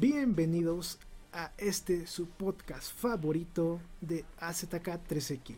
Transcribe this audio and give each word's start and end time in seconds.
Bienvenidos 0.00 1.00
a 1.32 1.50
este 1.58 2.06
su 2.06 2.28
podcast 2.28 2.96
favorito 2.96 3.80
de 4.00 4.24
AZK 4.38 4.96
13 5.08 5.38
King. 5.38 5.56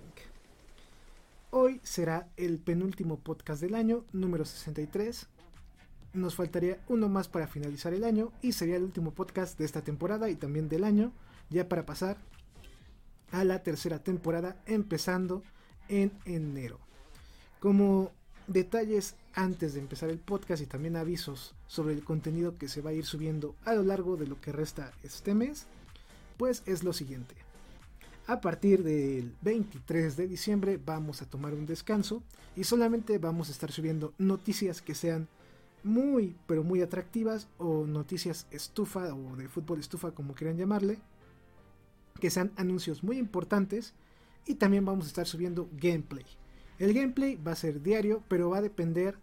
Hoy 1.50 1.78
será 1.82 2.26
el 2.38 2.58
penúltimo 2.58 3.18
podcast 3.18 3.60
del 3.60 3.74
año, 3.74 4.02
número 4.14 4.46
63. 4.46 5.26
Nos 6.14 6.36
faltaría 6.36 6.80
uno 6.88 7.10
más 7.10 7.28
para 7.28 7.48
finalizar 7.48 7.92
el 7.92 8.02
año 8.02 8.32
y 8.40 8.52
sería 8.52 8.76
el 8.76 8.84
último 8.84 9.10
podcast 9.10 9.58
de 9.58 9.66
esta 9.66 9.82
temporada 9.82 10.30
y 10.30 10.36
también 10.36 10.70
del 10.70 10.84
año, 10.84 11.12
ya 11.50 11.68
para 11.68 11.84
pasar 11.84 12.16
a 13.32 13.45
la 13.45 13.62
tercera 13.62 14.02
temporada 14.02 14.56
empezando 14.64 15.42
en 15.90 16.12
enero. 16.24 16.78
Como 17.59 18.10
detalles 18.51 19.15
antes 19.32 19.74
de 19.74 19.80
empezar 19.80 20.10
el 20.10 20.18
podcast 20.18 20.60
y 20.60 20.66
también 20.66 20.96
avisos 20.96 21.54
sobre 21.68 21.95
el 21.95 22.02
contenido 22.02 22.59
que 22.59 22.68
se 22.68 22.80
va 22.80 22.90
a 22.90 22.95
ir 22.95 23.06
subiendo 23.06 23.54
a 23.65 23.74
lo 23.74 23.84
largo 23.84 24.16
de 24.16 24.26
lo 24.26 24.40
que 24.40 24.51
resta 24.51 24.93
este 25.04 25.34
mes, 25.34 25.66
pues 26.37 26.65
es 26.66 26.82
lo 26.82 26.93
siguiente. 26.93 27.37
A 28.26 28.40
partir 28.40 28.82
del 28.82 29.32
23 29.43 30.16
de 30.16 30.26
diciembre 30.26 30.80
vamos 30.84 31.23
a 31.23 31.26
tomar 31.26 31.54
un 31.54 31.65
descanso 31.65 32.24
y 32.56 32.65
solamente 32.65 33.18
vamos 33.18 33.48
a 33.48 33.52
estar 33.52 33.71
subiendo 33.71 34.15
noticias 34.18 34.82
que 34.82 34.96
sean 34.96 35.28
muy 35.84 36.37
pero 36.46 36.65
muy 36.65 36.82
atractivas 36.82 37.46
o 37.56 37.87
noticias 37.87 38.46
estufa 38.51 39.15
o 39.15 39.37
de 39.37 39.48
fútbol 39.48 39.78
estufa 39.78 40.10
como 40.10 40.34
quieran 40.34 40.59
llamarle, 40.59 40.98
que 42.21 42.30
sean 42.30 42.51
anuncios 42.56 43.04
muy 43.04 43.16
importantes 43.16 43.95
y 44.45 44.56
también 44.56 44.84
vamos 44.84 45.04
a 45.04 45.09
estar 45.09 45.26
subiendo 45.26 45.68
gameplay 45.73 46.26
el 46.80 46.95
gameplay 46.95 47.36
va 47.36 47.52
a 47.52 47.56
ser 47.56 47.82
diario, 47.82 48.23
pero 48.26 48.48
va 48.48 48.59
a 48.59 48.62
depender 48.62 49.18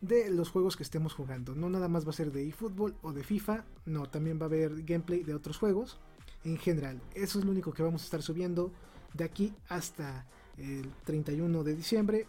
de 0.00 0.30
los 0.30 0.48
juegos 0.48 0.78
que 0.78 0.82
estemos 0.82 1.12
jugando. 1.12 1.54
No 1.54 1.68
nada 1.68 1.86
más 1.86 2.06
va 2.06 2.10
a 2.10 2.14
ser 2.14 2.32
de 2.32 2.48
eFootball 2.48 2.96
o 3.02 3.12
de 3.12 3.22
FIFA, 3.22 3.66
no, 3.84 4.08
también 4.08 4.38
va 4.40 4.44
a 4.44 4.46
haber 4.46 4.82
gameplay 4.82 5.22
de 5.22 5.34
otros 5.34 5.58
juegos 5.58 6.00
en 6.42 6.56
general. 6.56 7.02
Eso 7.14 7.38
es 7.38 7.44
lo 7.44 7.50
único 7.50 7.74
que 7.74 7.82
vamos 7.82 8.00
a 8.00 8.04
estar 8.06 8.22
subiendo 8.22 8.72
de 9.12 9.24
aquí 9.24 9.52
hasta 9.68 10.24
el 10.56 10.90
31 11.04 11.62
de 11.62 11.76
diciembre. 11.76 12.26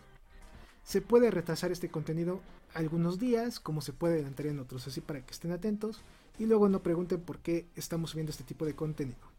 Se 0.83 0.99
puede 0.99 1.31
retrasar 1.31 1.71
este 1.71 1.89
contenido 1.89 2.41
algunos 2.73 3.19
días, 3.19 3.61
como 3.61 3.79
se 3.79 3.93
puede 3.93 4.15
adelantar 4.15 4.47
en 4.47 4.59
otros, 4.59 4.85
así 4.85 4.99
para 4.99 5.25
que 5.25 5.31
estén 5.31 5.53
atentos 5.53 6.01
y 6.37 6.45
luego 6.45 6.67
no 6.67 6.83
pregunten 6.83 7.21
por 7.21 7.39
qué 7.39 7.67
estamos 7.77 8.09
subiendo 8.09 8.31
este 8.31 8.43
tipo 8.43 8.65
de 8.65 8.75
contenido. 8.75 9.31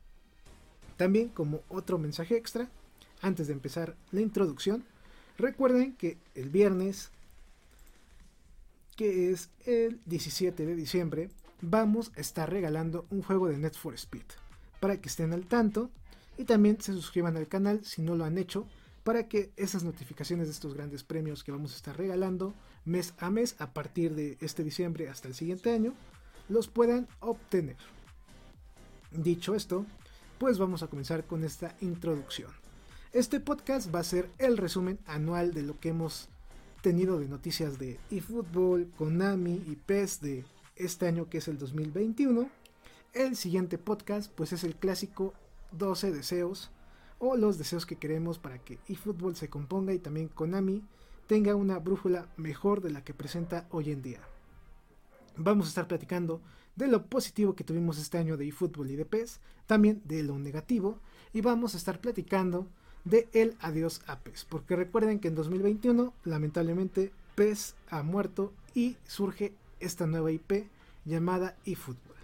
También 0.96 1.28
como 1.28 1.60
otro 1.68 1.98
mensaje 1.98 2.34
extra, 2.34 2.70
antes 3.20 3.46
de 3.46 3.52
empezar 3.52 3.94
la 4.10 4.22
introducción, 4.22 4.84
Recuerden 5.38 5.94
que 5.96 6.18
el 6.34 6.48
viernes, 6.48 7.10
que 8.96 9.30
es 9.30 9.50
el 9.66 10.00
17 10.06 10.64
de 10.64 10.76
diciembre, 10.76 11.30
vamos 11.60 12.12
a 12.16 12.20
estar 12.20 12.50
regalando 12.50 13.06
un 13.10 13.22
juego 13.22 13.48
de 13.48 13.58
Net 13.58 13.74
for 13.74 13.94
Speed. 13.94 14.24
Para 14.80 15.00
que 15.00 15.08
estén 15.08 15.32
al 15.32 15.46
tanto 15.46 15.90
y 16.38 16.44
también 16.44 16.80
se 16.80 16.92
suscriban 16.92 17.36
al 17.36 17.48
canal 17.48 17.84
si 17.84 18.02
no 18.02 18.14
lo 18.14 18.24
han 18.24 18.38
hecho 18.38 18.66
para 19.04 19.28
que 19.28 19.52
esas 19.56 19.84
notificaciones 19.84 20.46
de 20.46 20.52
estos 20.52 20.74
grandes 20.74 21.04
premios 21.04 21.44
que 21.44 21.52
vamos 21.52 21.72
a 21.72 21.76
estar 21.76 21.96
regalando 21.96 22.54
mes 22.84 23.14
a 23.18 23.30
mes 23.30 23.54
a 23.58 23.72
partir 23.72 24.14
de 24.14 24.38
este 24.40 24.64
diciembre 24.64 25.08
hasta 25.08 25.28
el 25.28 25.34
siguiente 25.34 25.72
año 25.72 25.92
los 26.48 26.68
puedan 26.68 27.06
obtener. 27.20 27.76
Dicho 29.10 29.54
esto, 29.54 29.86
pues 30.38 30.58
vamos 30.58 30.82
a 30.82 30.88
comenzar 30.88 31.24
con 31.24 31.44
esta 31.44 31.76
introducción. 31.80 32.50
Este 33.14 33.38
podcast 33.38 33.94
va 33.94 34.00
a 34.00 34.02
ser 34.02 34.28
el 34.38 34.56
resumen 34.56 34.98
anual 35.06 35.54
de 35.54 35.62
lo 35.62 35.78
que 35.78 35.90
hemos 35.90 36.28
tenido 36.82 37.20
de 37.20 37.28
noticias 37.28 37.78
de 37.78 38.00
eFootball, 38.10 38.90
Konami 38.98 39.62
y 39.68 39.76
PES 39.76 40.20
de 40.20 40.44
este 40.74 41.06
año 41.06 41.30
que 41.30 41.38
es 41.38 41.46
el 41.46 41.56
2021. 41.56 42.50
El 43.12 43.36
siguiente 43.36 43.78
podcast 43.78 44.32
pues 44.32 44.52
es 44.52 44.64
el 44.64 44.74
clásico 44.74 45.32
12 45.78 46.10
deseos 46.10 46.72
o 47.20 47.36
los 47.36 47.56
deseos 47.56 47.86
que 47.86 47.94
queremos 47.94 48.40
para 48.40 48.58
que 48.58 48.80
eFootball 48.88 49.36
se 49.36 49.48
componga 49.48 49.94
y 49.94 50.00
también 50.00 50.26
Konami 50.26 50.82
tenga 51.28 51.54
una 51.54 51.78
brújula 51.78 52.26
mejor 52.36 52.80
de 52.80 52.90
la 52.90 53.04
que 53.04 53.14
presenta 53.14 53.68
hoy 53.70 53.92
en 53.92 54.02
día. 54.02 54.22
Vamos 55.36 55.66
a 55.66 55.68
estar 55.68 55.86
platicando 55.86 56.40
de 56.74 56.88
lo 56.88 57.06
positivo 57.06 57.54
que 57.54 57.62
tuvimos 57.62 57.96
este 57.96 58.18
año 58.18 58.36
de 58.36 58.48
eFootball 58.48 58.90
y 58.90 58.96
de 58.96 59.04
PES, 59.04 59.38
también 59.68 60.02
de 60.04 60.24
lo 60.24 60.36
negativo 60.36 60.98
y 61.32 61.42
vamos 61.42 61.74
a 61.74 61.76
estar 61.76 62.00
platicando 62.00 62.66
de 63.04 63.28
el 63.32 63.56
adiós 63.60 64.00
a 64.06 64.18
PES. 64.18 64.46
Porque 64.46 64.76
recuerden 64.76 65.20
que 65.20 65.28
en 65.28 65.34
2021 65.34 66.12
lamentablemente 66.24 67.12
PES 67.34 67.74
ha 67.88 68.02
muerto 68.02 68.52
y 68.74 68.96
surge 69.06 69.52
esta 69.80 70.06
nueva 70.06 70.32
IP 70.32 70.66
llamada 71.04 71.56
eFootball. 71.64 72.16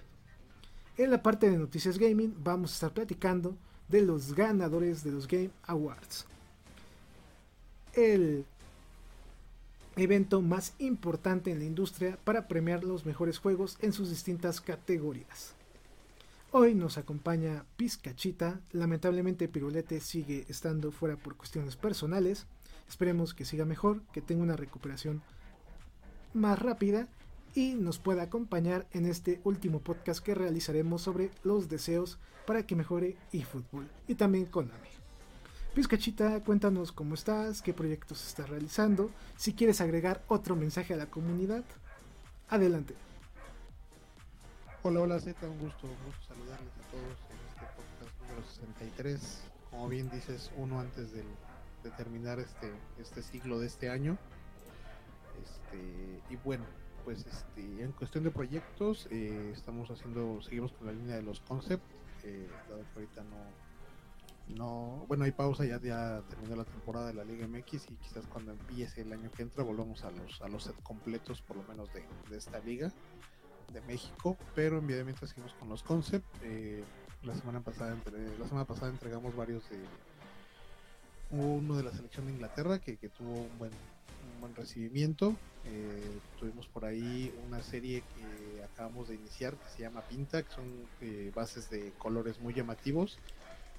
En 0.97 1.11
la 1.11 1.23
parte 1.23 1.51
de 1.51 1.59
noticias 1.59 1.99
gaming 1.99 2.35
vamos 2.43 2.73
a 2.73 2.75
estar 2.75 2.93
platicando 2.93 3.57
de 3.89 4.03
los 4.03 4.35
ganadores 4.35 5.03
de 5.03 5.11
los 5.11 5.27
Game 5.27 5.51
Awards. 5.65 6.27
El 7.95 8.45
evento 9.97 10.41
más 10.43 10.75
importante 10.79 11.51
en 11.51 11.59
la 11.59 11.65
industria 11.65 12.19
para 12.25 12.47
premiar 12.47 12.85
los 12.85 13.05
mejores 13.05 13.39
juegos 13.39 13.77
en 13.81 13.93
sus 13.93 14.11
distintas 14.11 14.61
categorías. 14.61 15.55
Hoy 16.53 16.75
nos 16.75 16.99
acompaña 16.99 17.65
Pizcachita. 17.77 18.61
Lamentablemente 18.73 19.47
Pirulete 19.47 20.01
sigue 20.01 20.47
estando 20.49 20.91
fuera 20.91 21.15
por 21.17 21.37
cuestiones 21.37 21.77
personales. 21.77 22.47
Esperemos 22.89 23.35
que 23.35 23.45
siga 23.45 23.65
mejor, 23.65 24.03
que 24.13 24.21
tenga 24.21 24.43
una 24.43 24.57
recuperación 24.57 25.23
más 26.35 26.59
rápida 26.59 27.07
y 27.55 27.75
nos 27.75 28.01
pueda 28.01 28.25
acompañar 28.25 28.89
en 28.91 29.07
este 29.07 29.41
último 29.45 29.79
podcast 29.79 30.25
que 30.25 30.35
realizaremos 30.35 31.03
sobre 31.03 31.31
los 31.45 31.69
deseos 31.69 32.19
para 32.49 32.67
que 32.67 32.75
mejore 32.75 33.17
eFootball 33.33 33.89
y 34.09 34.17
también 34.17 34.47
Konami. 34.47 34.89
Pizcachita, 35.77 36.43
cuéntanos 36.43 36.91
cómo 36.91 37.15
estás, 37.15 37.63
qué 37.63 37.73
proyectos 37.73 38.27
estás 38.27 38.51
realizando, 38.51 39.13
si 39.37 39.55
quieres 39.55 39.81
agregar 39.81 40.25
otro 40.27 40.57
mensaje 40.57 40.95
a 40.95 40.97
la 40.97 41.07
comunidad, 41.07 41.63
adelante. 42.49 42.97
Hola, 44.83 45.01
hola 45.01 45.21
Z, 45.21 45.47
un 45.47 45.59
gusto, 45.59 45.87
un 45.87 46.07
gusto 46.07 46.25
saludarles 46.27 46.73
a 46.73 46.91
todos 46.91 47.19
en 47.29 47.37
este 47.49 47.67
podcast 47.77 48.21
número 48.23 48.47
63. 48.49 49.43
Como 49.71 49.89
bien 49.91 50.09
dices, 50.09 50.51
uno 50.57 50.81
antes 50.81 51.13
de 51.13 51.23
terminar 51.99 52.41
este, 52.41 52.73
este 52.99 53.21
ciclo 53.21 53.59
de 53.59 53.67
este 53.67 53.91
año. 53.91 54.17
Este, 55.43 56.23
y 56.31 56.37
bueno, 56.37 56.65
pues 57.05 57.27
este, 57.27 57.83
en 57.83 57.93
cuestión 57.93 58.25
de 58.25 58.31
proyectos, 58.31 59.07
eh, 59.11 59.51
estamos 59.53 59.91
haciendo, 59.91 60.41
seguimos 60.41 60.73
con 60.73 60.87
la 60.87 60.95
línea 60.95 61.17
de 61.17 61.23
los 61.25 61.41
concepts, 61.41 61.85
eh, 62.25 62.49
dado 62.71 62.83
que 62.95 63.01
ahorita 63.01 63.23
no, 63.25 64.57
no, 64.57 65.05
bueno, 65.09 65.25
hay 65.25 65.33
pausa, 65.33 65.67
ya, 65.67 65.79
ya 65.79 66.23
terminó 66.31 66.57
la 66.57 66.65
temporada 66.65 67.09
de 67.09 67.13
la 67.13 67.25
Liga 67.25 67.47
MX 67.47 67.91
y 67.91 67.97
quizás 67.97 68.27
cuando 68.29 68.53
empiece 68.53 69.03
el 69.03 69.13
año 69.13 69.31
que 69.31 69.43
entra 69.43 69.63
volvamos 69.63 70.05
a 70.05 70.11
los, 70.11 70.41
a 70.41 70.49
los 70.49 70.65
set 70.65 70.83
completos, 70.83 71.43
por 71.43 71.59
lo 71.59 71.65
menos 71.65 71.93
de, 71.93 72.03
de 72.31 72.39
esta 72.39 72.61
liga 72.61 72.91
de 73.73 73.81
México, 73.83 74.37
pero 74.55 74.79
en 74.79 74.87
mientras 74.87 75.31
seguimos 75.31 75.53
con 75.55 75.69
los 75.69 75.83
concepts. 75.83 76.27
Eh, 76.43 76.83
la 77.23 77.35
semana 77.35 77.61
pasada 77.61 77.97
la 78.39 78.47
semana 78.47 78.65
pasada 78.65 78.91
entregamos 78.91 79.37
varios 79.37 79.69
de 79.69 79.79
uno 81.31 81.77
de 81.77 81.83
la 81.83 81.93
selección 81.93 82.27
de 82.27 82.33
Inglaterra 82.33 82.79
que, 82.79 82.97
tuvo 82.97 83.43
un 83.43 83.59
buen, 83.59 83.71
buen 84.41 84.55
recibimiento. 84.55 85.37
Eh, 85.67 86.19
tuvimos 86.39 86.67
por 86.69 86.87
ahí 86.87 87.33
una 87.47 87.63
serie 87.63 88.03
que 88.17 88.65
acabamos 88.65 89.09
de 89.09 89.17
iniciar 89.17 89.55
que 89.55 89.69
se 89.69 89.83
llama 89.83 90.01
Pinta, 90.03 90.43
que 90.43 90.51
son 90.51 90.65
eh, 91.03 91.31
bases 91.35 91.69
de 91.69 91.93
colores 91.99 92.41
muy 92.41 92.55
llamativos, 92.55 93.19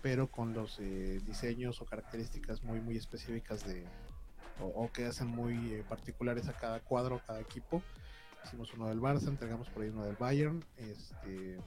pero 0.02 0.28
con 0.28 0.54
los 0.54 0.80
diseños 1.26 1.82
o 1.82 1.86
características 1.86 2.64
muy 2.64 2.80
muy 2.80 2.96
específicas 2.96 3.66
de 3.66 3.84
o, 4.60 4.92
que 4.92 5.06
hacen 5.06 5.28
muy 5.28 5.84
particulares 5.90 6.48
a 6.48 6.54
cada 6.54 6.80
cuadro, 6.80 7.20
cada 7.26 7.42
equipo. 7.42 7.82
Hicimos 8.46 8.74
uno 8.74 8.88
del 8.90 9.00
Barça, 9.00 9.28
entregamos 9.28 9.70
por 9.70 9.84
ahí 9.84 9.90
uno 9.90 10.04
del 10.04 10.16
Bayern. 10.16 10.64
Este, 10.78 11.60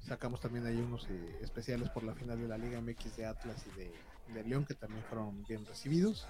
sacamos 0.00 0.40
también 0.40 0.66
ahí 0.66 0.76
unos 0.76 1.06
eh, 1.08 1.38
especiales 1.42 1.88
por 1.90 2.02
la 2.02 2.14
final 2.14 2.40
de 2.40 2.48
la 2.48 2.58
Liga 2.58 2.80
MX 2.80 3.16
de 3.16 3.26
Atlas 3.26 3.64
y 3.66 4.32
de, 4.32 4.44
León, 4.44 4.64
que 4.64 4.74
también 4.74 5.02
fueron 5.04 5.44
bien 5.44 5.64
recibidos. 5.66 6.26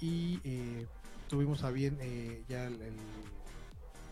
Y 0.00 0.40
eh, 0.44 0.86
tuvimos 1.28 1.64
a 1.64 1.70
bien 1.70 1.98
eh, 2.00 2.44
ya 2.48 2.66
el, 2.66 2.78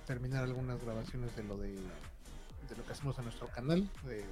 terminar 0.06 0.44
algunas 0.44 0.82
grabaciones 0.82 1.34
de 1.36 1.44
lo 1.44 1.56
de, 1.58 1.72
de, 1.74 2.76
lo 2.76 2.84
que 2.84 2.92
hacemos 2.92 3.18
en 3.18 3.24
nuestro 3.24 3.48
canal 3.48 3.88
de, 4.04 4.24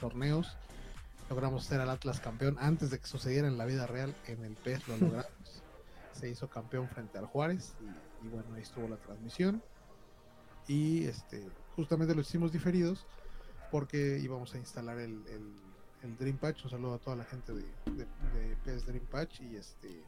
torneos. 0.00 0.56
Logramos 1.30 1.64
ser 1.64 1.80
al 1.80 1.90
Atlas 1.90 2.20
campeón 2.20 2.58
antes 2.60 2.90
de 2.90 2.98
que 2.98 3.06
sucediera 3.06 3.46
en 3.46 3.56
la 3.56 3.64
vida 3.64 3.86
real. 3.86 4.14
En 4.26 4.44
el 4.44 4.54
PES 4.54 4.88
lo 4.88 4.96
logramos. 4.96 5.26
Se 6.12 6.28
hizo 6.28 6.48
campeón 6.48 6.88
frente 6.88 7.18
al 7.18 7.26
Juárez 7.26 7.72
y, 7.80 8.11
bueno, 8.28 8.54
ahí 8.54 8.62
estuvo 8.62 8.88
la 8.88 8.96
transmisión. 8.96 9.62
Y 10.68 11.04
este 11.04 11.48
justamente 11.76 12.14
lo 12.14 12.20
hicimos 12.20 12.52
diferidos 12.52 13.06
porque 13.70 14.18
íbamos 14.22 14.54
a 14.54 14.58
instalar 14.58 14.98
el, 14.98 15.22
el, 15.26 16.16
Dream 16.18 16.36
Patch. 16.36 16.64
Un 16.64 16.70
saludo 16.70 16.94
a 16.94 16.98
toda 16.98 17.16
la 17.16 17.24
gente 17.24 17.52
de, 17.52 17.62
de, 17.62 18.04
de 18.04 18.56
PES 18.64 18.86
Dream 18.86 19.06
Patch 19.06 19.40
y 19.40 19.56
este 19.56 20.02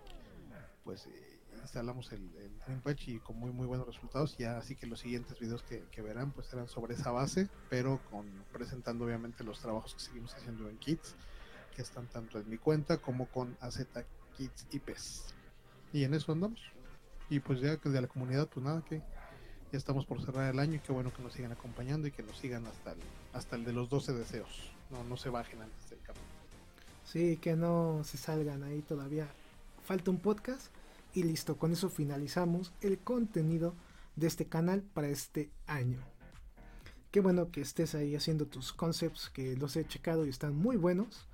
pues 0.84 1.06
eh, 1.06 1.34
instalamos 1.62 2.12
el, 2.12 2.30
el 2.68 2.80
Patch 2.80 3.08
y 3.08 3.18
con 3.18 3.38
muy 3.38 3.50
muy 3.50 3.66
buenos 3.66 3.86
resultados. 3.86 4.36
Ya 4.36 4.58
así 4.58 4.76
que 4.76 4.86
los 4.86 5.00
siguientes 5.00 5.38
videos 5.38 5.62
que, 5.62 6.02
verán 6.02 6.30
pues 6.32 6.52
eran 6.52 6.68
sobre 6.68 6.94
esa 6.94 7.10
base, 7.10 7.48
pero 7.70 8.00
con 8.10 8.26
presentando 8.52 9.04
obviamente 9.04 9.44
los 9.44 9.60
trabajos 9.60 9.94
que 9.94 10.00
seguimos 10.00 10.34
haciendo 10.34 10.68
en 10.68 10.76
Kits, 10.78 11.14
que 11.74 11.82
están 11.82 12.06
tanto 12.06 12.38
en 12.38 12.48
mi 12.48 12.58
cuenta 12.58 12.98
como 12.98 13.26
con 13.26 13.56
AZ 13.60 13.86
Kits 14.36 14.66
y 14.70 14.78
PES. 14.78 15.34
Y 15.92 16.04
en 16.04 16.14
eso 16.14 16.32
andamos. 16.32 16.60
Y 17.30 17.40
pues 17.40 17.60
ya 17.60 17.76
de 17.76 18.00
la 18.00 18.06
comunidad, 18.06 18.48
pues 18.48 18.64
nada, 18.64 18.82
que 18.88 18.98
ya 18.98 19.78
estamos 19.78 20.06
por 20.06 20.24
cerrar 20.24 20.52
el 20.52 20.58
año 20.58 20.74
y 20.74 20.78
qué 20.78 20.92
bueno 20.92 21.12
que 21.12 21.22
nos 21.22 21.32
sigan 21.32 21.52
acompañando 21.52 22.06
y 22.06 22.12
que 22.12 22.22
nos 22.22 22.38
sigan 22.38 22.66
hasta 22.66 22.92
el, 22.92 22.98
hasta 23.32 23.56
el 23.56 23.64
de 23.64 23.72
los 23.72 23.88
12 23.88 24.12
deseos. 24.12 24.70
No, 24.90 25.02
no 25.04 25.16
se 25.16 25.30
bajen 25.30 25.62
antes 25.62 25.90
del 25.90 26.00
camino. 26.00 26.24
Sí, 27.04 27.38
que 27.38 27.56
no 27.56 28.02
se 28.04 28.18
salgan 28.18 28.62
ahí 28.62 28.82
todavía. 28.82 29.26
Falta 29.84 30.10
un 30.10 30.18
podcast 30.18 30.68
y 31.14 31.22
listo, 31.22 31.56
con 31.56 31.72
eso 31.72 31.90
finalizamos 31.90 32.72
el 32.80 32.98
contenido 32.98 33.74
de 34.16 34.26
este 34.26 34.46
canal 34.46 34.82
para 34.82 35.08
este 35.08 35.50
año. 35.66 35.98
Qué 37.10 37.20
bueno 37.20 37.50
que 37.50 37.60
estés 37.60 37.94
ahí 37.94 38.16
haciendo 38.16 38.46
tus 38.46 38.72
concepts, 38.72 39.30
que 39.30 39.56
los 39.56 39.76
he 39.76 39.86
checado 39.86 40.26
y 40.26 40.30
están 40.30 40.56
muy 40.56 40.76
buenos. 40.76 41.28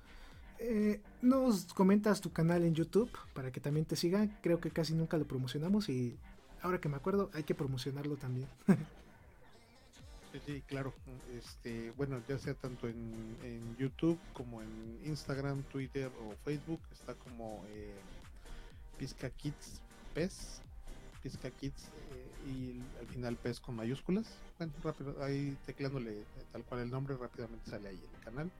Eh, 0.63 1.01
nos 1.23 1.73
comentas 1.73 2.21
tu 2.21 2.31
canal 2.31 2.63
en 2.63 2.75
YouTube 2.75 3.09
para 3.33 3.51
que 3.51 3.59
también 3.59 3.87
te 3.87 3.95
sigan. 3.95 4.37
Creo 4.43 4.59
que 4.59 4.69
casi 4.69 4.93
nunca 4.93 5.17
lo 5.17 5.25
promocionamos 5.25 5.89
y 5.89 6.15
ahora 6.61 6.79
que 6.79 6.87
me 6.87 6.97
acuerdo 6.97 7.31
hay 7.33 7.43
que 7.43 7.55
promocionarlo 7.55 8.15
también. 8.15 8.47
sí, 10.45 10.61
claro. 10.67 10.93
Este, 11.35 11.89
bueno, 11.97 12.21
ya 12.29 12.37
sea 12.37 12.53
tanto 12.53 12.87
en, 12.87 13.75
YouTube 13.79 14.19
como 14.33 14.61
en 14.61 14.99
Instagram, 15.03 15.63
Twitter 15.63 16.11
o 16.21 16.35
Facebook, 16.45 16.79
está 16.91 17.15
como 17.15 17.65
eh, 17.69 17.95
Pizca 18.99 19.31
Kids 19.31 19.81
PES, 20.13 20.61
Pizca 21.23 21.49
Kids 21.49 21.85
eh, 22.11 22.51
y 22.51 22.99
al 22.99 23.07
final 23.07 23.35
PES 23.35 23.59
con 23.59 23.75
mayúsculas. 23.75 24.27
Bueno, 24.59 24.73
ahí 25.21 25.57
tecleándole 25.65 26.23
tal 26.51 26.63
cual 26.65 26.81
el 26.81 26.91
nombre, 26.91 27.17
rápidamente 27.17 27.67
sale 27.67 27.89
ahí 27.89 27.99
el 28.13 28.23
canal. 28.23 28.51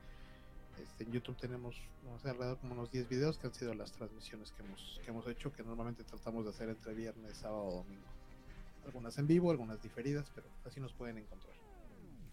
Este, 0.78 1.04
en 1.04 1.12
YouTube 1.12 1.38
tenemos 1.38 1.76
no 2.04 2.20
sé, 2.20 2.30
alrededor 2.30 2.58
como 2.60 2.74
unos 2.74 2.92
10 2.92 3.10
videos 3.10 3.38
que 3.38 3.48
han 3.48 3.54
sido 3.54 3.74
las 3.74 3.92
transmisiones 3.92 4.52
que 4.52 4.64
hemos, 4.64 5.02
que 5.04 5.12
hemos 5.12 5.28
hecho, 5.28 5.52
que 5.52 5.64
normalmente 5.64 6.04
tratamos 6.04 6.46
de 6.46 6.52
hacer 6.52 6.70
entre 6.70 6.94
viernes, 6.94 7.38
sábado 7.38 7.64
o 7.64 7.76
domingo. 7.84 8.08
Algunas 8.86 9.18
en 9.18 9.28
vivo, 9.28 9.52
algunas 9.52 9.82
diferidas, 9.82 10.32
pero 10.34 10.48
así 10.66 10.80
nos 10.80 10.94
pueden 10.94 11.20
encontrar. 11.20 11.54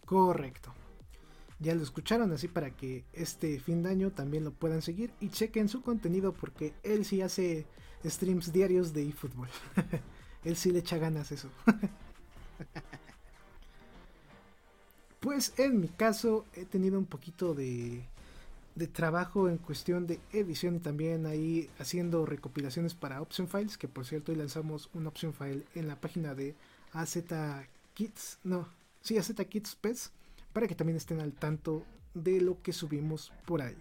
Correcto. 0.04 0.72
Ya 1.60 1.74
lo 1.74 1.82
escucharon 1.82 2.32
así 2.32 2.48
para 2.48 2.70
que 2.70 3.04
este 3.12 3.60
fin 3.60 3.82
de 3.82 3.90
año 3.90 4.12
también 4.12 4.44
lo 4.44 4.52
puedan 4.52 4.80
seguir 4.80 5.12
y 5.20 5.28
chequen 5.28 5.68
su 5.68 5.82
contenido 5.82 6.32
porque 6.32 6.72
él 6.84 7.04
sí 7.04 7.20
hace 7.20 7.66
streams 8.04 8.52
diarios 8.52 8.92
de 8.92 9.08
eFootball. 9.08 9.48
Él 10.44 10.56
sí 10.56 10.70
le 10.70 10.78
echa 10.78 10.98
ganas 10.98 11.32
eso. 11.32 11.50
pues 15.20 15.52
en 15.58 15.80
mi 15.80 15.88
caso 15.88 16.46
he 16.54 16.64
tenido 16.64 16.96
un 16.96 17.06
poquito 17.06 17.54
de, 17.54 18.06
de 18.78 18.86
trabajo 18.86 19.48
en 19.48 19.58
cuestión 19.58 20.06
de 20.06 20.20
edición 20.32 20.76
y 20.76 20.78
también 20.78 21.26
ahí 21.26 21.68
haciendo 21.78 22.24
recopilaciones 22.24 22.94
para 22.94 23.20
Option 23.20 23.48
Files, 23.48 23.76
que 23.76 23.88
por 23.88 24.06
cierto 24.06 24.30
hoy 24.30 24.38
lanzamos 24.38 24.88
un 24.94 25.06
Option 25.08 25.34
File 25.34 25.64
en 25.74 25.88
la 25.88 26.00
página 26.00 26.34
de 26.34 26.54
AZ 26.92 27.18
Kids, 27.94 28.38
no, 28.44 28.68
sí, 29.02 29.18
AZ 29.18 29.32
Kids 29.48 29.74
PES, 29.74 30.12
para 30.52 30.68
que 30.68 30.76
también 30.76 30.96
estén 30.96 31.20
al 31.20 31.32
tanto 31.32 31.84
de 32.14 32.40
lo 32.40 32.62
que 32.62 32.72
subimos 32.72 33.32
por 33.46 33.62
ahí. 33.62 33.76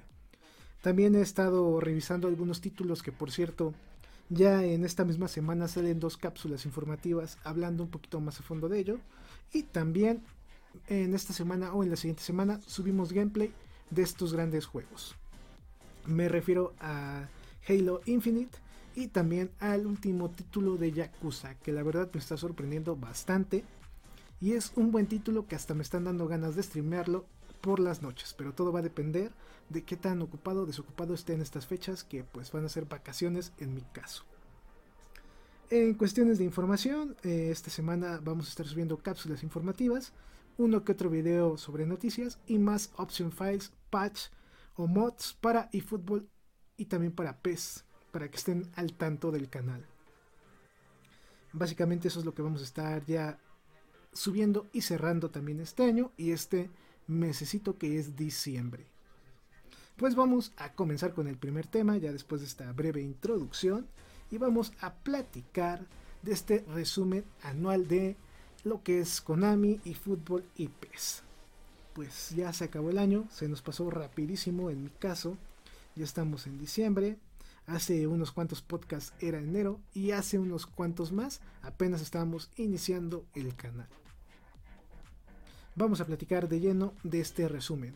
También 0.81 1.15
he 1.15 1.21
estado 1.21 1.79
revisando 1.79 2.27
algunos 2.27 2.59
títulos 2.59 3.03
que 3.03 3.11
por 3.11 3.31
cierto 3.31 3.73
ya 4.29 4.63
en 4.63 4.83
esta 4.83 5.05
misma 5.05 5.27
semana 5.27 5.67
salen 5.67 5.99
dos 5.99 6.17
cápsulas 6.17 6.65
informativas 6.65 7.37
hablando 7.43 7.83
un 7.83 7.89
poquito 7.89 8.19
más 8.19 8.39
a 8.39 8.43
fondo 8.43 8.67
de 8.67 8.79
ello. 8.79 8.99
Y 9.53 9.63
también 9.63 10.23
en 10.87 11.13
esta 11.13 11.33
semana 11.33 11.73
o 11.73 11.83
en 11.83 11.91
la 11.91 11.95
siguiente 11.95 12.23
semana 12.23 12.59
subimos 12.65 13.13
gameplay 13.13 13.53
de 13.89 14.01
estos 14.01 14.33
grandes 14.33 14.65
juegos. 14.65 15.15
Me 16.05 16.29
refiero 16.29 16.73
a 16.79 17.27
Halo 17.67 18.01
Infinite 18.05 18.57
y 18.95 19.07
también 19.07 19.51
al 19.59 19.85
último 19.85 20.29
título 20.31 20.77
de 20.77 20.91
Yakuza, 20.91 21.55
que 21.55 21.71
la 21.71 21.83
verdad 21.83 22.09
me 22.13 22.19
está 22.19 22.37
sorprendiendo 22.37 22.95
bastante. 22.95 23.63
Y 24.39 24.53
es 24.53 24.71
un 24.75 24.91
buen 24.91 25.07
título 25.07 25.47
que 25.47 25.55
hasta 25.55 25.73
me 25.73 25.83
están 25.83 26.05
dando 26.05 26.27
ganas 26.27 26.55
de 26.55 26.63
streamearlo 26.63 27.25
por 27.61 27.79
las 27.79 28.01
noches, 28.01 28.33
pero 28.37 28.53
todo 28.53 28.71
va 28.71 28.79
a 28.79 28.83
depender 28.83 29.31
de 29.69 29.83
qué 29.83 29.97
tan 29.97 30.21
ocupado 30.21 30.61
o 30.61 30.65
desocupado 30.65 31.13
esté 31.13 31.33
en 31.33 31.41
estas 31.41 31.67
fechas, 31.67 32.03
que 32.03 32.23
pues 32.23 32.51
van 32.51 32.65
a 32.65 32.69
ser 32.69 32.85
vacaciones 32.85 33.51
en 33.57 33.73
mi 33.73 33.81
caso. 33.81 34.23
En 35.69 35.95
cuestiones 35.95 36.37
de 36.37 36.45
información, 36.45 37.17
eh, 37.23 37.49
esta 37.51 37.69
semana 37.69 38.21
vamos 38.23 38.47
a 38.47 38.49
estar 38.49 38.65
subiendo 38.65 38.97
cápsulas 38.97 39.43
informativas, 39.43 40.13
uno 40.57 40.83
que 40.83 40.91
otro 40.91 41.09
video 41.09 41.57
sobre 41.57 41.85
noticias 41.85 42.39
y 42.47 42.57
más 42.57 42.91
option 42.97 43.31
files, 43.31 43.71
patch 43.89 44.29
o 44.75 44.87
mods 44.87 45.37
para 45.39 45.69
eFootball 45.71 46.27
y 46.77 46.85
también 46.85 47.13
para 47.13 47.37
PES, 47.37 47.85
para 48.11 48.29
que 48.29 48.37
estén 48.37 48.69
al 48.75 48.93
tanto 48.93 49.31
del 49.31 49.49
canal. 49.49 49.85
Básicamente 51.53 52.07
eso 52.07 52.19
es 52.19 52.25
lo 52.25 52.33
que 52.33 52.41
vamos 52.41 52.61
a 52.61 52.65
estar 52.65 53.05
ya 53.05 53.39
subiendo 54.13 54.67
y 54.73 54.81
cerrando 54.81 55.29
también 55.29 55.59
este 55.59 55.83
año 55.83 56.11
y 56.17 56.31
este 56.31 56.69
mesecito 57.07 57.77
que 57.77 57.97
es 57.97 58.15
diciembre. 58.15 58.85
Pues 59.95 60.15
vamos 60.15 60.53
a 60.57 60.73
comenzar 60.73 61.13
con 61.13 61.27
el 61.27 61.37
primer 61.37 61.65
tema, 61.65 61.97
ya 61.97 62.11
después 62.11 62.41
de 62.41 62.47
esta 62.47 62.71
breve 62.71 63.01
introducción, 63.01 63.87
y 64.29 64.37
vamos 64.37 64.73
a 64.79 64.93
platicar 64.93 65.87
de 66.21 66.33
este 66.33 66.65
resumen 66.67 67.23
anual 67.41 67.87
de 67.87 68.15
lo 68.67 68.83
que 68.83 68.99
es 68.99 69.21
Konami 69.21 69.79
y 69.85 69.93
fútbol 69.93 70.43
y 70.55 70.67
PES. 70.67 71.23
Pues 71.93 72.31
ya 72.35 72.53
se 72.53 72.65
acabó 72.65 72.89
el 72.89 72.97
año, 72.97 73.25
se 73.31 73.47
nos 73.47 73.61
pasó 73.61 73.89
rapidísimo 73.89 74.69
en 74.69 74.83
mi 74.83 74.89
caso, 74.89 75.37
ya 75.95 76.03
estamos 76.03 76.45
en 76.45 76.59
diciembre, 76.59 77.17
hace 77.65 78.07
unos 78.07 78.31
cuantos 78.31 78.61
podcasts 78.61 79.13
era 79.19 79.39
enero 79.39 79.79
y 79.93 80.11
hace 80.11 80.37
unos 80.37 80.67
cuantos 80.67 81.11
más 81.11 81.41
apenas 81.63 82.01
estábamos 82.01 82.51
iniciando 82.55 83.25
el 83.33 83.55
canal. 83.55 83.87
Vamos 85.75 86.01
a 86.01 86.05
platicar 86.05 86.47
de 86.49 86.59
lleno 86.59 86.93
de 87.03 87.19
este 87.19 87.47
resumen. 87.47 87.95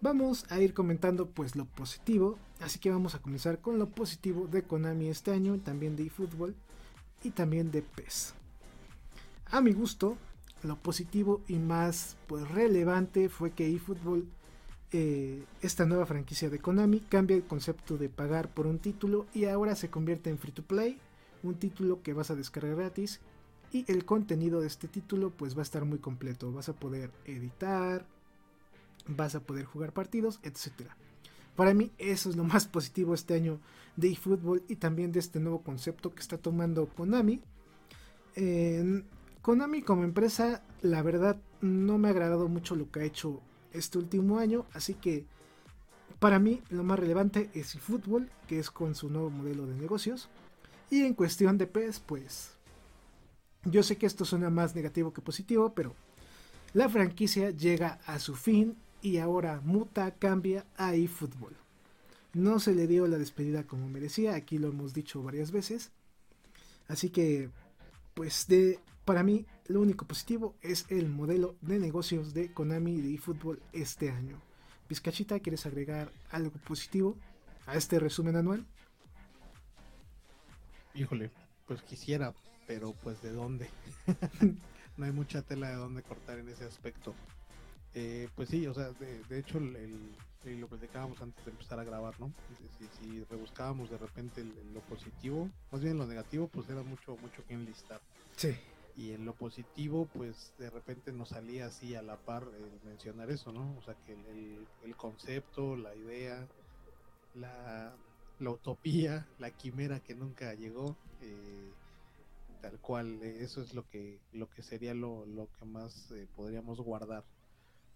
Vamos 0.00 0.44
a 0.50 0.60
ir 0.60 0.74
comentando 0.74 1.30
pues 1.30 1.56
lo 1.56 1.64
positivo, 1.64 2.38
así 2.60 2.78
que 2.78 2.90
vamos 2.90 3.14
a 3.14 3.20
comenzar 3.20 3.60
con 3.60 3.78
lo 3.78 3.88
positivo 3.88 4.46
de 4.46 4.62
Konami 4.62 5.08
este 5.08 5.30
año, 5.30 5.58
también 5.58 5.96
de 5.96 6.06
eFootball 6.06 6.54
y 7.22 7.30
también 7.30 7.70
de 7.70 7.82
PES. 7.82 8.34
A 9.54 9.60
mi 9.60 9.72
gusto, 9.72 10.18
lo 10.64 10.74
positivo 10.74 11.40
y 11.46 11.60
más 11.60 12.16
pues 12.26 12.50
relevante 12.50 13.28
fue 13.28 13.52
que 13.52 13.72
eFootball, 13.72 14.26
eh, 14.90 15.44
esta 15.62 15.84
nueva 15.86 16.06
franquicia 16.06 16.50
de 16.50 16.58
Konami, 16.58 16.98
cambia 16.98 17.36
el 17.36 17.44
concepto 17.44 17.96
de 17.96 18.08
pagar 18.08 18.52
por 18.52 18.66
un 18.66 18.80
título 18.80 19.26
y 19.32 19.44
ahora 19.44 19.76
se 19.76 19.90
convierte 19.90 20.28
en 20.28 20.38
free 20.38 20.50
to 20.50 20.64
play, 20.64 20.98
un 21.44 21.54
título 21.54 22.02
que 22.02 22.14
vas 22.14 22.32
a 22.32 22.34
descargar 22.34 22.74
gratis 22.74 23.20
y 23.70 23.84
el 23.86 24.04
contenido 24.04 24.60
de 24.60 24.66
este 24.66 24.88
título 24.88 25.30
pues 25.30 25.54
va 25.54 25.60
a 25.60 25.62
estar 25.62 25.84
muy 25.84 26.00
completo, 26.00 26.50
vas 26.50 26.68
a 26.68 26.72
poder 26.72 27.12
editar, 27.24 28.04
vas 29.06 29.36
a 29.36 29.40
poder 29.40 29.66
jugar 29.66 29.92
partidos, 29.92 30.40
etc. 30.42 30.90
Para 31.54 31.74
mí 31.74 31.92
eso 31.98 32.28
es 32.28 32.34
lo 32.34 32.42
más 32.42 32.66
positivo 32.66 33.14
este 33.14 33.34
año 33.34 33.60
de 33.94 34.08
eFootball 34.08 34.64
y 34.66 34.74
también 34.74 35.12
de 35.12 35.20
este 35.20 35.38
nuevo 35.38 35.62
concepto 35.62 36.12
que 36.12 36.22
está 36.22 36.38
tomando 36.38 36.88
Konami. 36.88 37.40
Konami 39.44 39.82
como 39.82 40.04
empresa, 40.04 40.62
la 40.80 41.02
verdad 41.02 41.36
no 41.60 41.98
me 41.98 42.08
ha 42.08 42.12
agradado 42.12 42.48
mucho 42.48 42.76
lo 42.76 42.90
que 42.90 43.00
ha 43.00 43.04
hecho 43.04 43.42
este 43.74 43.98
último 43.98 44.38
año, 44.38 44.64
así 44.72 44.94
que 44.94 45.26
para 46.18 46.38
mí 46.38 46.62
lo 46.70 46.82
más 46.82 46.98
relevante 46.98 47.50
es 47.52 47.74
eFootball, 47.74 48.30
que 48.48 48.58
es 48.58 48.70
con 48.70 48.94
su 48.94 49.10
nuevo 49.10 49.28
modelo 49.28 49.66
de 49.66 49.74
negocios. 49.74 50.30
Y 50.88 51.02
en 51.02 51.12
cuestión 51.12 51.58
de 51.58 51.66
PES, 51.66 52.00
pues 52.00 52.52
yo 53.66 53.82
sé 53.82 53.98
que 53.98 54.06
esto 54.06 54.24
suena 54.24 54.48
más 54.48 54.74
negativo 54.74 55.12
que 55.12 55.20
positivo, 55.20 55.74
pero 55.74 55.94
la 56.72 56.88
franquicia 56.88 57.50
llega 57.50 58.00
a 58.06 58.20
su 58.20 58.36
fin 58.36 58.78
y 59.02 59.18
ahora 59.18 59.60
muta, 59.62 60.12
cambia 60.12 60.64
a 60.78 60.94
eFootball. 60.94 61.54
No 62.32 62.60
se 62.60 62.74
le 62.74 62.86
dio 62.86 63.06
la 63.08 63.18
despedida 63.18 63.64
como 63.64 63.90
merecía, 63.90 64.36
aquí 64.36 64.56
lo 64.56 64.68
hemos 64.68 64.94
dicho 64.94 65.22
varias 65.22 65.50
veces. 65.50 65.92
Así 66.88 67.10
que, 67.10 67.50
pues 68.14 68.46
de, 68.46 68.80
para 69.04 69.22
mí 69.22 69.46
lo 69.66 69.80
único 69.80 70.06
positivo 70.06 70.54
es 70.62 70.86
el 70.90 71.08
modelo 71.08 71.56
de 71.60 71.78
negocios 71.78 72.34
de 72.34 72.52
Konami 72.52 73.00
de 73.00 73.14
eFootball 73.14 73.60
este 73.72 74.10
año. 74.10 74.40
Vizcachita, 74.88 75.40
¿quieres 75.40 75.66
agregar 75.66 76.10
algo 76.30 76.52
positivo 76.66 77.16
a 77.66 77.76
este 77.76 77.98
resumen 77.98 78.36
anual? 78.36 78.66
Híjole, 80.94 81.30
pues 81.66 81.82
quisiera, 81.82 82.34
pero 82.66 82.92
pues 83.02 83.20
de 83.22 83.32
dónde. 83.32 83.68
no 84.96 85.04
hay 85.04 85.12
mucha 85.12 85.42
tela 85.42 85.70
de 85.70 85.76
dónde 85.76 86.02
cortar 86.02 86.38
en 86.38 86.48
ese 86.48 86.64
aspecto. 86.64 87.14
Eh, 87.94 88.28
pues 88.34 88.48
sí, 88.48 88.66
o 88.66 88.74
sea, 88.74 88.90
de, 88.90 89.38
hecho 89.38 89.58
el, 89.58 90.16
lo 90.60 90.66
platicábamos 90.66 91.20
antes 91.22 91.44
de 91.44 91.52
empezar 91.52 91.78
a 91.78 91.84
grabar, 91.84 92.18
¿no? 92.20 92.32
Si, 93.00 93.24
rebuscábamos 93.24 93.88
de 93.90 93.98
repente 93.98 94.44
lo 94.72 94.80
positivo, 94.80 95.48
más 95.70 95.80
bien 95.80 95.96
lo 95.96 96.06
negativo, 96.06 96.48
pues 96.48 96.68
era 96.68 96.82
mucho, 96.82 97.16
mucho 97.16 97.44
que 97.46 97.54
enlistar. 97.54 98.00
Sí. 98.36 98.54
Y 98.96 99.12
en 99.12 99.24
lo 99.24 99.34
positivo, 99.34 100.08
pues 100.14 100.54
de 100.58 100.70
repente 100.70 101.12
nos 101.12 101.30
salía 101.30 101.66
así 101.66 101.94
a 101.96 102.02
la 102.02 102.16
par 102.16 102.46
mencionar 102.84 103.30
eso, 103.30 103.52
¿no? 103.52 103.76
O 103.76 103.82
sea, 103.82 103.94
que 104.06 104.12
el, 104.12 104.96
concepto, 104.96 105.76
la 105.76 105.94
idea, 105.96 106.46
la, 107.34 107.96
utopía, 108.38 109.26
la 109.38 109.50
quimera 109.50 109.98
que 109.98 110.14
nunca 110.14 110.54
llegó, 110.54 110.96
eh, 111.20 111.72
tal 112.62 112.78
cual, 112.78 113.20
eso 113.22 113.62
es 113.62 113.74
lo 113.74 113.88
que, 113.88 114.20
lo 114.32 114.48
que 114.48 114.62
sería 114.62 114.94
lo, 114.94 115.26
que 115.58 115.64
más 115.64 116.12
eh, 116.12 116.28
podríamos 116.36 116.80
guardar 116.80 117.24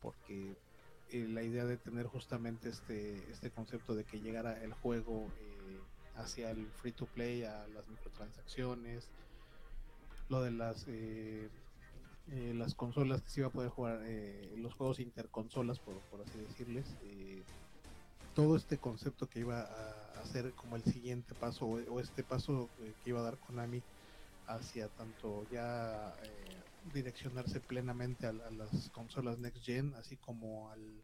porque 0.00 0.56
eh, 1.10 1.26
la 1.28 1.42
idea 1.42 1.64
de 1.64 1.76
tener 1.76 2.06
justamente 2.06 2.68
este, 2.68 3.30
este 3.30 3.50
concepto 3.50 3.94
de 3.94 4.04
que 4.04 4.20
llegara 4.20 4.62
el 4.62 4.72
juego 4.72 5.26
eh, 5.40 5.80
hacia 6.16 6.50
el 6.50 6.66
free 6.72 6.92
to 6.92 7.06
play, 7.06 7.44
a 7.44 7.66
las 7.68 7.86
microtransacciones, 7.88 9.08
lo 10.28 10.42
de 10.42 10.50
las 10.50 10.84
eh, 10.88 11.48
las 12.54 12.74
consolas 12.74 13.22
que 13.22 13.30
se 13.30 13.40
iba 13.40 13.48
a 13.48 13.52
poder 13.52 13.70
jugar, 13.70 14.00
los 14.58 14.74
juegos 14.74 15.00
interconsolas, 15.00 15.78
por, 15.78 15.98
por 16.10 16.20
así 16.20 16.38
decirles, 16.38 16.84
todo 18.34 18.54
este 18.54 18.76
concepto 18.76 19.26
que 19.28 19.40
iba 19.40 19.62
a 19.62 20.20
hacer 20.20 20.52
como 20.52 20.76
el 20.76 20.84
siguiente 20.84 21.34
paso 21.34 21.66
o, 21.66 22.00
este 22.00 22.22
paso 22.22 22.68
que 23.02 23.10
iba 23.10 23.20
a 23.20 23.22
dar 23.22 23.38
Konami 23.38 23.82
hacia 24.46 24.88
tanto 24.88 25.46
ya 25.50 26.14
direccionarse 26.92 27.60
plenamente 27.60 28.26
a, 28.26 28.32
las 28.32 28.90
consolas 28.90 29.38
next 29.38 29.64
gen, 29.64 29.94
así 29.94 30.16
como 30.16 30.70
al, 30.70 31.00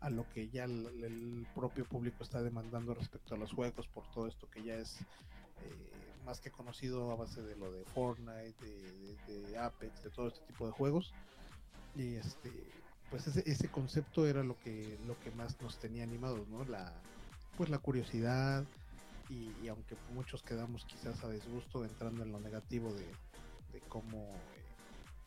a 0.00 0.10
lo 0.10 0.28
que 0.30 0.48
ya 0.48 0.64
el, 0.64 1.46
propio 1.54 1.84
público 1.84 2.22
está 2.22 2.42
demandando 2.42 2.94
respecto 2.94 3.34
a 3.34 3.38
los 3.38 3.52
juegos, 3.52 3.86
por 3.88 4.10
todo 4.10 4.26
esto 4.26 4.50
que 4.50 4.62
ya 4.62 4.74
es 4.74 5.00
eh, 5.00 6.13
más 6.24 6.40
que 6.40 6.50
conocido 6.50 7.10
a 7.10 7.16
base 7.16 7.42
de 7.42 7.56
lo 7.56 7.70
de 7.72 7.84
Fortnite, 7.86 8.54
de, 9.26 9.58
Apex, 9.58 10.02
de 10.02 10.10
todo 10.10 10.28
este 10.28 10.44
tipo 10.46 10.66
de 10.66 10.72
juegos. 10.72 11.12
Y 11.94 12.14
este, 12.14 12.50
pues 13.10 13.26
ese, 13.26 13.42
ese 13.46 13.68
concepto 13.68 14.26
era 14.26 14.42
lo 14.42 14.58
que, 14.58 14.98
lo 15.06 15.18
que 15.20 15.30
más 15.32 15.60
nos 15.60 15.78
tenía 15.78 16.02
animados, 16.02 16.48
¿no? 16.48 16.64
La, 16.64 16.92
pues 17.56 17.70
la 17.70 17.78
curiosidad, 17.78 18.64
y, 19.30 19.68
aunque 19.68 19.96
muchos 20.12 20.42
quedamos 20.42 20.84
quizás 20.84 21.22
a 21.24 21.30
disgusto 21.30 21.84
entrando 21.84 22.22
en 22.22 22.32
lo 22.32 22.40
negativo 22.40 22.92
de, 22.92 23.06
cómo 23.88 24.28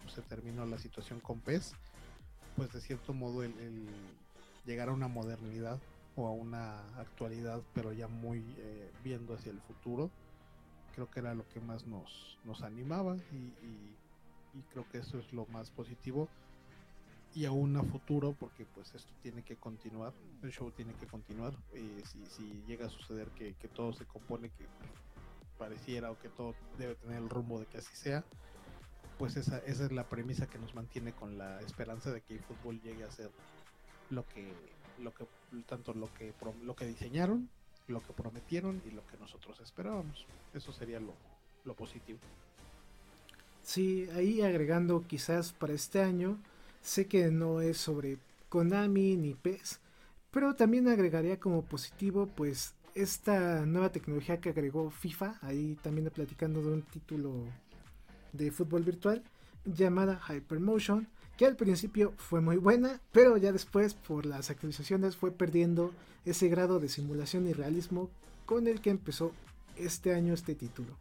se 0.08 0.22
terminó 0.22 0.66
la 0.66 0.78
situación 0.78 1.20
con 1.20 1.40
PES, 1.40 1.74
pues 2.56 2.72
de 2.72 2.80
cierto 2.80 3.14
modo 3.14 3.44
el, 3.44 3.88
llegar 4.66 4.90
a 4.90 4.94
una 4.94 5.08
modernidad 5.08 5.80
o 6.16 6.28
a 6.28 6.32
una 6.32 6.80
actualidad, 6.98 7.62
pero 7.74 7.92
ya 7.92 8.08
muy 8.08 8.40
eh, 8.58 8.92
viendo 9.04 9.34
hacia 9.34 9.52
el 9.52 9.60
futuro, 9.62 10.10
creo 10.98 11.12
que 11.12 11.20
era 11.20 11.36
lo 11.36 11.48
que 11.50 11.60
más 11.60 11.86
nos, 11.86 12.40
nos 12.44 12.64
animaba 12.64 13.16
y, 13.32 13.54
creo 14.72 14.90
que 14.90 14.98
eso 14.98 15.20
es 15.20 15.32
lo 15.32 15.46
más 15.46 15.70
positivo. 15.70 16.28
Y 17.36 17.46
aún 17.46 17.78
a 17.78 17.84
futuro 17.84 18.36
porque 18.40 18.66
pues 18.66 18.96
esto 18.96 19.14
tiene 19.22 19.44
que 19.44 19.58
continuar 19.58 20.12
el 20.42 20.52
show 20.52 20.72
tiene 20.72 20.94
que 20.94 21.06
continuar 21.06 21.54
y 21.72 22.04
si, 22.04 22.26
si 22.26 22.64
llega 22.66 22.88
a 22.88 22.90
suceder 22.90 23.28
que, 23.32 23.54
que, 23.54 23.68
todo 23.68 23.94
se 23.94 24.06
compone 24.06 24.50
que 24.50 24.66
pareciera 25.60 26.10
o 26.10 26.18
que 26.18 26.30
todo 26.30 26.56
debe 26.80 26.96
tener 26.96 27.18
el 27.18 27.30
rumbo 27.30 27.60
de 27.60 27.68
que 27.68 27.78
así 27.78 27.96
sea 27.96 28.24
pues 29.20 29.36
esa, 29.36 29.60
esa 29.60 29.86
es 29.86 29.92
la 29.92 30.10
premisa 30.10 30.48
que 30.48 30.58
nos 30.58 30.74
mantiene 30.74 31.12
con 31.12 31.38
la 31.38 31.62
esperanza 31.62 32.12
de 32.12 32.22
que 32.22 32.36
el 32.36 32.40
fútbol 32.40 32.82
llegue 32.82 33.04
a 33.04 33.12
ser 33.12 33.30
lo 34.10 34.26
que, 34.28 34.52
lo 34.98 35.14
que 35.14 35.28
tanto 35.68 35.94
lo 35.94 36.12
que 36.14 36.34
lo 36.64 36.76
que 36.76 36.86
diseñaron, 36.86 37.50
lo 37.88 38.02
que 38.02 38.14
prometieron 38.14 38.82
y 38.88 38.92
lo 38.92 39.06
que 39.08 39.18
nosotros 39.18 39.60
esperábamos. 39.60 40.26
Eso 40.54 40.72
sería 40.72 41.00
lo, 41.00 41.14
lo 41.66 41.74
positivo. 41.74 42.20
Sí, 43.64 44.08
ahí 44.16 44.42
agregando 44.42 45.04
quizás 45.08 45.52
para 45.54 45.74
este 45.74 46.02
año, 46.02 46.38
sé 46.82 47.08
que 47.08 47.30
no 47.32 47.62
es 47.62 47.78
sobre 47.78 48.18
Konami 48.50 49.18
ni 49.18 49.34
PES, 49.34 49.80
pero 50.32 50.56
también 50.56 50.88
agregaría 50.88 51.40
como 51.40 51.64
positivo 51.64 52.28
pues 52.28 52.76
esta 52.96 53.66
nueva 53.66 53.92
tecnología 53.92 54.40
que 54.40 54.50
agregó 54.50 54.90
FIFA, 54.90 55.38
ahí 55.42 55.78
también 55.82 56.10
platicando 56.10 56.62
de 56.62 56.74
un 56.74 56.82
título 56.82 57.44
de 58.34 58.52
fútbol 58.52 58.84
virtual 58.84 59.24
llamada 59.66 60.20
Hypermotion, 60.30 61.08
que 61.38 61.46
al 61.46 61.56
principio 61.56 62.14
fue 62.18 62.42
muy 62.42 62.58
buena, 62.58 63.00
pero 63.12 63.38
ya 63.38 63.52
después 63.52 63.94
por 63.94 64.26
las 64.26 64.50
actualizaciones 64.50 65.16
fue 65.16 65.32
perdiendo 65.32 65.94
ese 66.26 66.50
grado 66.50 66.80
de 66.80 66.90
simulación 66.90 67.48
y 67.48 67.54
realismo 67.54 68.10
con 68.46 68.68
el 68.68 68.82
que 68.82 68.90
empezó 68.90 69.32
este 69.76 70.14
año 70.14 70.34
este 70.34 70.56
título. 70.56 70.98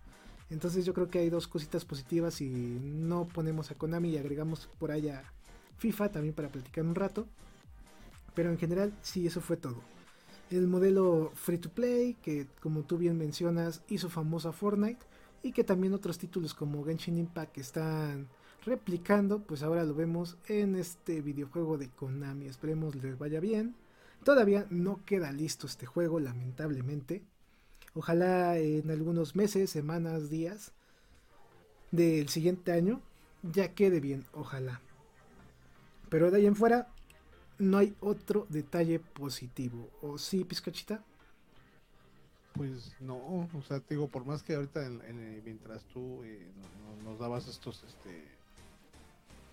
Entonces 0.51 0.85
yo 0.85 0.95
creo 0.95 1.11
que 1.11 1.19
hay 1.19 1.31
dos 1.31 1.49
cositas 1.49 1.85
positivas 1.85 2.41
y 2.41 2.49
no 2.49 3.25
ponemos 3.25 3.71
a 3.71 3.75
Konami 3.75 4.11
y 4.11 4.19
agregamos 4.19 4.69
por 4.79 4.91
allá 4.91 5.25
FIFA 5.79 6.13
también 6.13 6.35
para 6.35 6.49
platicar 6.49 6.85
un 6.85 6.95
rato. 6.95 7.27
Pero 8.35 8.51
en 8.51 8.59
general 8.59 8.93
sí, 9.03 9.27
eso 9.27 9.41
fue 9.41 9.57
todo. 9.57 9.81
El 10.51 10.69
modelo 10.69 11.33
free 11.35 11.59
to 11.59 11.71
play, 11.71 12.15
que 12.23 12.47
como 12.61 12.83
tú 12.83 12.99
bien 12.99 13.19
mencionas, 13.19 13.83
hizo 13.89 14.11
famosa 14.11 14.53
Fortnite 14.53 15.05
y 15.43 15.53
que 15.53 15.65
también 15.65 15.95
otros 15.95 16.19
títulos 16.19 16.55
como 16.55 16.85
Genshin 16.85 17.19
Impact 17.19 17.59
están 17.59 18.29
replicando, 18.67 19.41
pues 19.41 19.63
ahora 19.63 19.85
lo 19.85 19.95
vemos 19.95 20.37
en 20.49 20.75
este 20.75 21.23
videojuego 21.23 21.79
de 21.79 21.89
Konami. 21.89 22.47
Esperemos 22.47 22.97
les 22.97 23.17
vaya 23.17 23.41
bien. 23.41 23.77
Todavía 24.25 24.67
no 24.71 25.05
queda 25.05 25.33
listo 25.33 25.67
este 25.67 25.87
juego, 25.87 26.19
lamentablemente. 26.19 27.23
Ojalá 27.95 28.59
en 28.59 28.91
algunos 28.91 29.37
meses, 29.37 29.71
semanas, 29.71 30.29
días 30.29 30.73
del 31.93 32.29
siguiente 32.29 32.73
año 32.73 33.01
ya 33.43 33.73
quede 33.73 34.01
bien, 34.01 34.25
ojalá. 34.33 34.81
Pero 36.09 36.31
de 36.31 36.39
ahí 36.39 36.47
en 36.47 36.57
fuera 36.57 36.89
no 37.59 37.79
hay 37.79 37.95
otro 38.01 38.47
detalle 38.51 38.99
positivo. 38.99 39.89
¿O 40.03 40.19
sí, 40.19 40.45
Pizcachita? 40.45 41.05
Pues 42.53 42.97
no, 43.01 43.17
o 43.17 43.63
sea, 43.67 43.81
te 43.81 43.95
digo, 43.95 44.09
por 44.09 44.25
más 44.25 44.43
que 44.43 44.55
ahorita 44.55 44.89
mientras 45.45 45.85
tú 45.85 46.23
eh, 46.25 46.47
nos 47.05 47.19
dabas 47.19 47.47
estos 47.49 47.85
este 47.85 48.37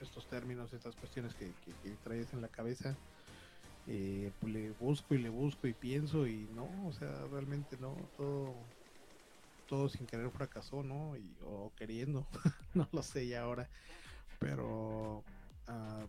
estos 0.03 0.27
términos, 0.27 0.73
estas 0.73 0.95
cuestiones 0.95 1.33
que, 1.35 1.51
traes 2.03 2.33
en 2.33 2.41
la 2.41 2.47
cabeza, 2.47 2.95
eh, 3.87 4.31
pues 4.39 4.53
le 4.53 4.71
busco 4.71 5.15
y 5.15 5.17
le 5.17 5.29
busco 5.29 5.67
y 5.67 5.73
pienso 5.73 6.27
y 6.27 6.47
no, 6.53 6.69
o 6.85 6.93
sea, 6.93 7.25
realmente 7.31 7.77
no, 7.77 7.95
todo 8.15 8.53
todo 9.67 9.89
sin 9.89 10.05
querer 10.05 10.29
fracasó, 10.29 10.83
¿no? 10.83 11.17
Y, 11.17 11.35
o 11.45 11.71
queriendo, 11.75 12.27
no 12.73 12.87
lo 12.91 13.01
sé 13.01 13.27
ya 13.27 13.43
ahora, 13.43 13.69
pero 14.39 15.23
uh, 15.67 16.07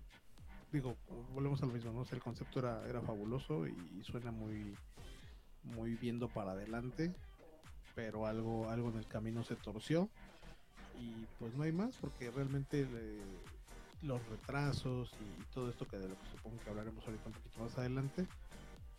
digo, 0.72 0.96
volvemos 1.32 1.62
a 1.62 1.66
lo 1.66 1.72
mismo, 1.72 1.92
¿no? 1.92 2.04
el 2.10 2.22
concepto 2.22 2.58
era, 2.58 2.86
era 2.88 3.00
fabuloso 3.00 3.66
y 3.66 4.02
suena 4.02 4.32
muy 4.32 4.74
muy 5.64 5.94
viendo 5.94 6.28
para 6.28 6.52
adelante, 6.52 7.12
pero 7.94 8.26
algo, 8.26 8.68
algo 8.70 8.90
en 8.90 8.98
el 8.98 9.06
camino 9.06 9.44
se 9.44 9.56
torció 9.56 10.08
y 10.98 11.26
pues 11.38 11.54
no 11.54 11.62
hay 11.64 11.72
más 11.72 11.96
porque 11.96 12.30
realmente 12.30 12.86
los 14.04 14.26
retrasos 14.28 15.10
y, 15.20 15.54
todo 15.54 15.70
esto 15.70 15.86
que 15.86 15.98
de 15.98 16.08
lo 16.08 16.14
que 16.18 16.26
supongo 16.36 16.58
que 16.62 16.70
hablaremos 16.70 17.04
ahorita 17.04 17.26
un 17.26 17.32
poquito 17.32 17.60
más 17.60 17.78
adelante, 17.78 18.26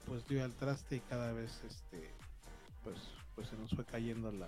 pues 0.06 0.28
dio 0.28 0.44
al 0.44 0.54
traste 0.54 0.98
y 0.98 1.00
cada 1.02 1.34
vez 1.34 1.64
este 1.64 2.10
pues 2.84 3.00
pues 3.36 3.48
se 3.50 3.58
nos 3.58 3.72
fue 3.72 3.84
cayendo 3.84 4.32
la 4.32 4.48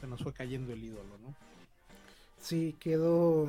se 0.00 0.06
nos 0.06 0.22
fue 0.22 0.32
cayendo 0.32 0.72
el 0.72 0.84
ídolo, 0.84 1.18
¿no? 1.18 1.34
Sí, 2.40 2.76
quedó 2.78 3.48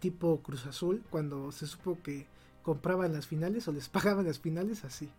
tipo 0.00 0.40
Cruz 0.42 0.66
Azul 0.66 1.02
cuando 1.10 1.52
se 1.52 1.66
supo 1.66 1.98
que 2.02 2.26
compraban 2.62 3.12
las 3.12 3.26
finales 3.26 3.68
o 3.68 3.72
les 3.72 3.88
pagaban 3.90 4.24
las 4.24 4.38
finales 4.38 4.84
así. 4.84 5.10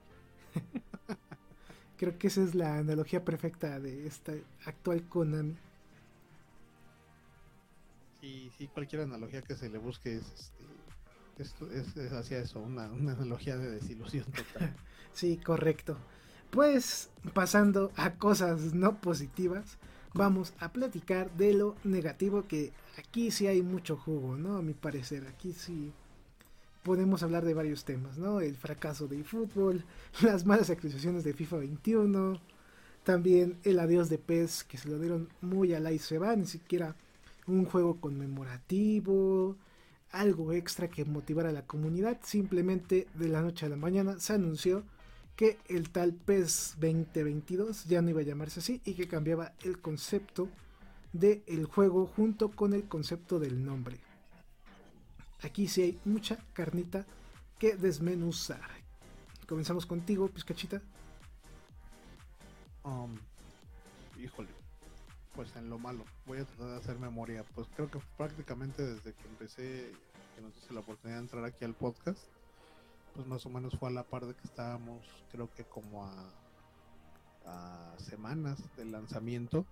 Creo 1.97 2.17
que 2.17 2.27
esa 2.27 2.41
es 2.41 2.55
la 2.55 2.77
analogía 2.77 3.23
perfecta 3.23 3.79
de 3.79 4.07
esta 4.07 4.33
actual 4.65 5.07
Konami. 5.07 5.55
Sí, 8.21 8.51
sí, 8.55 8.67
cualquier 8.67 9.01
analogía 9.01 9.41
que 9.41 9.55
se 9.55 9.67
le 9.67 9.79
busque 9.79 10.17
es, 10.17 10.53
este, 11.39 11.79
es, 11.79 12.13
hacia 12.13 12.37
eso, 12.37 12.59
una, 12.59 12.85
analogía 12.85 13.57
de 13.57 13.71
desilusión 13.71 14.25
total. 14.25 14.75
sí, 15.13 15.37
correcto. 15.37 15.97
Pues 16.51 17.09
pasando 17.33 17.91
a 17.95 18.13
cosas 18.15 18.75
no 18.75 19.01
positivas, 19.01 19.79
vamos 20.13 20.53
a 20.59 20.71
platicar 20.71 21.31
de 21.31 21.53
lo 21.53 21.75
negativo 21.83 22.45
que 22.47 22.73
aquí 22.97 23.31
sí 23.31 23.47
hay 23.47 23.63
mucho 23.63 23.97
jugo, 23.97 24.37
¿no? 24.37 24.57
A 24.57 24.61
mi 24.61 24.73
parecer, 24.73 25.25
aquí 25.27 25.53
sí 25.53 25.91
podemos 26.83 27.23
hablar 27.23 27.43
de 27.43 27.55
varios 27.55 27.85
temas, 27.85 28.19
¿no? 28.19 28.39
El 28.41 28.55
fracaso 28.55 29.07
del 29.07 29.25
fútbol, 29.25 29.83
las 30.21 30.45
malas 30.45 30.69
actualizaciones 30.69 31.23
de 31.23 31.33
FIFA 31.33 31.57
21, 31.57 32.39
también 33.03 33.57
el 33.63 33.79
adiós 33.79 34.09
de 34.09 34.19
PES 34.19 34.63
que 34.65 34.77
se 34.77 34.89
lo 34.89 34.99
dieron 34.99 35.29
muy 35.41 35.73
a 35.73 35.79
la 35.79 35.91
y 35.91 35.97
se 35.97 36.19
va, 36.19 36.35
ni 36.35 36.45
siquiera 36.45 36.95
un 37.47 37.65
juego 37.65 37.99
conmemorativo, 37.99 39.57
algo 40.11 40.53
extra 40.53 40.89
que 40.89 41.05
motivara 41.05 41.49
a 41.49 41.53
la 41.53 41.65
comunidad, 41.65 42.19
simplemente 42.23 43.07
de 43.13 43.29
la 43.29 43.41
noche 43.41 43.65
a 43.65 43.69
la 43.69 43.77
mañana 43.77 44.19
se 44.19 44.33
anunció 44.33 44.83
que 45.35 45.57
el 45.67 45.89
tal 45.89 46.13
PES 46.13 46.75
2022 46.79 47.85
ya 47.85 48.01
no 48.01 48.09
iba 48.09 48.21
a 48.21 48.23
llamarse 48.25 48.59
así 48.59 48.81
y 48.85 48.93
que 48.93 49.07
cambiaba 49.07 49.53
el 49.63 49.79
concepto 49.79 50.49
del 51.13 51.43
el 51.47 51.65
juego 51.65 52.05
junto 52.05 52.51
con 52.51 52.73
el 52.73 52.83
concepto 52.87 53.39
del 53.39 53.63
nombre. 53.63 53.97
Aquí 55.41 55.67
sí 55.67 55.81
hay 55.81 55.99
mucha 56.05 56.37
carnita 56.53 57.05
que 57.57 57.75
desmenuzar. 57.75 58.69
Comenzamos 59.47 59.85
contigo, 59.85 60.27
Pizcachita. 60.29 60.81
Um, 62.83 63.17
híjole, 64.19 64.49
pues 65.41 65.55
en 65.55 65.71
lo 65.71 65.79
malo, 65.79 66.05
voy 66.27 66.37
a 66.37 66.45
tratar 66.45 66.67
de 66.67 66.75
hacer 66.75 66.99
memoria. 66.99 67.43
Pues 67.55 67.67
creo 67.75 67.89
que 67.89 67.97
prácticamente 68.15 68.85
desde 68.85 69.13
que 69.15 69.27
empecé, 69.27 69.91
que 70.35 70.41
nos 70.43 70.55
hice 70.55 70.71
la 70.71 70.81
oportunidad 70.81 71.17
de 71.17 71.23
entrar 71.23 71.43
aquí 71.43 71.65
al 71.65 71.73
podcast, 71.73 72.27
pues 73.15 73.25
más 73.25 73.43
o 73.47 73.49
menos 73.49 73.73
fue 73.79 73.89
a 73.89 73.91
la 73.91 74.03
par 74.03 74.27
de 74.27 74.35
que 74.35 74.43
estábamos, 74.43 75.03
creo 75.31 75.51
que 75.51 75.63
como 75.63 76.05
a, 76.05 77.95
semanas 77.97 78.59
del 78.77 78.91
lanzamiento. 78.91 79.65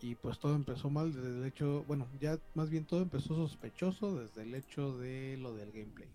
Y 0.00 0.16
pues 0.16 0.40
todo 0.40 0.56
empezó 0.56 0.90
mal 0.90 1.12
desde 1.12 1.28
el 1.28 1.44
hecho, 1.44 1.84
bueno, 1.84 2.08
ya 2.18 2.40
más 2.54 2.68
bien 2.68 2.84
todo 2.84 3.00
empezó 3.00 3.36
sospechoso 3.36 4.16
desde 4.16 4.42
el 4.42 4.56
hecho 4.56 4.98
de 4.98 5.36
lo 5.38 5.54
del 5.54 5.70
gameplay. 5.70 6.12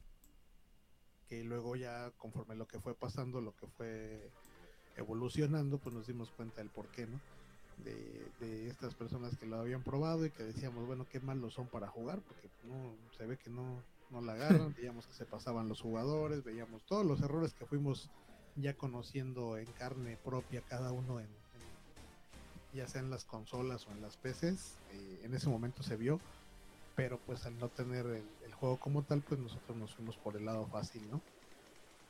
Que 1.29 1.45
luego 1.45 1.77
ya 1.77 2.11
conforme 2.17 2.57
lo 2.57 2.67
que 2.67 2.81
fue 2.81 2.93
pasando, 2.93 3.39
lo 3.39 3.55
que 3.55 3.67
fue 3.67 4.33
evolucionando, 4.97 5.77
pues 5.77 5.95
nos 5.95 6.07
dimos 6.07 6.29
cuenta 6.31 6.57
del 6.57 6.69
por 6.69 6.89
qué, 6.89 7.07
¿no? 7.07 7.21
De, 7.83 8.27
de, 8.39 8.67
estas 8.67 8.93
personas 8.93 9.37
que 9.37 9.45
lo 9.45 9.57
habían 9.57 9.83
probado 9.83 10.25
y 10.25 10.31
que 10.31 10.43
decíamos, 10.43 10.85
bueno, 10.85 11.05
qué 11.09 11.19
malos 11.19 11.53
son 11.53 11.67
para 11.67 11.87
jugar, 11.87 12.21
porque 12.21 12.49
no 12.65 12.93
se 13.17 13.25
ve 13.25 13.37
que 13.37 13.49
no, 13.49 13.81
no 14.09 14.21
la 14.21 14.33
agarran, 14.33 14.73
veíamos 14.77 15.07
que 15.07 15.13
se 15.13 15.25
pasaban 15.25 15.67
los 15.67 15.81
jugadores, 15.81 16.43
veíamos 16.43 16.83
todos 16.83 17.05
los 17.05 17.21
errores 17.21 17.53
que 17.53 17.65
fuimos 17.65 18.09
ya 18.55 18.75
conociendo 18.75 19.57
en 19.57 19.71
carne 19.73 20.17
propia 20.23 20.61
cada 20.61 20.91
uno 20.91 21.19
en, 21.19 21.27
en 21.27 22.77
ya 22.77 22.87
sea 22.87 23.01
en 23.01 23.09
las 23.09 23.25
consolas 23.25 23.87
o 23.87 23.91
en 23.91 24.01
las 24.01 24.17
PCs, 24.17 24.75
eh, 24.91 25.21
en 25.23 25.33
ese 25.33 25.49
momento 25.49 25.83
se 25.83 25.95
vio, 25.95 26.19
pero 26.95 27.17
pues 27.25 27.45
al 27.45 27.57
no 27.57 27.69
tener 27.69 28.05
el, 28.05 28.23
el, 28.45 28.53
juego 28.53 28.77
como 28.77 29.03
tal, 29.03 29.21
pues 29.21 29.39
nosotros 29.39 29.77
nos 29.77 29.95
fuimos 29.95 30.17
por 30.17 30.35
el 30.35 30.45
lado 30.45 30.67
fácil, 30.67 31.09
¿no? 31.09 31.21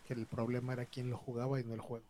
Que 0.07 0.13
el 0.13 0.25
problema 0.25 0.73
era 0.73 0.85
quién 0.85 1.09
lo 1.09 1.17
jugaba 1.17 1.59
y 1.59 1.63
no 1.63 1.73
el 1.75 1.79
juego. 1.79 2.05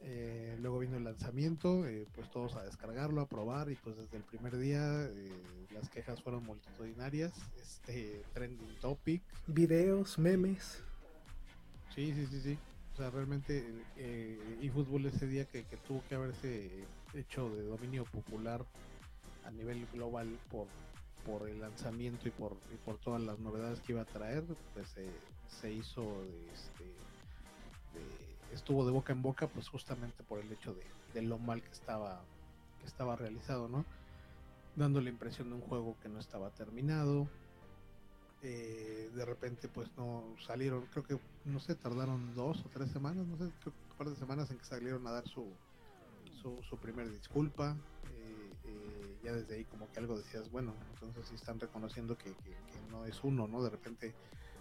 Eh, 0.00 0.56
luego 0.60 0.78
vino 0.78 0.96
el 0.96 1.04
lanzamiento, 1.04 1.86
eh, 1.86 2.06
pues 2.14 2.30
todos 2.30 2.54
a 2.56 2.64
descargarlo, 2.64 3.20
a 3.20 3.26
probar 3.26 3.70
y 3.70 3.76
pues 3.76 3.96
desde 3.96 4.18
el 4.18 4.24
primer 4.24 4.56
día 4.56 5.04
eh, 5.04 5.66
las 5.72 5.88
quejas 5.88 6.22
fueron 6.22 6.44
multitudinarias, 6.44 7.32
este 7.56 8.22
trending 8.34 8.78
topic, 8.80 9.22
videos, 9.46 10.18
memes. 10.18 10.82
Sí, 11.94 12.12
sí, 12.14 12.26
sí, 12.26 12.40
sí. 12.40 12.58
O 12.92 12.96
sea, 12.96 13.10
realmente 13.10 13.64
eFootball 14.62 15.06
ese 15.06 15.26
día 15.26 15.44
que, 15.44 15.64
que, 15.64 15.76
tuvo 15.76 16.02
que 16.08 16.14
haberse 16.14 16.84
hecho 17.12 17.50
de 17.50 17.62
dominio 17.62 18.04
popular 18.04 18.64
a 19.44 19.50
nivel 19.50 19.86
global 19.92 20.38
por, 20.50 20.66
por 21.26 21.48
el 21.48 21.60
lanzamiento 21.60 22.26
y 22.28 22.30
por, 22.30 22.56
y 22.72 22.76
por 22.76 22.98
todas 22.98 23.20
las 23.20 23.38
novedades 23.38 23.80
que 23.80 23.92
iba 23.92 24.02
a 24.02 24.06
traer, 24.06 24.44
pues 24.72 24.94
se 25.48 25.72
hizo 25.72 26.22
de, 26.24 26.46
este, 26.52 26.84
de 27.92 28.25
estuvo 28.52 28.84
de 28.84 28.92
boca 28.92 29.12
en 29.12 29.22
boca 29.22 29.48
pues 29.48 29.68
justamente 29.68 30.22
por 30.24 30.40
el 30.40 30.52
hecho 30.52 30.74
de, 30.74 30.86
de, 31.12 31.22
lo 31.22 31.38
mal 31.38 31.62
que 31.62 31.72
estaba 31.72 32.24
que 32.80 32.86
estaba 32.86 33.16
realizado 33.16 33.68
no 33.68 33.84
dando 34.76 35.00
la 35.00 35.08
impresión 35.08 35.48
de 35.48 35.56
un 35.56 35.62
juego 35.62 35.96
que 36.00 36.08
no 36.08 36.20
estaba 36.20 36.50
terminado. 36.50 37.26
Eh, 38.42 39.10
de 39.14 39.24
repente 39.24 39.66
pues 39.66 39.88
no 39.96 40.36
salieron 40.46 40.86
creo 40.88 41.02
que 41.02 41.18
no 41.46 41.58
sé 41.58 41.74
tardaron 41.74 42.34
dos 42.34 42.64
o 42.66 42.68
tres 42.68 42.90
semanas 42.90 43.26
no 43.26 43.36
sé 43.38 43.50
creo 43.62 43.74
un 43.90 43.96
par 43.96 44.10
de 44.10 44.14
semanas 44.14 44.50
en 44.50 44.58
que 44.58 44.64
salieron 44.64 45.06
a 45.06 45.10
dar 45.10 45.26
su 45.26 45.56
su, 46.42 46.78
primer 46.78 47.10
disculpa. 47.10 47.76
Eh, 48.12 48.52
eh, 48.66 49.18
ya 49.24 49.32
desde 49.32 49.56
ahí 49.56 49.64
como 49.64 49.90
que 49.90 49.98
algo 49.98 50.16
decías 50.16 50.48
bueno 50.50 50.74
entonces 50.92 51.26
sí 51.26 51.34
están 51.34 51.58
reconociendo 51.58 52.16
que 52.16 52.36
no 52.90 53.04
es 53.06 53.24
uno 53.24 53.48
no 53.48 53.64
de 53.64 53.70
repente 53.70 54.14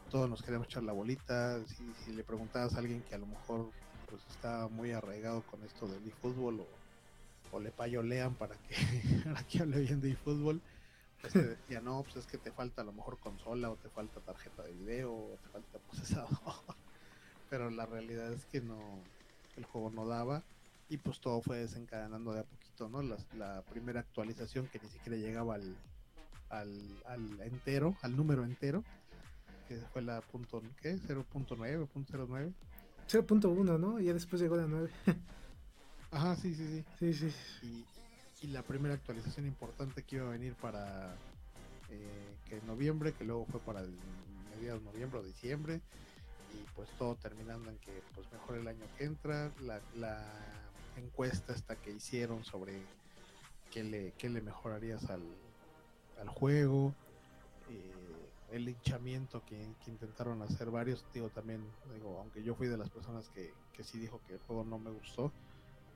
todos 0.09 0.29
nos 0.29 0.41
queremos 0.41 0.67
echar 0.67 0.83
la 0.83 0.93
bolita. 0.93 1.59
Si, 1.65 1.93
si, 2.03 2.13
le 2.13 2.23
preguntabas 2.23 2.75
a 2.75 2.79
alguien 2.79 3.01
que 3.01 3.15
a 3.15 3.17
lo 3.17 3.25
mejor 3.25 3.69
pues 4.09 4.21
está 4.29 4.67
muy 4.67 4.91
arraigado 4.91 5.41
con 5.43 5.63
esto 5.63 5.87
del 5.87 6.07
eFootball 6.07 6.61
o, 6.61 6.67
o 7.51 7.59
le 7.59 7.71
payolean 7.71 8.35
para 8.35 8.55
que, 8.55 8.75
para 9.25 9.43
que 9.43 9.59
hable 9.61 9.81
bien 9.81 10.01
de 10.01 10.11
eFootball, 10.11 10.61
pues 11.21 11.33
te 11.33 11.43
decía, 11.43 11.81
no, 11.81 12.03
pues 12.03 12.17
es 12.17 12.27
que 12.27 12.37
te 12.37 12.51
falta 12.51 12.81
a 12.81 12.85
lo 12.85 12.93
mejor 12.93 13.17
consola 13.19 13.69
o 13.69 13.75
te 13.77 13.89
falta 13.89 14.19
tarjeta 14.21 14.63
de 14.63 14.73
video 14.73 15.11
o 15.11 15.37
te 15.41 15.49
falta 15.49 15.79
procesador. 15.79 16.29
Pero 17.49 17.69
la 17.69 17.85
realidad 17.85 18.31
es 18.33 18.45
que 18.45 18.61
no, 18.61 18.99
el 19.57 19.65
juego 19.65 19.89
no 19.91 20.05
daba 20.05 20.43
y 20.89 20.97
pues 20.97 21.19
todo 21.19 21.41
fue 21.41 21.57
desencadenando 21.57 22.33
de 22.33 22.41
a 22.41 22.43
poquito, 22.43 22.89
¿no? 22.89 23.01
La, 23.01 23.17
la 23.37 23.61
primera 23.63 24.01
actualización 24.01 24.67
que 24.67 24.79
ni 24.79 24.89
siquiera 24.89 25.17
llegaba 25.17 25.55
al, 25.55 25.75
al, 26.49 27.03
al 27.05 27.41
entero, 27.41 27.95
al 28.01 28.15
número 28.15 28.43
entero, 28.43 28.83
que 29.67 29.78
fue 29.93 30.01
la 30.01 30.21
punto, 30.21 30.62
¿qué? 30.82 30.95
0.9, 30.95 31.88
punto 31.88 32.28
09. 32.28 32.54
0.1, 33.08 33.80
¿no? 33.80 33.99
Y 33.99 34.06
ya 34.06 34.13
después 34.13 34.41
llegó 34.41 34.56
la 34.56 34.67
9. 34.67 34.89
Ajá, 36.12 36.36
sí, 36.36 36.54
sí, 36.56 36.84
sí. 36.99 37.13
Sí, 37.13 37.32
sí. 37.32 37.36
Y, 38.41 38.45
y, 38.45 38.47
la 38.51 38.63
primera 38.63 38.95
actualización 38.95 39.45
importante 39.45 40.04
que 40.04 40.17
iba 40.17 40.28
a 40.28 40.32
venir 40.32 40.56
para 40.56 41.15
eh, 41.89 42.36
que 42.45 42.58
en 42.58 42.67
noviembre, 42.67 43.13
que 43.13 43.25
luego 43.25 43.45
fue 43.45 43.60
para 43.60 43.82
el 43.82 43.93
mediados 44.56 44.84
de 44.84 44.91
noviembre 44.91 45.19
o 45.19 45.23
diciembre. 45.23 45.82
Y 46.54 46.63
pues 46.75 46.89
todo 46.97 47.15
terminando 47.15 47.69
en 47.69 47.78
que 47.80 48.01
pues 48.13 48.32
mejor 48.32 48.58
el 48.58 48.67
año 48.67 48.86
que 48.97 49.04
entra. 49.06 49.51
La, 49.62 49.82
la 49.95 50.23
encuesta 50.97 51.54
esta 51.54 51.75
que 51.75 51.91
hicieron 51.91 52.43
sobre 52.45 52.82
qué 53.71 53.84
le, 53.84 54.13
qué 54.17 54.30
le 54.30 54.41
mejorarías 54.41 55.10
al, 55.10 55.23
al 56.19 56.30
juego. 56.30 56.93
Eh, 57.69 57.94
el 58.55 58.65
linchamiento 58.65 59.43
que, 59.45 59.75
intentaron 59.87 60.41
hacer 60.41 60.71
varios, 60.71 61.05
digo 61.13 61.29
también, 61.29 61.61
digo, 61.93 62.19
aunque 62.19 62.41
yo 62.41 62.55
fui 62.55 62.67
de 62.67 62.77
las 62.77 62.89
personas 62.89 63.29
que, 63.29 63.53
que 63.73 63.83
sí 63.83 63.99
dijo 63.99 64.21
que 64.27 64.33
el 64.33 64.39
juego 64.39 64.63
no 64.63 64.79
me 64.79 64.91
gustó, 64.91 65.31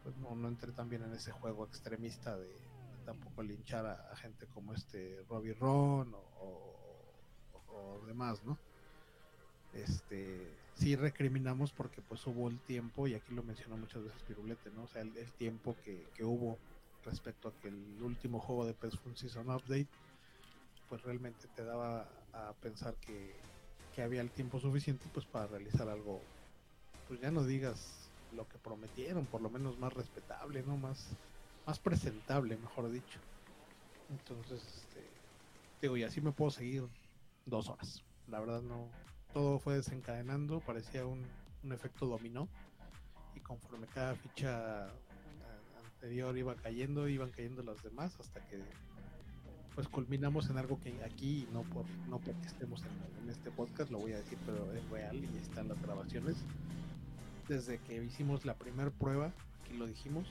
pues 0.04 0.16
no, 0.18 0.36
no 0.36 0.48
entré 0.48 0.72
también 0.72 1.04
en 1.04 1.14
ese 1.14 1.32
juego 1.32 1.66
extremista 1.66 2.38
de, 2.38 2.50
tampoco 3.06 3.44
linchar 3.44 3.86
a, 3.86 4.16
gente 4.18 4.46
como 4.54 4.74
este 4.74 5.24
Robbie 5.30 5.54
Ron 5.54 6.14
o, 6.14 6.76
o, 7.74 8.06
demás, 8.06 8.44
¿no? 8.44 8.58
Este, 9.74 10.52
sí 10.76 10.96
recriminamos 10.96 11.72
porque 11.72 12.02
pues 12.02 12.26
hubo 12.28 12.50
el 12.50 12.60
tiempo, 12.60 13.08
y 13.08 13.14
aquí 13.14 13.34
lo 13.34 13.44
mencionó 13.44 13.78
muchas 13.78 14.04
veces 14.04 14.22
Pirulete, 14.24 14.70
¿no? 14.72 14.84
O 14.84 14.88
sea, 14.88 15.02
el, 15.02 15.32
tiempo 15.34 15.76
que, 15.84 16.08
que 16.14 16.24
hubo 16.24 16.58
respecto 17.06 17.48
a 17.48 17.54
que 17.62 17.70
el 17.70 18.02
último 18.02 18.40
juego 18.40 18.66
de 18.66 18.74
PES 18.74 19.00
fue 19.00 19.16
Season 19.16 19.50
Update, 19.50 19.88
pues 20.90 21.04
realmente 21.04 21.48
te 21.56 21.64
daba 21.64 22.10
a 22.34 22.54
pensar 22.62 22.96
que, 22.96 23.36
que, 23.94 24.02
había 24.02 24.22
el 24.22 24.32
tiempo 24.32 24.60
suficiente 24.60 25.06
pues 25.14 25.26
para 25.26 25.48
realizar 25.48 25.88
algo, 25.88 26.22
pues 27.08 27.22
ya 27.22 27.32
no 27.32 27.44
digas 27.44 28.10
lo 28.34 28.48
que 28.48 28.58
prometieron, 28.58 29.26
por 29.26 29.42
lo 29.42 29.50
menos 29.50 29.78
más 29.78 29.94
respetable, 29.94 30.64
¿no? 30.64 30.78
Más, 30.78 31.16
más 31.66 31.80
presentable, 31.80 32.58
mejor 32.58 32.92
dicho. 32.92 33.20
Entonces, 34.10 34.62
este, 34.64 35.08
digo, 35.82 35.96
y 35.98 36.04
así 36.04 36.22
me 36.22 36.32
puedo 36.32 36.52
seguir 36.52 36.88
dos 37.46 37.70
horas. 37.70 38.04
La 38.28 38.40
verdad 38.40 38.62
no, 38.62 38.90
todo 39.34 39.60
fue 39.60 39.76
desencadenando, 39.76 40.60
parecía 40.60 41.06
un, 41.06 41.26
un 41.64 41.72
efecto 41.72 42.06
dominó. 42.06 42.48
Y 43.36 43.40
conforme 43.42 43.88
cada 43.88 44.16
ficha 44.16 44.90
anterior 45.78 46.38
iba 46.38 46.56
cayendo, 46.56 47.08
iban 47.08 47.30
cayendo 47.32 47.62
las 47.62 47.84
demás 47.84 48.20
hasta 48.20 48.46
que 48.48 48.64
pues 49.80 49.88
culminamos 49.88 50.50
en 50.50 50.58
algo 50.58 50.78
que 50.82 50.94
aquí, 51.06 51.48
no 51.54 51.62
por 51.62 51.86
no 52.10 52.20
porque 52.20 52.46
estemos 52.46 52.82
en, 52.82 53.24
en, 53.24 53.30
este 53.30 53.50
podcast, 53.50 53.90
lo 53.90 54.00
voy 54.00 54.12
a 54.12 54.18
decir, 54.18 54.38
pero 54.46 54.70
es 54.74 54.84
real 54.90 55.16
y 55.16 55.38
están 55.38 55.70
las 55.70 55.82
grabaciones. 55.82 56.36
Desde 57.48 57.78
que 57.78 58.04
hicimos 58.04 58.44
la 58.44 58.56
primera 58.56 58.90
prueba, 58.90 59.32
aquí 59.62 59.78
lo 59.78 59.88
dijimos, 59.88 60.28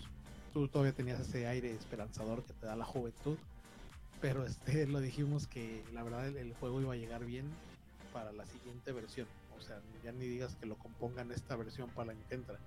tú 0.53 0.69
todavía 0.69 0.93
tenías 0.93 1.19
ese 1.21 1.47
aire 1.47 1.73
esperanzador 1.73 2.45
que 2.45 2.53
te 2.53 2.67
da 2.67 2.77
la 2.77 2.85
juventud, 2.85 3.39
pero 4.21 4.45
este 4.45 4.87
lo 4.87 5.01
dijimos 5.01 5.47
que 5.47 5.83
la 5.95 6.03
verdad 6.03 6.29
el, 6.29 6.37
el 6.37 6.53
juego 6.53 6.83
iba 6.83 6.93
a 6.93 6.97
llegar 6.97 7.25
bien 7.25 7.47
para 8.13 8.33
la 8.33 8.45
siguiente 8.45 8.93
versión. 8.93 9.27
O 9.57 9.63
sea, 9.63 9.81
ya 10.05 10.13
ni 10.13 10.27
digas 10.27 10.57
que 10.57 10.67
lo 10.67 10.77
compongan 10.77 11.33
esta 11.33 11.57
versión 11.57 11.89
para 11.89 12.13
la 12.13 12.21
entra, 12.29 12.59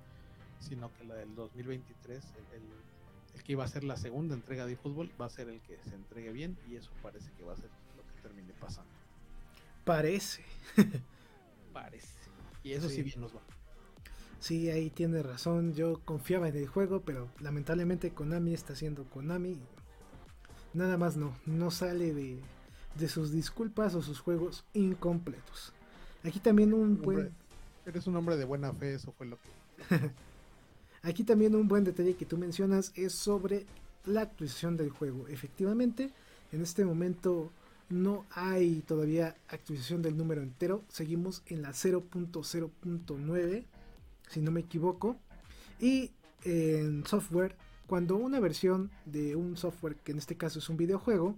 sino 0.60 0.92
que 0.96 1.04
la 1.04 1.14
del 1.14 1.36
2023, 1.36 2.24
el, 2.26 2.58
el 2.58 2.64
el 3.36 3.44
que 3.44 3.52
iba 3.54 3.64
a 3.64 3.68
ser 3.68 3.84
la 3.84 3.98
segunda 3.98 4.36
entrega 4.36 4.66
de 4.66 4.76
fútbol 4.76 5.10
va 5.20 5.26
a 5.26 5.30
ser 5.30 5.50
el 5.50 5.60
que 5.62 5.78
se 5.84 5.96
entregue 5.96 6.32
bien 6.32 6.58
y 6.70 6.76
eso 6.76 6.92
parece 7.02 7.32
que 7.38 7.44
va 7.44 7.54
a 7.54 7.56
ser 7.56 7.70
lo 7.96 8.04
que 8.04 8.22
termine 8.22 8.54
pasando. 8.60 8.92
Parece. 9.84 10.44
parece. 11.74 12.14
Y 12.64 12.74
eso 12.74 12.90
sí. 12.90 13.02
bien 13.02 13.22
nos 13.22 13.36
va. 13.36 13.42
Sí, 14.40 14.70
ahí 14.70 14.90
tiene 14.90 15.22
razón. 15.24 15.74
Yo 15.74 16.02
confiaba 16.04 16.50
en 16.50 16.56
el 16.56 16.68
juego, 16.68 17.02
pero 17.02 17.30
lamentablemente 17.40 18.12
Konami 18.12 18.54
está 18.54 18.74
haciendo 18.74 19.06
Konami. 19.06 19.58
Nada 20.74 20.98
más 20.98 21.18
no, 21.18 21.36
no 21.46 21.70
sale 21.70 22.14
de, 22.14 22.40
de 22.96 23.10
sus 23.10 23.32
disculpas 23.32 23.94
o 23.96 24.02
sus 24.02 24.20
juegos 24.20 24.66
incompletos. 24.74 25.74
Aquí 26.24 26.40
también 26.40 26.74
un 26.74 27.02
buen... 27.02 27.32
Eres 27.86 28.06
un 28.08 28.16
hombre 28.16 28.38
de 28.38 28.46
buena 28.46 28.72
fe, 28.74 28.94
eso 28.94 29.12
fue 29.12 29.26
lo 29.26 29.38
que... 29.38 30.12
Aquí 31.04 31.24
también 31.24 31.56
un 31.56 31.68
buen 31.68 31.84
detalle 31.84 32.16
que 32.16 32.26
tú 32.26 32.38
mencionas 32.38 32.92
es 32.96 33.14
sobre 33.14 33.66
la 34.06 34.22
actualización 34.22 34.78
del 34.78 34.90
juego. 34.92 35.28
Efectivamente, 35.28 36.12
en 36.52 36.62
este 36.62 36.86
momento 36.86 37.52
no 37.90 38.26
hay 38.32 38.82
todavía 38.82 39.36
actualización 39.48 40.02
del 40.02 40.18
número 40.18 40.42
entero. 40.42 40.84
Seguimos 40.90 41.44
en 41.48 41.62
la 41.62 41.72
0.0.9, 41.72 43.66
si 44.30 44.42
no 44.42 44.52
me 44.52 44.62
equivoco. 44.62 45.18
Y 45.80 46.12
en 46.44 47.06
software, 47.06 47.56
cuando 47.88 48.16
una 48.16 48.40
versión 48.40 48.92
de 49.06 49.36
un 49.36 49.58
software, 49.58 49.96
que 49.96 50.12
en 50.12 50.20
este 50.20 50.38
caso 50.38 50.60
es 50.60 50.70
un 50.70 50.78
videojuego, 50.78 51.36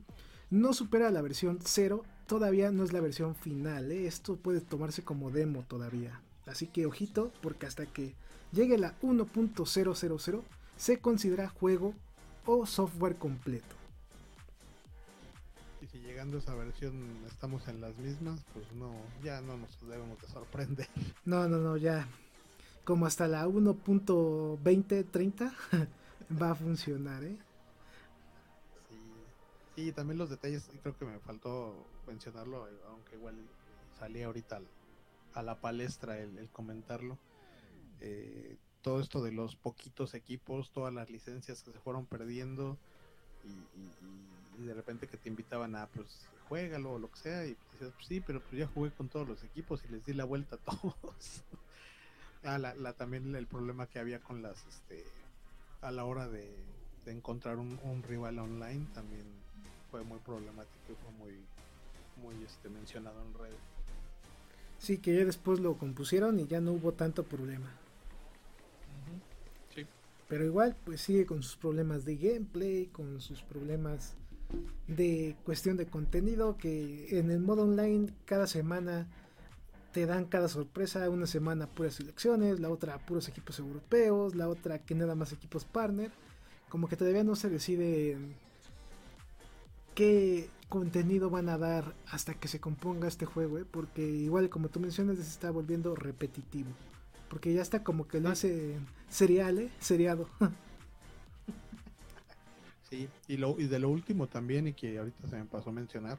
no 0.50 0.74
supera 0.74 1.10
la 1.10 1.22
versión 1.22 1.60
0, 1.64 2.04
todavía 2.28 2.72
no 2.72 2.84
es 2.84 2.94
la 2.94 3.02
versión 3.02 3.34
final. 3.36 3.92
¿eh? 3.92 4.08
Esto 4.08 4.36
puede 4.36 4.62
tomarse 4.62 5.04
como 5.04 5.32
demo 5.32 5.64
todavía. 5.68 6.22
Así 6.46 6.68
que 6.68 6.86
ojito, 6.86 7.32
porque 7.42 7.66
hasta 7.66 7.86
que 7.86 8.14
llegue 8.54 8.78
la 8.78 8.98
1.000 9.02 10.44
se 10.78 11.00
considera 11.00 11.50
juego 11.50 11.94
o 12.46 12.66
software 12.66 13.18
completo. 13.18 13.76
Y 15.82 15.88
si 15.88 16.00
llegando 16.00 16.38
a 16.38 16.40
esa 16.40 16.56
versión 16.56 16.94
estamos 17.28 17.68
en 17.68 17.82
las 17.82 17.98
mismas, 17.98 18.46
pues 18.54 18.72
no, 18.74 18.94
ya 19.24 19.42
no 19.42 19.58
nos 19.58 19.78
debemos 19.82 20.22
de 20.22 20.28
sorprender. 20.28 20.88
No, 21.26 21.50
no, 21.50 21.58
no, 21.58 21.76
ya. 21.78 22.08
Como 22.86 23.06
hasta 23.06 23.28
la 23.28 23.46
1.2030 23.48 25.54
va 26.42 26.52
a 26.52 26.56
funcionar, 26.56 27.24
¿eh? 27.24 27.38
Sí. 29.76 29.92
también 29.94 30.18
los 30.18 30.30
detalles, 30.30 30.70
creo 30.82 30.98
que 30.98 31.06
me 31.06 31.18
faltó 31.20 31.74
mencionarlo, 32.08 32.68
aunque 32.90 33.16
igual 33.16 33.36
salí 33.98 34.22
ahorita 34.22 34.60
a 35.34 35.42
la 35.42 35.56
palestra 35.56 36.20
el 36.20 36.50
comentarlo 36.52 37.18
eh, 38.02 38.58
todo 38.84 39.00
esto 39.00 39.24
de 39.24 39.32
los 39.32 39.56
poquitos 39.56 40.14
equipos, 40.14 40.72
todas 40.72 40.94
las 40.94 41.10
licencias 41.10 41.64
que 41.64 41.72
se 41.72 41.80
fueron 41.80 42.06
perdiendo 42.06 42.78
y, 43.44 44.64
de 44.64 44.74
repente 44.74 45.08
que 45.08 45.18
te 45.18 45.30
invitaban 45.30 45.76
a 45.76 45.88
pues 45.88 46.28
juégalo 46.48 46.94
o 46.94 47.00
lo 47.00 47.10
que 47.10 47.18
sea 47.18 47.46
y 47.46 47.58
decías 47.72 47.92
pues, 47.96 48.08
sí, 48.08 48.22
pero 48.22 48.40
pues 48.42 48.54
ya 48.54 48.68
jugué 48.68 48.92
con 48.92 49.10
todos 49.10 49.28
los 49.28 49.44
equipos 49.44 49.84
y 49.86 49.92
les 49.92 50.06
di 50.06 50.14
la 50.14 50.26
vuelta 50.26 50.58
a 50.58 50.60
todos. 50.60 51.44
ah, 52.44 52.60
la, 52.60 52.94
también 52.94 53.36
el 53.36 53.48
problema 53.48 53.88
que 53.88 54.00
había 54.00 54.20
con 54.20 54.42
las 54.44 54.64
este 54.68 55.04
a 55.82 55.92
la 55.92 56.06
hora 56.06 56.28
de, 56.30 56.48
encontrar 57.06 57.58
un, 57.58 58.04
rival 58.08 58.40
online 58.40 58.86
también 58.94 59.26
fue 59.92 60.04
muy 60.04 60.20
problemático 60.20 60.94
y 60.94 60.96
fue 60.96 61.12
muy 61.12 61.38
muy 62.22 62.46
este 62.46 62.70
mencionado 62.70 63.22
en 63.22 63.34
redes. 63.34 63.60
Sí, 64.78 64.98
que 64.98 65.16
ya 65.16 65.26
después 65.26 65.60
lo 65.60 65.78
compusieron 65.78 66.40
y 66.40 66.48
ya 66.48 66.62
no 66.62 66.74
hubo 66.74 66.92
tanto 66.94 67.24
problema. 67.24 67.70
Pero 70.34 70.46
igual, 70.46 70.76
pues 70.84 71.00
sigue 71.00 71.28
con 71.28 71.44
sus 71.44 71.58
problemas 71.58 72.06
de 72.06 72.16
gameplay, 72.16 72.88
con 72.88 73.22
sus 73.22 73.44
problemas 73.44 74.16
de 74.88 75.36
cuestión 75.44 75.78
de 75.78 75.86
contenido, 75.86 76.58
que 76.58 77.20
en 77.20 77.30
el 77.30 77.40
modo 77.40 77.62
online 77.62 78.12
cada 78.26 78.48
semana 78.48 79.06
te 79.92 80.08
dan 80.08 80.26
cada 80.26 80.48
sorpresa, 80.48 81.08
una 81.12 81.28
semana 81.28 81.68
puras 81.68 81.94
selecciones, 81.94 82.60
la 82.60 82.72
otra 82.72 82.98
puros 82.98 83.28
equipos 83.28 83.60
europeos, 83.60 84.34
la 84.34 84.50
otra 84.50 84.80
que 84.80 84.96
nada 84.96 85.14
más 85.14 85.32
equipos 85.34 85.66
partner, 85.66 86.10
como 86.68 86.88
que 86.88 86.98
todavía 86.98 87.24
no 87.24 87.36
se 87.36 87.52
decide 87.52 88.18
qué 89.94 90.50
contenido 90.68 91.30
van 91.30 91.48
a 91.48 91.60
dar 91.60 91.94
hasta 92.08 92.34
que 92.34 92.48
se 92.48 92.60
componga 92.60 93.08
este 93.08 93.28
juego, 93.28 93.60
¿eh? 93.60 93.66
porque 93.70 94.02
igual 94.02 94.50
como 94.50 94.70
tú 94.70 94.80
mencionas 94.80 95.18
se 95.18 95.22
está 95.22 95.52
volviendo 95.52 95.94
repetitivo. 95.96 96.72
Porque 97.30 97.54
ya 97.54 97.62
está 97.62 97.84
como 97.84 98.08
que 98.08 98.20
lo 98.20 98.30
hace 98.30 98.80
serial, 99.14 99.60
¿eh? 99.60 99.72
Seriado. 99.80 100.28
sí, 102.90 103.08
y, 103.28 103.38
lo, 103.38 103.60
y 103.60 103.68
de 103.68 103.80
lo 103.80 103.90
último 103.90 104.28
también, 104.28 104.68
y 104.68 104.74
que 104.74 104.98
ahorita 104.98 105.28
se 105.28 105.38
me 105.38 105.46
pasó 105.46 105.70
a 105.70 105.74
mencionar, 105.74 106.18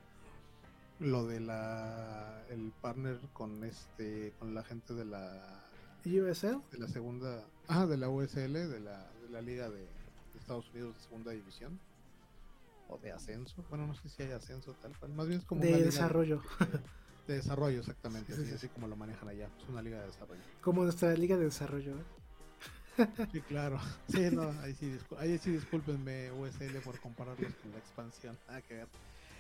lo 1.01 1.27
de 1.27 1.41
la 1.41 2.45
el 2.51 2.73
partner 2.81 3.19
con 3.33 3.65
este 3.65 4.33
con 4.39 4.55
la 4.55 4.63
gente 4.63 4.95
de 4.95 5.05
la 5.05 5.65
USL 6.05 6.63
de 6.71 6.79
la 6.79 6.87
segunda 6.87 7.45
ah 7.67 7.87
de 7.87 7.97
la 7.97 8.09
USL 8.09 8.53
de 8.53 8.81
la, 8.81 9.11
de 9.23 9.31
la 9.31 9.43
liga 9.43 9.69
de, 9.71 9.89
Estados 10.39 10.71
Unidos 10.71 10.95
de 10.95 11.03
segunda 11.03 11.33
división 11.33 11.81
o 12.89 12.99
de 12.99 13.11
ascenso 13.11 13.65
bueno 13.71 13.89
no 13.89 13.95
sé 13.95 14.09
si 14.09 14.23
hay 14.23 14.31
ascenso 14.31 14.73
tal 14.75 14.97
cual 14.99 15.13
más 15.15 15.27
bien 15.27 15.41
es 15.41 15.47
como 15.47 15.63
de 15.63 15.83
desarrollo 15.83 16.43
De 17.27 17.37
desarrollo, 17.37 17.81
exactamente, 17.81 18.35
así, 18.35 18.69
como 18.69 18.87
lo 18.87 18.97
manejan 18.97 19.27
allá. 19.27 19.49
Es 19.59 19.67
una 19.71 19.81
liga 19.81 19.99
de 19.99 20.09
desarrollo. 20.09 20.43
Como 20.61 20.83
nuestra 20.83 21.15
liga 21.15 21.39
de 21.39 21.45
desarrollo. 21.45 21.93
¿eh? 21.93 22.05
Sí, 23.33 23.43
claro. 23.43 23.79
Sí, 24.09 24.31
no, 24.33 24.51
ahí 24.63 24.75
sí, 24.75 24.97
ahí 25.19 25.39
sí 25.39 25.51
discúlpenme 25.53 26.31
USL 26.33 26.81
por 26.81 27.01
compararlos 27.01 27.55
con 27.57 27.73
la 27.73 27.79
expansión. 27.79 28.39
Ah, 28.47 28.63
que 28.63 28.87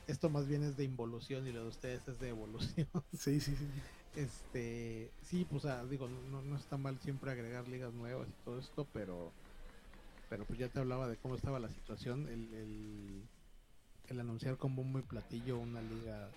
esto 0.06 0.30
más 0.30 0.46
bien 0.46 0.62
es 0.64 0.76
de 0.76 0.84
involución 0.84 1.46
y 1.46 1.52
lo 1.52 1.62
de 1.62 1.68
ustedes 1.68 2.06
es 2.08 2.18
de 2.18 2.28
evolución. 2.28 2.88
Sí, 3.12 3.40
sí, 3.40 3.56
sí. 3.56 3.70
Este, 4.14 5.12
sí, 5.22 5.44
pues 5.44 5.64
digo, 5.88 6.08
no, 6.08 6.42
no 6.42 6.56
está 6.56 6.76
mal 6.76 6.98
siempre 7.00 7.30
agregar 7.30 7.68
ligas 7.68 7.92
nuevas 7.94 8.28
y 8.28 8.32
todo 8.44 8.58
esto, 8.58 8.88
pero 8.92 9.32
pero 10.28 10.44
pues 10.46 10.58
ya 10.58 10.68
te 10.68 10.80
hablaba 10.80 11.08
de 11.08 11.16
cómo 11.18 11.34
estaba 11.36 11.60
la 11.60 11.68
situación, 11.70 12.28
el, 12.28 12.52
el, 12.54 13.28
el 14.08 14.20
anunciar 14.20 14.56
como 14.58 14.82
muy 14.84 15.02
platillo 15.02 15.58
una 15.58 15.80
liga 15.82 16.30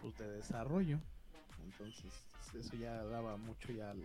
pues, 0.00 0.16
de 0.18 0.28
desarrollo. 0.30 1.00
Entonces, 1.64 2.12
eso 2.54 2.76
ya 2.76 3.02
daba 3.04 3.36
mucho 3.36 3.72
ya 3.72 3.90
al, 3.90 4.04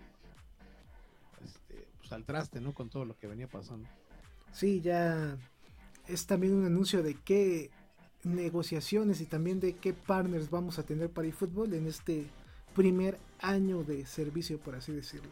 este, 1.44 1.88
pues, 1.98 2.12
al 2.12 2.26
traste, 2.26 2.62
¿no? 2.62 2.74
Con 2.74 2.90
todo 2.90 3.06
lo 3.06 3.18
que 3.18 3.28
venía 3.28 3.48
pasando. 3.48 3.88
Sí, 4.52 4.82
ya 4.82 5.38
es 6.08 6.26
también 6.26 6.54
un 6.54 6.66
anuncio 6.66 7.04
de 7.04 7.16
qué 7.16 7.70
negociaciones 8.24 9.22
y 9.22 9.26
también 9.26 9.60
de 9.60 9.76
qué 9.76 9.94
partners 9.94 10.50
vamos 10.50 10.80
a 10.80 10.84
tener 10.84 11.10
para 11.10 11.32
fútbol 11.32 11.74
en 11.74 11.88
este 11.88 12.28
primer 12.76 13.18
año 13.40 13.84
de 13.84 14.06
servicio, 14.06 14.60
por 14.60 14.76
así 14.76 14.92
decirlo. 14.92 15.32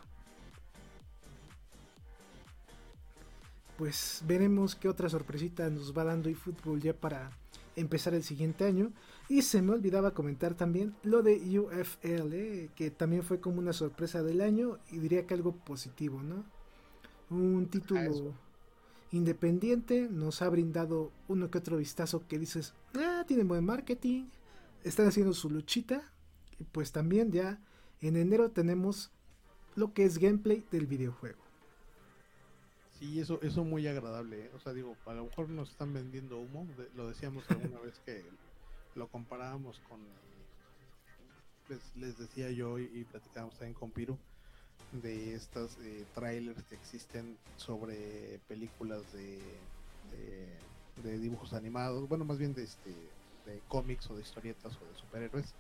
Pues 3.78 4.24
veremos 4.26 4.76
qué 4.76 4.88
otra 4.88 5.10
sorpresita 5.10 5.70
nos 5.70 5.96
va 5.96 6.06
dando 6.06 6.30
eFootball 6.30 6.82
ya 6.82 6.94
para 6.94 7.32
empezar 7.76 8.14
el 8.14 8.24
siguiente 8.24 8.66
año. 8.66 8.92
Y 9.30 9.42
se 9.42 9.62
me 9.62 9.72
olvidaba 9.74 10.14
comentar 10.14 10.54
también 10.56 10.96
lo 11.04 11.24
de 11.24 11.60
UFL, 11.60 12.34
eh, 12.34 12.70
que 12.76 12.92
también 12.92 13.24
fue 13.24 13.40
como 13.40 13.60
una 13.60 13.74
sorpresa 13.74 14.24
del 14.24 14.42
año 14.42 14.78
y 14.92 15.00
diría 15.00 15.26
que 15.26 15.34
algo 15.34 15.54
positivo, 15.54 16.22
¿no? 16.22 16.44
Un 17.30 17.68
título 17.68 18.34
independiente 19.12 20.08
nos 20.12 20.42
ha 20.42 20.50
brindado 20.50 21.12
uno 21.28 21.50
que 21.50 21.58
otro 21.58 21.78
vistazo 21.78 22.28
que 22.28 22.38
dices, 22.38 22.74
ah, 22.96 23.24
tienen 23.28 23.48
buen 23.48 23.66
marketing, 23.66 24.26
están 24.84 25.08
haciendo 25.08 25.34
su 25.34 25.50
luchita. 25.50 26.12
Y 26.60 26.64
pues 26.66 26.92
también 26.92 27.32
ya 27.32 27.60
en 28.02 28.16
enero 28.16 28.52
tenemos 28.52 29.12
lo 29.76 29.94
que 29.94 30.06
es 30.06 30.20
gameplay 30.20 30.64
del 30.72 30.86
videojuego. 30.86 31.45
Sí, 33.00 33.20
eso, 33.20 33.40
eso 33.42 33.64
muy 33.64 33.88
agradable. 33.88 34.46
¿eh? 34.46 34.52
O 34.56 34.60
sea, 34.60 34.74
digo, 34.74 34.96
a 35.06 35.14
lo 35.14 35.26
mejor 35.26 35.50
nos 35.50 35.70
están 35.70 35.94
vendiendo 35.94 36.40
humo. 36.40 36.68
lo 36.96 37.10
decíamos 37.10 37.44
alguna 37.50 37.80
vez 37.80 38.00
que 38.06 38.24
lo 38.96 39.08
comparábamos 39.08 39.80
con. 39.90 40.00
Les, 41.96 42.18
decía 42.18 42.52
yo 42.52 42.78
y, 42.78 43.06
platicábamos 43.06 43.56
también 43.56 43.74
con 43.74 43.90
Piru 43.90 44.18
de 44.92 45.34
estas 45.34 45.78
eh, 45.82 46.06
trailers 46.14 46.62
que 46.64 46.76
existen 46.76 47.38
sobre 47.58 48.40
películas 48.48 49.02
de, 49.14 49.40
de, 51.04 51.20
dibujos 51.20 51.54
animados. 51.54 52.08
Bueno, 52.08 52.24
más 52.24 52.38
bien 52.38 52.54
de, 52.54 52.64
este, 52.64 52.92
de 53.46 53.62
cómics 53.68 54.10
o 54.12 54.16
de 54.16 54.22
historietas 54.22 54.78
o 54.78 54.86
de 54.86 54.96
superhéroes 54.96 55.56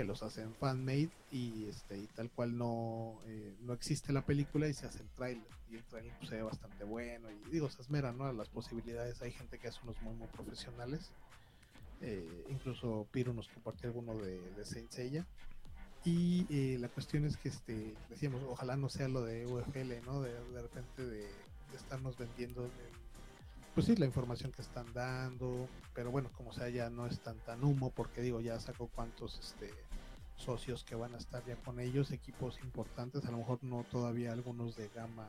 que 0.00 0.04
los 0.06 0.22
hacen 0.22 0.54
fan-made 0.54 1.10
y 1.30 1.66
este 1.66 1.98
y 1.98 2.06
tal 2.06 2.30
cual 2.30 2.56
no, 2.56 3.20
eh, 3.26 3.54
no 3.60 3.74
existe 3.74 4.14
la 4.14 4.24
película 4.24 4.66
y 4.66 4.72
se 4.72 4.86
hace 4.86 5.02
el 5.02 5.10
trailer 5.10 5.44
y 5.70 5.76
el 5.76 5.84
trailer 5.84 6.14
pues, 6.16 6.30
se 6.30 6.36
ve 6.36 6.42
bastante 6.42 6.84
bueno 6.84 7.28
y 7.30 7.50
digo 7.50 7.68
se 7.68 7.82
esmera 7.82 8.10
¿no? 8.10 8.32
las 8.32 8.48
posibilidades. 8.48 9.20
Hay 9.20 9.30
gente 9.30 9.58
que 9.58 9.68
hace 9.68 9.78
unos 9.82 10.00
muy 10.00 10.14
muy 10.14 10.26
profesionales. 10.28 11.12
Eh, 12.00 12.46
incluso 12.48 13.06
Piro 13.12 13.34
nos 13.34 13.48
compartió 13.48 13.90
alguno 13.90 14.14
de, 14.14 14.40
de 14.40 14.64
Saint 14.64 15.26
y 16.06 16.46
eh, 16.48 16.78
la 16.78 16.88
cuestión 16.88 17.26
es 17.26 17.36
que 17.36 17.50
este 17.50 17.94
decíamos 18.08 18.42
ojalá 18.48 18.76
no 18.76 18.88
sea 18.88 19.06
lo 19.06 19.20
de 19.22 19.44
UFL 19.44 20.00
no 20.06 20.22
de, 20.22 20.32
de 20.32 20.62
repente 20.62 21.04
de, 21.04 21.28
estarnos 21.74 22.16
vendiendo 22.16 22.70
pues 23.74 23.86
sí, 23.86 23.96
la 23.96 24.06
información 24.06 24.50
que 24.50 24.62
están 24.62 24.92
dando, 24.92 25.68
pero 25.94 26.10
bueno, 26.10 26.30
como 26.36 26.52
sea, 26.52 26.68
ya 26.68 26.90
no 26.90 27.06
es 27.06 27.20
tan 27.20 27.38
tan 27.38 27.62
humo, 27.62 27.90
porque 27.90 28.20
digo, 28.20 28.40
ya 28.40 28.58
sacó 28.58 28.88
cuántos 28.88 29.38
este 29.38 29.72
socios 30.40 30.84
que 30.84 30.94
van 30.94 31.14
a 31.14 31.18
estar 31.18 31.44
ya 31.44 31.56
con 31.56 31.80
ellos, 31.80 32.10
equipos 32.10 32.58
importantes, 32.62 33.24
a 33.24 33.30
lo 33.30 33.38
mejor 33.38 33.62
no 33.62 33.84
todavía 33.90 34.32
algunos 34.32 34.76
de 34.76 34.88
gama 34.94 35.28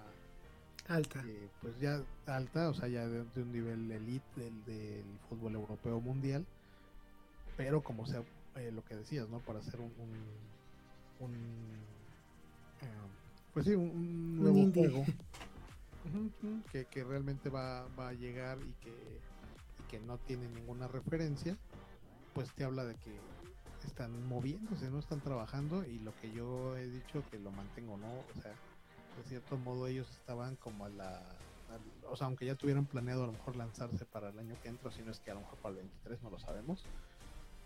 alta, 0.88 1.24
eh, 1.26 1.50
pues 1.62 1.80
ya 1.80 2.02
alta, 2.26 2.69
o 2.69 2.74
sea, 2.74 2.88
ya 2.88 3.08
de, 3.08 3.21
un 3.41 3.52
nivel 3.52 3.91
elite 3.91 4.26
del, 4.36 4.65
del, 4.65 5.06
fútbol 5.30 5.56
europeo 5.56 6.00
mundial, 6.02 6.45
pero 7.58 7.82
como 7.82 8.06
sea 8.06 8.24
eh, 8.56 8.71
lo 8.71 8.84
que 8.84 8.95
decías, 8.95 9.30
¿no? 9.30 9.39
Para 9.39 9.60
hacer 9.60 9.80
un, 9.80 9.91
un, 11.19 11.34
eh, 12.82 12.88
pues 13.54 13.65
sí, 13.65 13.76
un, 13.76 14.38
nuevo 14.38 14.71
juego. 14.71 15.06
Que, 16.71 16.86
que, 16.86 17.04
realmente 17.04 17.52
va, 17.52 17.88
va, 17.89 18.10
a 18.10 18.13
llegar 18.13 18.58
y 18.58 18.74
que, 18.84 18.89
y 18.89 19.88
que 19.88 20.00
no 20.00 20.17
tiene 20.17 20.47
ninguna 20.47 20.88
referencia, 20.88 21.56
pues 22.34 22.52
te 22.56 22.63
habla 22.63 22.86
de 22.86 22.95
que 22.95 23.12
están 23.87 24.27
moviéndose, 24.27 24.89
no 24.89 24.99
están 24.99 25.21
trabajando 25.21 25.85
y 25.85 25.99
lo 25.99 26.15
que 26.19 26.31
yo 26.31 26.77
he 26.77 26.87
dicho 26.87 27.23
que 27.29 27.39
lo 27.39 27.51
mantengo, 27.51 27.97
¿no? 27.97 28.07
O 28.07 28.41
sea, 28.41 28.51
de 28.51 29.23
cierto 29.27 29.57
modo 29.57 29.87
ellos 29.87 30.09
estaban 30.11 30.55
como 30.55 30.85
a 30.85 30.89
la... 30.89 31.21
o 32.09 32.15
sea, 32.15 32.27
aunque 32.27 32.45
ya 32.45 32.55
tuvieran 32.55 32.85
planeado 32.85 33.23
a 33.23 33.27
lo 33.27 33.33
mejor 33.33 33.55
lanzarse 33.55 34.05
para 34.05 34.29
el 34.29 34.39
año 34.39 34.55
que 34.61 34.69
entra, 34.69 34.91
si 34.91 35.01
no 35.01 35.11
es 35.11 35.19
que 35.19 35.31
a 35.31 35.35
lo 35.35 35.41
mejor 35.41 35.57
para 35.59 35.75
el 35.75 35.81
23, 35.81 36.21
no 36.23 36.29
lo 36.29 36.39
sabemos, 36.39 36.83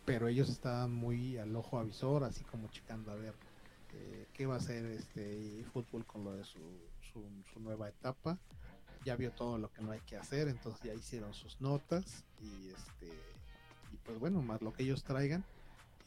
pero 0.06 0.28
ellos 0.28 0.50
estaban 0.50 0.94
muy 0.94 1.38
al 1.38 1.56
ojo 1.56 1.80
avisor, 1.80 2.24
así 2.24 2.44
como 2.44 2.68
checando 2.70 3.12
a 3.12 3.16
ver 3.16 3.34
eh, 3.94 4.28
qué 4.34 4.46
va 4.46 4.56
a 4.56 4.58
hacer 4.58 4.86
este 4.86 5.64
fútbol 5.74 6.06
con 6.06 6.24
lo 6.24 6.34
de 6.34 6.44
su, 6.44 6.60
su, 7.14 7.60
nueva 7.60 7.90
etapa. 7.90 8.38
Ya 9.06 9.16
vio 9.16 9.32
todo 9.32 9.58
lo 9.58 9.72
que 9.72 9.82
no 9.82 9.92
hay 9.92 10.00
que 10.02 10.18
hacer, 10.18 10.48
entonces 10.48 10.82
ya 10.84 10.94
hicieron 10.94 11.34
sus 11.34 11.62
notas 11.62 12.24
y 12.42 12.70
este 12.70 13.08
y 13.92 13.98
pues 13.98 14.20
bueno, 14.20 14.42
más 14.42 14.62
lo 14.62 14.74
que 14.74 14.84
ellos 14.84 15.04
traigan 15.04 15.46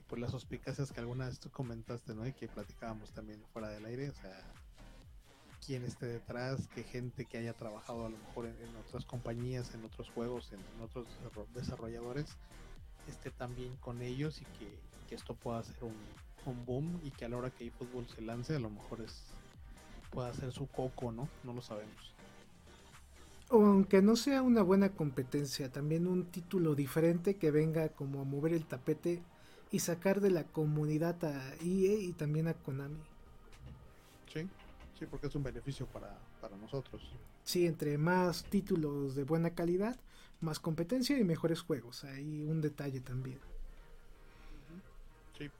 pues 0.08 0.20
las 0.20 0.30
suspicacias 0.30 0.90
que 0.90 1.00
alguna 1.00 1.26
vez 1.26 1.38
tú 1.38 1.50
comentaste, 1.50 2.14
¿no? 2.14 2.26
Y 2.26 2.32
que 2.32 2.48
platicábamos 2.48 3.12
también 3.12 3.42
fuera 3.52 3.68
del 3.68 3.84
aire, 3.84 4.10
o 4.10 4.14
sea, 4.14 4.42
quién 5.64 5.84
esté 5.84 6.06
detrás, 6.06 6.66
qué 6.74 6.82
gente 6.82 7.26
que 7.26 7.38
haya 7.38 7.52
trabajado 7.52 8.06
a 8.06 8.10
lo 8.10 8.16
mejor 8.16 8.46
en, 8.46 8.76
otras 8.76 9.04
compañías, 9.04 9.74
en 9.74 9.84
otros 9.84 10.08
juegos, 10.10 10.52
en, 10.52 10.60
otros 10.82 11.06
desarrolladores, 11.54 12.26
esté 13.06 13.30
también 13.30 13.76
con 13.76 14.00
ellos 14.02 14.40
y 14.40 14.44
que, 14.58 14.88
esto 15.14 15.34
pueda 15.34 15.62
ser 15.62 15.84
un, 15.84 15.96
un, 16.44 16.66
boom 16.66 17.00
y 17.02 17.10
que 17.10 17.24
a 17.24 17.30
la 17.30 17.38
hora 17.38 17.50
que 17.50 17.66
eFootball 17.66 18.06
se 18.08 18.20
lance 18.20 18.54
a 18.54 18.58
lo 18.58 18.68
mejor 18.68 19.00
es 19.00 19.24
pueda 20.10 20.32
ser 20.34 20.52
su 20.52 20.66
coco, 20.66 21.12
¿no? 21.12 21.28
No 21.44 21.54
lo 21.54 21.62
sabemos. 21.62 22.14
Aunque 23.50 24.02
no 24.02 24.16
sea 24.16 24.42
una 24.42 24.62
buena 24.62 24.90
competencia, 24.90 25.72
también 25.72 26.06
un 26.06 26.26
título 26.26 26.74
diferente 26.74 27.36
que 27.36 27.50
venga 27.50 27.88
como 27.88 28.20
a 28.20 28.24
mover 28.24 28.52
el 28.52 28.66
tapete 28.66 29.22
y 29.70 29.80
sacar 29.80 30.20
de 30.20 30.30
la 30.30 30.44
comunidad 30.44 31.22
a 31.24 31.54
EA 31.60 32.00
y 32.00 32.12
también 32.16 32.48
a 32.48 32.54
Konami. 32.54 32.98
Sí, 34.32 34.48
sí, 34.98 35.06
porque 35.06 35.26
es 35.26 35.34
un 35.34 35.42
beneficio 35.42 35.86
para, 35.86 36.18
para 36.40 36.56
nosotros. 36.56 37.02
Sí, 37.44 37.66
entre 37.66 37.98
más 37.98 38.44
títulos 38.44 39.14
de 39.14 39.24
buena 39.24 39.50
calidad, 39.50 39.98
más 40.40 40.58
competencia 40.60 41.18
y 41.18 41.24
mejores 41.24 41.60
juegos. 41.60 42.04
Hay 42.04 42.44
un 42.44 42.60
detalle 42.60 43.00
también. 43.00 43.38
Sí. 45.36 45.50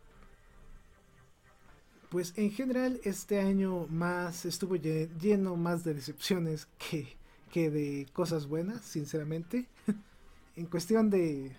Pues 2.11 2.37
en 2.37 2.51
general 2.51 3.01
este 3.05 3.41
año 3.41 3.87
más 3.89 4.45
estuvo 4.45 4.77
lleno 4.77 5.57
más 5.57 5.85
de 5.85 5.95
decepciones 5.95 6.67
que, 6.79 7.17
que 7.51 7.71
de 7.71 8.07
cosas 8.13 8.47
buenas, 8.47 8.83
sinceramente. 8.83 9.67
en 10.57 10.67
cuestión 10.67 11.11
de, 11.11 11.57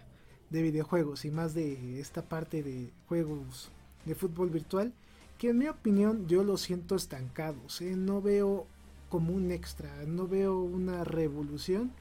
de 0.49 0.61
videojuegos 0.61 1.25
y 1.25 1.31
más 1.31 1.53
de 1.53 1.99
esta 1.99 2.23
parte 2.23 2.63
de 2.63 2.91
juegos 3.07 3.71
de 4.05 4.15
fútbol 4.15 4.49
virtual, 4.49 4.93
que 5.37 5.49
en 5.49 5.57
mi 5.57 5.67
opinión 5.67 6.27
yo 6.27 6.43
lo 6.43 6.57
siento 6.57 6.95
estancados. 6.95 7.81
¿eh? 7.81 7.95
No 7.95 8.21
veo 8.21 8.67
como 9.09 9.33
un 9.33 9.51
extra, 9.51 9.89
no 10.05 10.27
veo 10.27 10.61
una 10.61 11.03
revolución 11.03 11.91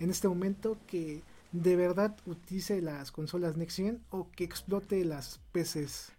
en 0.00 0.10
este 0.10 0.28
momento 0.28 0.76
que 0.86 1.22
de 1.52 1.76
verdad 1.76 2.16
utilice 2.26 2.82
las 2.82 3.12
consolas 3.12 3.56
Next 3.56 3.76
Gen 3.76 4.02
o 4.10 4.28
que 4.32 4.44
explote 4.44 5.04
las 5.04 5.40
PCs. 5.52 6.12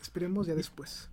Esperemos 0.00 0.46
ya 0.46 0.54
después. 0.54 1.10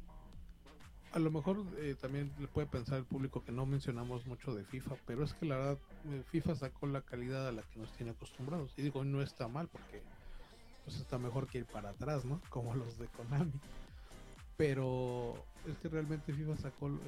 A 1.15 1.19
lo 1.19 1.31
mejor 1.31 1.63
eh, 1.77 1.95
también 2.01 2.29
le 2.39 2.47
puede 2.49 2.67
pensar 2.67 2.97
el 2.97 3.05
público 3.05 3.41
que 3.41 3.53
no 3.53 3.65
mencionamos 3.65 4.25
mucho 4.27 4.53
de 4.53 4.65
FIFA, 4.65 4.97
pero 5.07 5.23
es 5.23 5.33
que 5.33 5.45
la 5.45 5.55
verdad 5.55 5.77
eh, 6.09 6.21
FIFA 6.29 6.55
sacó 6.55 6.87
la 6.87 6.99
calidad 6.99 7.47
a 7.47 7.53
la 7.53 7.61
que 7.61 7.79
nos 7.79 7.89
tiene 7.93 8.11
acostumbrados. 8.11 8.73
Y 8.75 8.81
digo, 8.81 9.01
no 9.05 9.21
está 9.21 9.47
mal 9.47 9.69
porque 9.69 10.01
pues 10.83 10.97
está 10.97 11.17
mejor 11.17 11.47
que 11.47 11.59
ir 11.59 11.65
para 11.67 11.91
atrás, 11.91 12.25
¿no? 12.25 12.41
Como 12.49 12.75
los 12.75 12.99
de 12.99 13.07
Konami. 13.07 13.53
Pero 14.57 15.35
es 15.65 15.77
que 15.77 15.87
realmente 15.87 16.33
FIFA 16.33 16.57
sacó 16.57 16.87
el, 16.87 16.99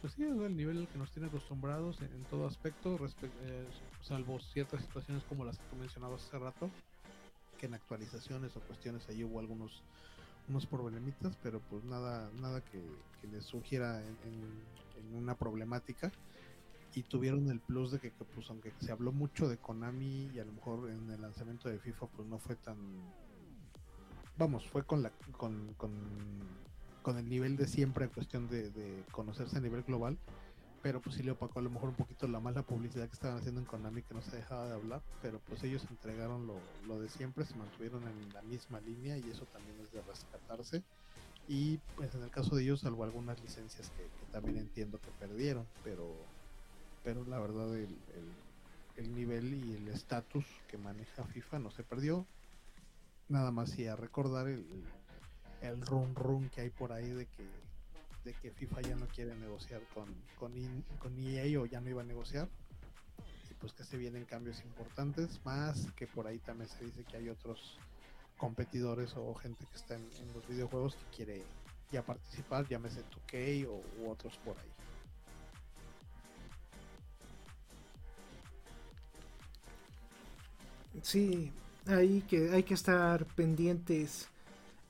pues 0.00 0.14
sí, 0.14 0.22
el 0.22 0.56
nivel 0.56 0.78
al 0.78 0.88
que 0.88 0.98
nos 0.98 1.10
tiene 1.10 1.28
acostumbrados 1.28 2.00
en, 2.00 2.24
todo 2.30 2.46
aspecto, 2.46 2.98
eh, 3.22 3.66
salvo 4.00 4.40
ciertas 4.40 4.80
situaciones 4.80 5.22
como 5.24 5.44
las 5.44 5.58
que 5.58 5.64
tú 5.68 5.76
mencionabas 5.76 6.26
hace 6.26 6.38
rato, 6.38 6.70
que 7.58 7.66
en 7.66 7.74
actualizaciones 7.74 8.56
o 8.56 8.60
cuestiones 8.60 9.06
ahí 9.10 9.22
hubo 9.22 9.38
algunos 9.38 9.82
unos 10.48 10.66
problemitas, 10.66 11.36
pero 11.42 11.60
pues 11.60 11.84
nada 11.84 12.30
nada 12.40 12.60
que, 12.60 12.82
que 13.20 13.26
les 13.28 13.44
sugiera 13.44 14.02
en, 14.02 14.76
una 15.14 15.36
problemática. 15.36 16.10
Y 16.94 17.02
tuvieron 17.02 17.50
el 17.50 17.60
plus 17.60 17.92
de 17.92 17.98
que, 17.98 18.10
pues 18.10 18.48
aunque 18.48 18.72
se 18.80 18.90
habló 18.90 19.12
mucho 19.12 19.48
de 19.48 19.58
Konami 19.58 20.30
y 20.34 20.38
a 20.38 20.44
lo 20.44 20.52
mejor 20.52 20.90
en 20.90 21.10
el 21.10 21.20
lanzamiento 21.20 21.68
de 21.68 21.78
FIFA 21.78 22.06
pues 22.06 22.26
no 22.26 22.38
fue 22.38 22.56
tan 22.56 22.76
vamos 24.38 24.66
fue 24.68 24.82
con 24.84 25.02
la 25.02 25.10
con, 25.36 25.74
con 25.74 25.92
con 27.06 27.18
el 27.18 27.28
nivel 27.28 27.56
de 27.56 27.68
siempre 27.68 28.06
en 28.06 28.10
cuestión 28.10 28.48
de, 28.48 29.04
conocerse 29.12 29.58
a 29.58 29.60
nivel 29.60 29.84
global, 29.84 30.18
pero 30.86 31.00
pues 31.00 31.16
sí 31.16 31.24
le 31.24 31.32
opacó 31.32 31.58
a 31.58 31.62
lo 31.62 31.70
mejor 31.70 31.88
un 31.88 31.96
poquito 31.96 32.28
la 32.28 32.38
mala 32.38 32.62
publicidad 32.62 33.08
que 33.08 33.14
estaban 33.14 33.38
haciendo 33.38 33.60
en 33.60 33.66
Konami 33.66 34.02
que 34.02 34.14
no 34.14 34.22
se 34.22 34.36
dejaba 34.36 34.68
de 34.68 34.74
hablar, 34.74 35.02
pero 35.20 35.40
pues 35.40 35.64
ellos 35.64 35.84
entregaron 35.90 36.46
lo, 36.46 37.00
de 37.00 37.08
siempre, 37.08 37.44
se 37.44 37.56
mantuvieron 37.56 38.06
en 38.06 38.32
la 38.32 38.40
misma 38.42 38.78
línea 38.78 39.18
y 39.18 39.28
eso 39.28 39.44
también 39.46 39.80
es 39.80 39.90
de 39.90 40.00
rescatarse. 40.02 40.84
Y 41.48 41.78
pues 41.96 42.14
en 42.14 42.22
el 42.22 42.30
caso 42.30 42.54
de 42.54 42.62
ellos, 42.62 42.82
salvo 42.82 43.02
algunas 43.02 43.40
licencias 43.40 43.90
que, 43.90 44.08
también 44.30 44.58
entiendo 44.58 45.00
que 45.00 45.10
perdieron, 45.10 45.66
pero, 45.82 46.14
pero 47.02 47.24
la 47.24 47.40
verdad 47.40 47.76
el, 47.76 47.98
el, 48.94 49.12
nivel 49.12 49.54
y 49.54 49.74
el 49.74 49.88
estatus 49.88 50.46
que 50.68 50.78
maneja 50.78 51.24
FIFA 51.24 51.58
no 51.58 51.72
se 51.72 51.82
perdió. 51.82 52.28
Nada 53.26 53.50
más 53.50 53.76
y 53.76 53.88
a 53.88 53.96
recordar 53.96 54.46
el, 54.46 54.64
el 55.62 55.82
run 55.82 56.14
run 56.14 56.48
que 56.48 56.60
hay 56.60 56.70
por 56.70 56.92
ahí 56.92 57.10
de 57.10 57.26
que 57.26 57.65
de 58.26 58.34
que 58.34 58.50
FIFA 58.50 58.80
ya 58.82 58.96
no 58.96 59.06
quiere 59.06 59.36
negociar 59.36 59.80
con, 59.94 60.12
con, 60.36 60.52
con 60.98 61.16
EA 61.16 61.60
o 61.60 61.66
ya 61.66 61.80
no 61.80 61.88
iba 61.88 62.02
a 62.02 62.04
negociar. 62.04 62.48
Y 63.48 63.54
pues 63.54 63.72
que 63.72 63.84
se 63.84 63.96
vienen 63.96 64.24
cambios 64.24 64.60
importantes 64.64 65.40
más 65.44 65.86
que 65.92 66.08
por 66.08 66.26
ahí 66.26 66.38
también 66.40 66.68
se 66.68 66.84
dice 66.84 67.04
que 67.04 67.18
hay 67.18 67.28
otros 67.28 67.78
competidores 68.36 69.14
o 69.16 69.32
gente 69.34 69.64
que 69.66 69.76
está 69.76 69.94
en, 69.94 70.10
los 70.34 70.46
videojuegos 70.48 70.96
que 70.96 71.16
quiere 71.16 71.42
ya 71.92 72.04
participar 72.04 72.66
llámese 72.68 73.00
2K 73.00 73.68
o 73.68 73.80
u 74.02 74.10
otros 74.10 74.36
por 74.38 74.58
ahí. 74.58 74.72
Sí 81.02 81.52
hay 81.86 82.22
que 82.22 82.50
hay 82.50 82.64
que 82.64 82.74
estar 82.74 83.24
pendientes 83.36 84.28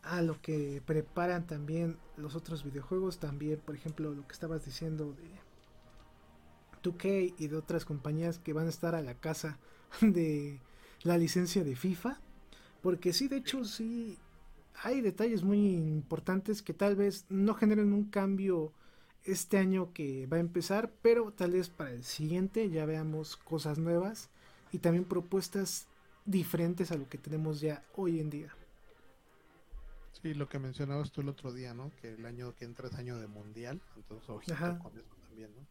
a 0.06 0.22
lo 0.22 0.40
que 0.40 0.82
preparan 0.86 1.46
también 1.46 1.98
los 2.16 2.34
otros 2.36 2.64
videojuegos, 2.64 3.18
también 3.18 3.58
por 3.58 3.74
ejemplo 3.74 4.12
lo 4.14 4.26
que 4.26 4.32
estabas 4.32 4.64
diciendo 4.64 5.12
de 5.12 5.28
2K 6.82 7.34
y 7.36 7.48
de 7.48 7.56
otras 7.56 7.84
compañías 7.84 8.38
que 8.38 8.52
van 8.52 8.66
a 8.66 8.70
estar 8.70 8.94
a 8.94 9.02
la 9.02 9.14
casa 9.14 9.58
de 10.00 10.60
la 11.02 11.18
licencia 11.18 11.64
de 11.64 11.76
FIFA, 11.76 12.20
porque 12.82 13.12
sí, 13.12 13.28
de 13.28 13.38
hecho 13.38 13.64
sí 13.64 14.18
hay 14.82 15.00
detalles 15.00 15.42
muy 15.42 15.74
importantes 15.74 16.62
que 16.62 16.74
tal 16.74 16.96
vez 16.96 17.24
no 17.28 17.54
generen 17.54 17.92
un 17.92 18.04
cambio 18.04 18.72
este 19.24 19.58
año 19.58 19.92
que 19.92 20.26
va 20.26 20.36
a 20.36 20.40
empezar, 20.40 20.92
pero 21.02 21.32
tal 21.32 21.52
vez 21.52 21.68
para 21.68 21.90
el 21.90 22.04
siguiente 22.04 22.70
ya 22.70 22.86
veamos 22.86 23.36
cosas 23.36 23.78
nuevas 23.78 24.30
y 24.70 24.78
también 24.78 25.04
propuestas 25.04 25.88
diferentes 26.26 26.92
a 26.92 26.96
lo 26.96 27.08
que 27.08 27.18
tenemos 27.18 27.60
ya 27.60 27.82
hoy 27.96 28.20
en 28.20 28.30
día. 28.30 28.54
Sí, 30.26 30.34
lo 30.34 30.48
que 30.48 30.58
mencionabas 30.58 31.12
tú 31.12 31.20
el 31.20 31.28
otro 31.28 31.52
día, 31.52 31.72
¿no? 31.72 31.92
Que 32.00 32.14
el 32.14 32.26
año 32.26 32.52
que 32.56 32.64
entra 32.64 32.88
es 32.88 32.94
año 32.96 33.16
de 33.16 33.28
mundial, 33.28 33.80
entonces 33.94 34.28
ojito 34.28 34.56
con 34.82 34.92
eso 34.98 35.14
también, 35.28 35.50
¿no? 35.54 35.64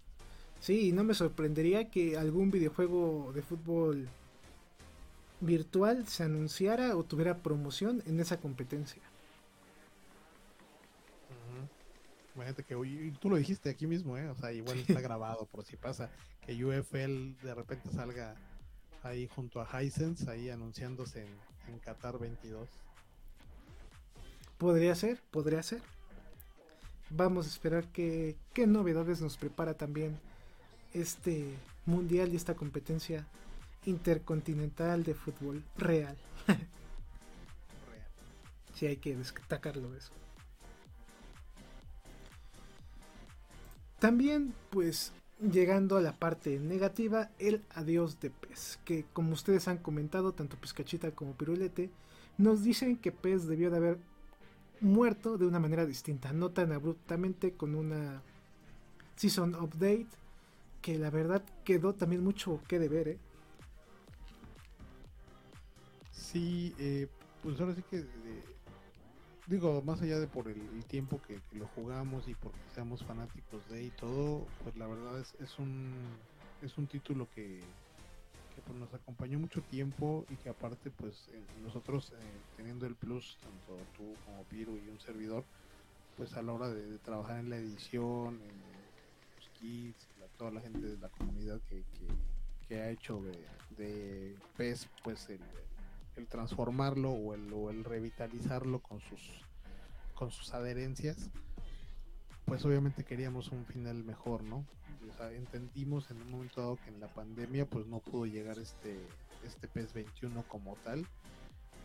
Sí, 0.61 0.93
no 0.93 1.03
me 1.03 1.13
sorprendería 1.13 1.91
que 1.91 2.17
algún 2.17 2.51
videojuego 2.51 3.33
de 3.35 3.41
fútbol 3.41 4.07
virtual 5.41 6.07
se 6.07 6.23
anunciara 6.23 6.95
o 6.95 7.03
tuviera 7.03 7.39
promoción 7.39 8.01
en 8.05 8.17
esa 8.21 8.37
competencia. 8.37 9.01
Imagínate 12.33 12.63
que 12.63 13.11
tú 13.19 13.29
lo 13.29 13.35
dijiste 13.35 13.69
aquí 13.69 13.87
mismo, 13.87 14.17
¿eh? 14.17 14.29
O 14.29 14.35
sea, 14.35 14.53
igual 14.53 14.79
está 14.79 15.01
grabado 15.01 15.47
por 15.47 15.65
si 15.65 15.75
pasa 15.75 16.09
que 16.45 16.63
UFL 16.63 17.43
de 17.43 17.53
repente 17.53 17.89
salga 17.89 18.35
ahí 19.03 19.27
junto 19.27 19.59
a 19.59 19.83
Hisense, 19.83 20.31
ahí 20.31 20.49
anunciándose 20.49 21.23
en, 21.23 21.73
en 21.73 21.79
Qatar 21.79 22.17
22. 22.17 22.69
Podría 24.57 24.95
ser, 24.95 25.21
podría 25.31 25.61
ser. 25.63 25.81
Vamos 27.09 27.45
a 27.45 27.49
esperar 27.49 27.85
que, 27.87 28.35
qué 28.53 28.67
novedades 28.67 29.21
nos 29.21 29.37
prepara 29.37 29.73
también 29.75 30.17
este 30.93 31.53
mundial 31.85 32.33
y 32.33 32.35
esta 32.35 32.55
competencia 32.55 33.25
intercontinental 33.85 35.03
de 35.03 35.13
fútbol 35.13 35.63
real. 35.77 36.17
Sí, 38.75 38.85
hay 38.85 38.97
que 38.97 39.15
destacarlo 39.15 39.95
eso. 39.95 40.11
También, 43.99 44.53
pues, 44.69 45.13
llegando 45.39 45.95
a 45.95 46.01
la 46.01 46.11
parte 46.11 46.59
negativa, 46.59 47.29
el 47.39 47.63
adiós 47.69 48.19
de 48.19 48.31
Pez, 48.31 48.77
que 48.83 49.05
como 49.13 49.31
ustedes 49.31 49.69
han 49.69 49.77
comentado, 49.77 50.33
tanto 50.33 50.57
Pescachita 50.57 51.11
como 51.11 51.33
Pirulete, 51.33 51.89
nos 52.37 52.63
dicen 52.63 52.97
que 52.97 53.13
Pez 53.13 53.47
debió 53.47 53.71
de 53.71 53.77
haber 53.77 53.97
muerto 54.81 55.37
de 55.37 55.45
una 55.45 55.59
manera 55.59 55.85
distinta, 55.85 56.33
no 56.33 56.51
tan 56.51 56.71
abruptamente 56.71 57.53
con 57.53 57.75
una 57.75 58.21
season 59.15 59.55
update, 59.55 60.07
que 60.81 60.97
la 60.97 61.09
verdad 61.09 61.43
quedó 61.63 61.93
también 61.93 62.23
mucho 62.23 62.61
que 62.67 62.79
deber, 62.79 63.07
¿eh? 63.07 63.19
Sí, 66.11 66.75
eh, 66.79 67.07
pues 67.41 67.59
ahora 67.59 67.75
sí 67.75 67.83
que 67.89 67.97
eh, 67.99 68.43
digo, 69.47 69.81
más 69.81 70.01
allá 70.01 70.19
de 70.19 70.27
por 70.27 70.47
el, 70.47 70.85
tiempo 70.85 71.19
que, 71.27 71.39
lo 71.53 71.67
jugamos 71.67 72.27
y 72.27 72.35
porque 72.35 72.59
seamos 72.73 73.03
fanáticos 73.03 73.67
de 73.69 73.83
y 73.83 73.89
todo, 73.91 74.45
pues 74.63 74.75
la 74.75 74.87
verdad 74.87 75.19
es, 75.19 75.35
es 75.39 75.57
un 75.59 75.93
es 76.61 76.77
un 76.77 76.87
título 76.87 77.27
que, 77.33 77.61
pues 78.61 78.77
nos 78.77 78.93
acompañó 78.93 79.39
mucho 79.39 79.61
tiempo 79.61 80.25
y 80.29 80.35
que 80.37 80.49
aparte 80.49 80.91
pues 80.91 81.29
eh, 81.33 81.43
nosotros 81.63 82.11
eh, 82.11 82.15
teniendo 82.57 82.85
el 82.85 82.95
plus, 82.95 83.37
tanto 83.41 83.83
tú 83.97 84.13
como 84.25 84.43
Piru 84.43 84.77
y 84.77 84.89
un 84.89 84.99
servidor, 84.99 85.43
pues 86.17 86.33
a 86.35 86.41
la 86.41 86.53
hora 86.53 86.69
de, 86.69 86.97
trabajar 86.99 87.39
en 87.39 87.49
la 87.49 87.57
edición, 87.57 88.41
en 88.41 88.61
los 89.37 89.49
kits, 89.59 90.07
toda 90.37 90.51
la 90.51 90.61
gente 90.61 90.81
de 90.81 90.97
la 90.97 91.09
comunidad 91.09 91.61
que, 91.69 91.83
que, 92.67 92.81
ha 92.81 92.89
hecho 92.89 93.21
de, 93.21 93.37
de 93.77 94.35
PES, 94.57 94.89
pues 95.03 95.29
el, 95.29 95.39
el 96.17 96.27
transformarlo 96.27 97.11
o 97.11 97.33
el, 97.33 97.51
o 97.53 97.69
el 97.69 97.83
revitalizarlo 97.83 98.79
con 98.79 98.99
sus 99.01 99.45
con 100.13 100.31
sus 100.31 100.53
adherencias 100.53 101.29
pues 102.45 102.63
obviamente 102.65 103.03
queríamos 103.03 103.49
un 103.51 103.65
final 103.65 104.03
mejor 104.03 104.43
no 104.43 104.65
o 105.09 105.17
sea, 105.17 105.31
entendimos 105.31 106.09
en 106.11 106.21
un 106.21 106.31
momento 106.31 106.61
dado 106.61 106.77
que 106.77 106.89
en 106.89 106.99
la 106.99 107.07
pandemia 107.07 107.65
pues 107.65 107.85
no 107.85 107.99
pudo 107.99 108.25
llegar 108.25 108.57
este 108.59 108.97
este 109.45 109.67
PES 109.67 109.93
21 109.93 110.43
como 110.47 110.75
tal. 110.83 111.07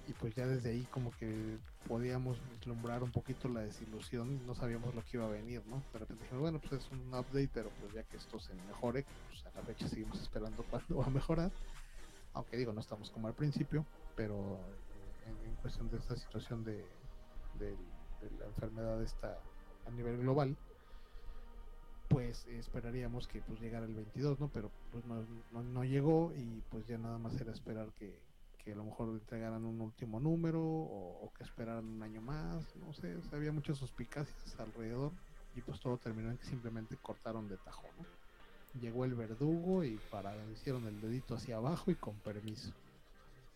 Y 0.09 0.13
pues 0.15 0.35
ya 0.35 0.47
desde 0.47 0.71
ahí 0.71 0.87
como 0.91 1.11
que 1.13 1.59
podíamos 1.87 2.39
vislumbrar 2.59 3.03
un 3.03 3.13
poquito 3.13 3.49
la 3.49 3.61
desilusión 3.61 4.45
no 4.47 4.55
sabíamos 4.55 4.95
lo 4.95 5.05
que 5.05 5.19
iba 5.19 5.27
a 5.27 5.29
venir 5.29 5.63
no 5.67 5.83
de 5.93 5.99
repente 6.01 6.25
dijimos 6.25 6.41
bueno 6.41 6.59
pues 6.59 6.85
es 6.85 6.91
un 6.91 7.07
update 7.15 7.51
pero 7.53 7.71
pues 7.81 7.93
ya 7.93 8.03
que 8.03 8.17
esto 8.17 8.41
se 8.41 8.55
mejore 8.67 9.05
pues 9.29 9.47
a 9.47 9.51
la 9.55 9.63
fecha 9.63 9.87
seguimos 9.87 10.21
esperando 10.21 10.65
cuándo 10.71 10.97
va 10.97 11.05
a 11.05 11.11
mejorar 11.11 11.53
aunque 12.33 12.57
digo 12.57 12.73
no 12.73 12.81
estamos 12.81 13.11
como 13.11 13.29
al 13.29 13.35
principio 13.35 13.87
pero 14.17 14.59
en, 15.47 15.55
cuestión 15.57 15.89
de 15.91 15.99
esta 15.99 16.17
situación 16.17 16.65
de, 16.65 16.85
la 17.61 18.47
enfermedad 18.47 19.03
esta 19.03 19.39
a 19.87 19.91
nivel 19.91 20.19
global, 20.19 20.57
pues 22.09 22.45
esperaríamos 22.47 23.29
que 23.29 23.41
pues 23.41 23.61
llegara 23.61 23.87
el 23.87 23.95
22, 23.95 24.41
¿no? 24.41 24.49
Pero 24.49 24.71
pues 24.91 25.05
no, 25.05 25.85
llegó 25.85 26.33
y 26.35 26.61
pues 26.69 26.87
ya 26.87 26.99
nada 26.99 27.19
más 27.19 27.41
era 27.41 27.53
esperar 27.53 27.93
que, 27.93 28.19
a 28.67 28.75
lo 28.75 28.85
mejor 28.85 29.09
entregaran 29.11 29.65
un 29.65 29.81
último 29.81 30.21
número 30.21 30.61
o, 30.63 31.33
que 31.37 31.45
esperaran 31.45 31.85
un 31.87 32.03
año 32.03 32.21
más, 32.21 32.77
no 32.77 32.93
sé, 32.93 33.17
había 33.33 33.53
muchas 33.53 33.79
suspicacias 33.79 34.59
alrededor 34.59 35.13
y 35.57 35.61
pues 35.63 35.81
todo 35.81 35.99
terminó 35.99 36.31
en 36.31 36.39
que 36.39 36.45
simplemente 36.45 36.97
cortaron 36.97 37.49
de 37.49 37.57
tajo, 37.59 37.87
¿no? 37.99 38.81
Llegó 38.81 39.05
el 39.05 39.15
verdugo 39.15 39.83
y 39.83 39.99
para 40.11 40.37
hicieron 40.53 40.87
el 40.87 41.01
dedito 41.01 41.35
hacia 41.35 41.57
abajo 41.57 41.91
y 41.91 41.97
con 41.97 42.17
permiso. 42.21 42.73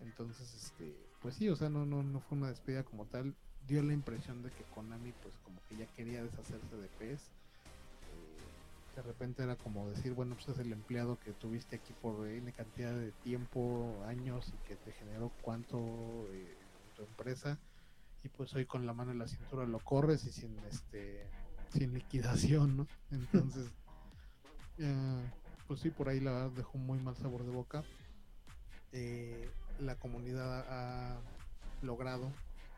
Entonces, 0.00 0.54
este, 0.54 0.96
pues 1.20 1.36
sí, 1.36 1.48
o 1.48 1.56
sea, 1.56 1.68
no, 1.68 1.86
no, 1.86 2.02
no 2.02 2.20
fue 2.20 2.36
una 2.38 2.48
despedida 2.48 2.82
como 2.84 3.06
tal. 3.06 3.34
Dio 3.66 3.82
la 3.82 3.92
impresión 3.92 4.42
de 4.42 4.50
que 4.50 4.64
Konami, 4.74 5.12
pues 5.22 5.34
como 5.44 5.58
que 5.68 5.76
ya 5.76 5.86
quería 5.86 6.22
deshacerse 6.22 6.76
de 6.76 6.88
PES. 6.98 7.20
Eh, 7.20 8.96
de 8.96 9.02
repente 9.02 9.42
era 9.42 9.56
como 9.56 9.88
decir, 9.88 10.12
bueno, 10.12 10.34
pues 10.34 10.48
es 10.48 10.58
el 10.58 10.72
empleado 10.72 11.18
que 11.18 11.32
tuviste 11.32 11.76
aquí 11.76 11.92
por 12.00 12.28
N 12.28 12.52
cantidad 12.52 12.92
de 12.92 13.12
tiempo, 13.12 14.04
años 14.06 14.52
y 14.54 14.68
que 14.68 14.76
te 14.76 14.92
generó 14.92 15.32
cuánto 15.42 16.28
eh, 16.32 16.58
tu 16.94 17.02
empresa. 17.02 17.58
Y 18.22 18.28
pues 18.28 18.54
hoy 18.54 18.66
con 18.66 18.86
la 18.86 18.94
mano 18.94 19.12
en 19.12 19.18
la 19.18 19.28
cintura 19.28 19.66
lo 19.66 19.80
corres 19.80 20.24
y 20.24 20.32
sin 20.32 20.56
este 20.70 21.28
sin 21.74 21.92
liquidación, 21.92 22.76
¿no? 22.76 22.86
Entonces, 23.10 23.66
eh, 24.78 25.30
pues 25.66 25.80
sí, 25.80 25.90
por 25.90 26.08
ahí 26.08 26.20
la 26.20 26.32
verdad 26.32 26.50
dejó 26.52 26.78
muy 26.78 26.98
mal 27.00 27.16
sabor 27.16 27.44
de 27.44 27.50
boca. 27.50 27.84
Eh, 28.92 29.50
la 29.80 29.96
comunidad 29.96 30.64
ha 30.68 31.20
logrado, 31.82 32.30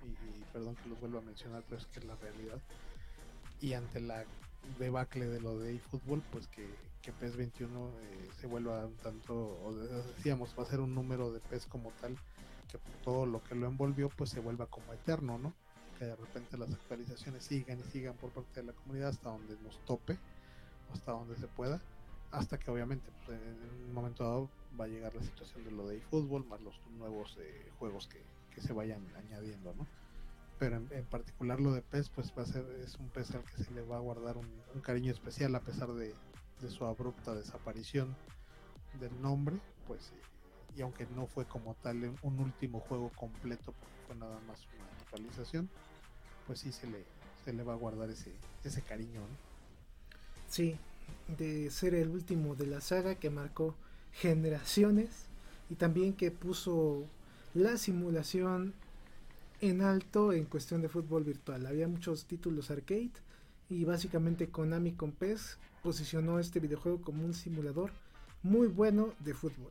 y, 0.04 0.44
perdón 0.52 0.76
que 0.76 0.88
los 0.88 1.00
vuelva 1.00 1.20
a 1.20 1.22
mencionar, 1.22 1.62
pero 1.68 1.80
es 1.80 1.87
que 1.87 2.00
es 2.00 2.04
la 2.04 2.16
realidad, 2.16 2.61
y 3.61 3.72
ante 3.72 4.00
la 4.00 4.24
debacle 4.78 5.26
de 5.26 5.40
lo 5.40 5.59
de 5.59 5.76
eFootball, 5.76 6.22
pues 6.32 6.46
que, 6.48 6.68
que 7.02 7.12
PES 7.12 7.37
21 7.37 7.88
eh, 7.88 8.28
se 8.40 8.46
vuelva 8.46 8.85
un 8.85 8.96
tanto, 8.96 9.35
o 9.35 9.74
decíamos, 9.74 10.54
va 10.59 10.64
a 10.64 10.66
ser 10.66 10.80
un 10.80 10.94
número 10.94 11.32
de 11.32 11.40
PES 11.40 11.66
como 11.66 11.90
tal, 12.00 12.16
que 12.70 12.78
todo 13.04 13.26
lo 13.26 13.42
que 13.44 13.54
lo 13.54 13.66
envolvió, 13.66 14.09
pues 14.09 14.30
se 14.30 14.40
vuelva 14.40 14.66
como 14.66 14.92
eterno, 14.92 15.38
¿no? 15.38 15.52
Que 15.98 16.06
de 16.06 16.16
repente 16.16 16.59
las 16.59 16.72
actualizaciones 16.72 17.44
sigan 17.44 17.78
y 17.78 17.82
sigan 17.85 18.14
por 18.16 18.30
parte 18.30 18.61
de 18.61 18.66
la 18.66 18.72
comunidad 18.72 19.11
hasta 19.11 19.30
donde 19.30 19.56
nos 19.62 19.78
tope, 19.85 20.18
hasta 20.92 21.12
donde 21.12 21.37
se 21.37 21.46
pueda 21.46 21.80
hasta 22.30 22.59
que 22.59 22.70
obviamente 22.70 23.06
pues, 23.24 23.38
en 23.40 23.88
un 23.88 23.94
momento 23.94 24.24
dado 24.24 24.50
va 24.78 24.85
a 24.85 24.88
llegar 24.88 25.14
la 25.14 25.22
situación 25.22 25.64
de 25.64 25.70
lo 25.70 25.87
de 25.87 25.98
eFootball 25.98 26.46
más 26.46 26.61
los 26.61 26.74
nuevos 26.98 27.37
eh, 27.40 27.70
juegos 27.78 28.09
que, 28.09 28.20
se 28.60 28.72
vayan 28.72 29.04
añadiendo, 29.16 29.74
¿no? 29.74 29.86
Pero 30.58 30.76
en, 30.76 31.04
particular 31.04 31.60
lo 31.60 31.72
de 31.72 31.82
PES 31.82 32.08
pues 32.10 32.32
va 32.36 32.42
a 32.42 32.46
ser 32.46 32.64
es 32.82 32.96
un 32.96 33.08
PES 33.10 33.32
al 33.32 33.44
que 33.44 33.62
se 33.62 33.70
le 33.72 33.82
va 33.82 33.96
a 33.96 34.00
guardar 34.00 34.38
un, 34.38 34.48
cariño 34.80 35.12
especial 35.12 35.54
a 35.54 35.60
pesar 35.60 35.92
de, 35.92 36.14
su 36.70 36.86
abrupta 36.86 37.34
desaparición 37.34 38.16
del 38.98 39.20
nombre, 39.20 39.58
pues 39.86 40.12
y 40.74 40.82
aunque 40.82 41.06
no 41.14 41.26
fue 41.26 41.44
como 41.44 41.74
tal 41.74 42.14
un 42.22 42.38
último 42.38 42.80
juego 42.80 43.10
completo 43.10 43.72
porque 43.72 43.94
fue 44.06 44.16
nada 44.16 44.38
más 44.46 44.66
una 44.66 45.00
actualización, 45.02 45.68
pues 46.46 46.60
sí 46.60 46.72
se 46.72 46.86
le 46.86 47.04
se 47.44 47.52
le 47.52 47.62
va 47.62 47.74
a 47.74 47.76
guardar 47.76 48.08
ese 48.08 48.32
ese 48.64 48.80
cariño, 48.80 49.20
¿no? 49.20 49.36
Sí, 50.48 50.78
de 51.36 51.70
ser 51.70 51.94
el 51.94 52.08
último 52.08 52.54
de 52.54 52.66
la 52.66 52.80
saga 52.80 53.16
que 53.16 53.28
marcó 53.28 53.74
generaciones 54.12 55.26
y 55.68 55.74
también 55.74 56.14
que 56.14 56.30
puso 56.30 57.04
la 57.56 57.78
simulación 57.78 58.74
en 59.60 59.80
alto 59.80 60.32
en 60.32 60.44
cuestión 60.44 60.82
de 60.82 60.88
fútbol 60.88 61.24
virtual. 61.24 61.66
Había 61.66 61.88
muchos 61.88 62.26
títulos 62.26 62.70
arcade 62.70 63.12
y 63.68 63.84
básicamente 63.84 64.48
Konami 64.48 64.92
con 64.92 65.12
PES 65.12 65.58
posicionó 65.82 66.38
este 66.38 66.60
videojuego 66.60 67.00
como 67.00 67.24
un 67.24 67.34
simulador 67.34 67.90
muy 68.42 68.68
bueno 68.68 69.14
de 69.20 69.34
fútbol. 69.34 69.70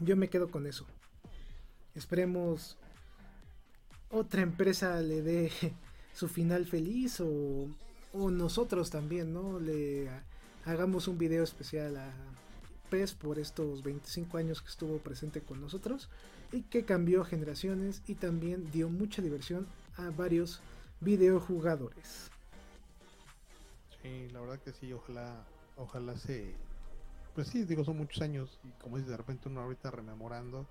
Yo 0.00 0.16
me 0.16 0.28
quedo 0.28 0.50
con 0.50 0.66
eso. 0.66 0.84
Esperemos 1.94 2.76
otra 4.10 4.42
empresa 4.42 5.00
le 5.00 5.22
dé 5.22 5.52
su 6.12 6.28
final 6.28 6.66
feliz 6.66 7.20
o 7.20 7.68
o 8.12 8.30
nosotros 8.30 8.90
también, 8.90 9.32
¿no? 9.32 9.58
Le 9.58 10.08
hagamos 10.64 11.08
un 11.08 11.18
video 11.18 11.42
especial 11.44 11.96
a 11.96 12.12
PES 12.92 13.14
por 13.14 13.38
estos 13.38 13.82
25 13.82 14.36
años 14.36 14.60
que 14.60 14.68
estuvo 14.68 14.98
presente 14.98 15.40
con 15.40 15.62
nosotros 15.62 16.10
y 16.52 16.60
que 16.60 16.84
cambió 16.84 17.24
generaciones 17.24 18.02
y 18.06 18.16
también 18.16 18.70
dio 18.70 18.90
mucha 18.90 19.22
diversión 19.22 19.66
a 19.96 20.10
varios 20.10 20.60
videojugadores. 21.00 22.30
Sí, 24.02 24.28
la 24.30 24.40
verdad 24.40 24.58
que 24.58 24.72
sí, 24.72 24.92
ojalá, 24.92 25.42
ojalá 25.78 26.18
se... 26.18 26.54
Pues 27.34 27.48
sí, 27.48 27.64
digo, 27.64 27.82
son 27.82 27.96
muchos 27.96 28.20
años 28.20 28.60
y 28.62 28.68
como 28.82 28.98
dices, 28.98 29.10
de 29.10 29.16
repente 29.16 29.48
uno 29.48 29.62
ahorita 29.62 29.90
rememorando, 29.90 30.66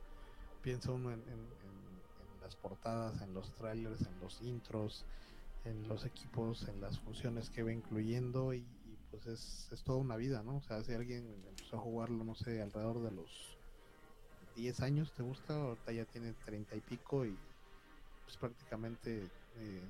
piensa 0.61 0.91
uno 0.91 1.11
en, 1.11 1.21
en 1.21 1.47
las 2.43 2.55
portadas, 2.55 3.19
en 3.23 3.33
los 3.33 3.51
trailers, 3.55 4.01
en 4.01 4.19
los 4.21 4.39
intros, 4.43 5.05
en 5.65 5.87
los 5.87 6.05
equipos, 6.05 6.67
en 6.67 6.81
las 6.81 6.99
funciones 6.99 7.49
que 7.49 7.63
va 7.63 7.73
incluyendo 7.73 8.53
y, 8.53 8.63
pues 9.11 9.25
es, 9.27 9.67
es, 9.71 9.83
toda 9.83 9.99
una 9.99 10.15
vida, 10.15 10.41
¿no? 10.41 10.57
O 10.57 10.61
sea, 10.61 10.83
si 10.83 10.93
alguien 10.93 11.25
empezó 11.47 11.77
a 11.77 11.79
jugarlo, 11.79 12.23
no 12.23 12.35
sé, 12.35 12.61
alrededor 12.61 13.03
de 13.03 13.11
los 13.11 13.57
10 14.55 14.81
años, 14.81 15.11
¿te 15.13 15.23
gusta? 15.23 15.55
Ahorita 15.55 15.91
ya 15.91 16.05
tiene 16.05 16.33
30 16.45 16.75
y 16.75 16.81
pico 16.81 17.25
y 17.25 17.37
pues 18.23 18.37
prácticamente 18.37 19.27
eh, 19.57 19.81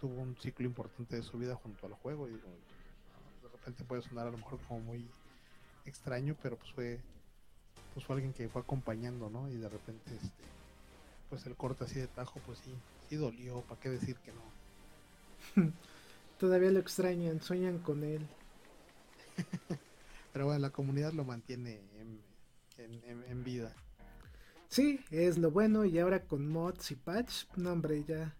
tuvo 0.00 0.20
un 0.20 0.36
ciclo 0.36 0.66
importante 0.66 1.16
de 1.16 1.22
su 1.22 1.38
vida 1.38 1.54
junto 1.54 1.86
al 1.86 1.92
juego. 1.94 2.28
Y 2.28 2.32
de 2.32 3.48
repente 3.52 3.84
puede 3.84 4.02
sonar 4.02 4.26
a 4.26 4.30
lo 4.30 4.38
mejor 4.38 4.58
como 4.66 4.80
muy 4.80 5.08
extraño, 5.84 6.36
pero 6.42 6.56
pues 6.56 6.72
fue 6.72 7.00
pues 7.94 8.06
fue 8.06 8.16
alguien 8.16 8.32
que 8.32 8.48
fue 8.48 8.62
acompañando, 8.62 9.28
¿no? 9.28 9.48
Y 9.48 9.56
de 9.56 9.68
repente 9.68 10.14
este 10.14 10.44
pues 11.28 11.46
el 11.46 11.56
corte 11.56 11.84
así 11.84 11.98
de 11.98 12.08
tajo, 12.08 12.40
pues 12.44 12.58
sí, 12.58 12.74
sí 13.08 13.16
dolió, 13.16 13.62
¿para 13.62 13.80
qué 13.80 13.88
decir 13.88 14.16
que 14.16 14.32
no? 14.32 15.72
Todavía 16.38 16.70
lo 16.70 16.80
extrañan, 16.80 17.40
sueñan 17.40 17.78
con 17.78 18.04
él. 18.04 18.26
Pero 20.32 20.46
bueno, 20.46 20.60
la 20.60 20.70
comunidad 20.70 21.12
lo 21.12 21.24
mantiene 21.24 21.80
en, 22.78 23.44
vida. 23.44 23.74
Sí, 24.68 25.00
es 25.10 25.38
lo 25.38 25.50
bueno 25.50 25.84
y 25.84 25.98
ahora 25.98 26.22
con 26.24 26.48
mods 26.48 26.90
y 26.90 26.96
patch, 26.96 27.44
no 27.56 27.72
hombre, 27.72 28.04
ya 28.04 28.34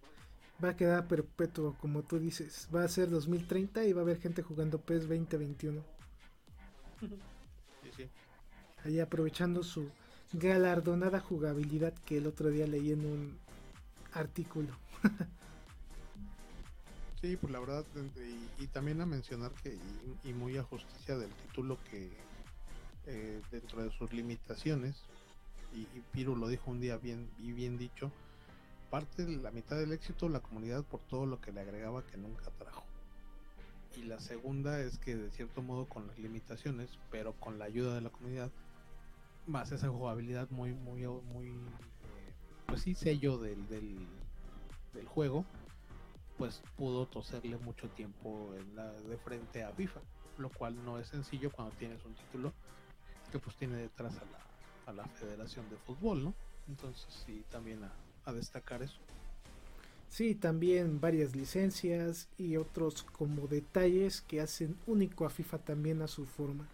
va 0.63 0.71
a 0.71 0.77
quedar 0.77 1.07
perpetuo, 1.07 1.77
como 1.81 2.03
tú 2.03 2.19
dices. 2.19 2.69
Va 2.75 2.85
a 2.85 2.89
ser 2.89 3.11
2030 3.11 3.85
y 3.85 3.93
va 3.93 4.01
a 4.01 4.05
haber 4.05 4.21
gente 4.21 4.43
jugando 4.43 4.81
PES 4.81 5.03
2021. 5.03 5.83
Sí, 7.01 7.09
sí. 7.97 8.09
Ahí 8.85 9.01
aprovechando 9.01 9.63
su 9.63 9.91
galardonada 10.33 11.21
jugabilidad 11.21 11.93
que 12.07 12.19
el 12.19 12.27
otro 12.27 12.51
día 12.51 12.67
leí 12.67 12.93
en 12.93 13.05
un 13.05 13.39
artículo. 14.13 14.77
sí, 17.23 17.37
pues 17.37 17.53
la 17.53 17.61
verdad, 17.61 17.87
y, 18.59 18.67
también 18.67 19.01
a 19.01 19.07
mencionar 19.07 19.53
que, 19.63 19.79
y, 20.25 20.33
muy 20.35 20.59
a 20.59 20.65
justicia 20.65 21.17
del 21.17 21.31
título 21.31 21.79
que 21.91 22.11
eh, 23.07 23.41
dentro 23.51 23.83
de 23.83 23.91
sus 23.93 24.13
limitaciones, 24.13 25.05
y, 25.73 25.81
y 25.97 26.03
Piru 26.13 26.37
lo 26.37 26.49
dijo 26.49 26.71
un 26.71 26.81
día 26.81 26.99
bien 26.99 27.31
y 27.39 27.53
bien 27.53 27.79
dicho, 27.79 28.11
parte 28.91 29.27
la 29.27 29.51
mitad 29.51 29.79
del 29.79 29.93
éxito 29.93 30.29
la 30.29 30.41
comunidad 30.41 30.85
por 30.85 31.01
todo 31.01 31.25
lo 31.25 31.41
que 31.41 31.51
le 31.51 31.61
agregaba 31.63 32.05
que 32.05 32.19
nunca 32.19 32.51
trajo. 32.59 32.85
Y 33.97 34.03
la 34.03 34.21
segunda 34.21 34.81
es 34.81 34.99
que 34.99 35.17
de 35.17 35.31
cierto 35.31 35.63
modo 35.63 35.87
con 35.87 36.07
las 36.07 36.19
limitaciones, 36.19 36.99
pero 37.11 37.33
con 37.35 37.59
la 37.59 37.67
ayuda 37.67 37.95
de 37.95 38.01
la 38.03 38.11
comunidad, 38.11 38.51
más 39.47 39.73
esa 39.73 39.89
jugabilidad 39.89 40.51
muy, 40.51 40.73
muy, 40.73 41.07
muy, 41.07 41.49
eh, 41.49 42.35
pues 42.67 42.83
sí, 42.83 42.95
sello 42.95 43.39
del, 43.39 43.67
del, 43.69 45.07
juego, 45.07 45.45
pues 46.43 46.61
pudo 46.77 47.07
toserle 47.07 47.57
mucho 47.59 47.89
tiempo 47.91 48.53
en 48.59 48.75
la, 48.75 48.91
de 48.91 49.17
frente 49.17 49.63
a 49.63 49.71
FIFA, 49.71 50.01
lo 50.39 50.51
cual 50.51 50.75
no 50.85 50.99
es 50.99 51.07
sencillo 51.07 51.53
cuando 51.53 51.73
tienes 51.77 52.05
un 52.05 52.15
título 52.15 52.53
que 53.31 53.39
pues 53.39 53.55
tiene 53.55 53.77
detrás 53.77 54.17
a 54.17 54.25
la, 54.25 54.91
a 54.91 54.93
la 54.93 55.05
Federación 55.15 55.71
de 55.71 55.77
Fútbol, 55.77 56.25
¿no? 56.25 56.35
Entonces 56.67 57.07
sí, 57.25 57.45
también 57.49 57.79
a, 58.25 58.33
destacar 58.33 58.83
eso. 58.83 58.99
Sí, 60.09 60.35
también 60.35 61.01
varias 61.01 61.37
licencias 61.37 62.29
y 62.37 62.57
otros 62.57 63.05
como 63.05 63.47
detalles 63.47 64.21
que 64.23 64.41
hacen 64.41 64.77
único 64.89 65.25
a 65.25 65.31
FIFA 65.31 65.59
también 65.59 66.03
a 66.03 66.09
su 66.09 66.27
forma. 66.27 66.67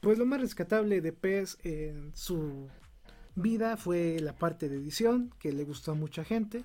Pues 0.00 0.16
lo 0.16 0.26
más 0.26 0.40
rescatable 0.40 1.00
de 1.00 1.12
PES 1.12 1.58
en 1.64 2.12
su 2.14 2.68
vida 3.36 3.76
fue 3.76 4.18
la 4.20 4.32
parte 4.32 4.68
de 4.68 4.76
edición, 4.76 5.32
que 5.38 5.52
le 5.52 5.64
gustó 5.64 5.92
a 5.92 5.94
mucha 5.94 6.24
gente. 6.24 6.64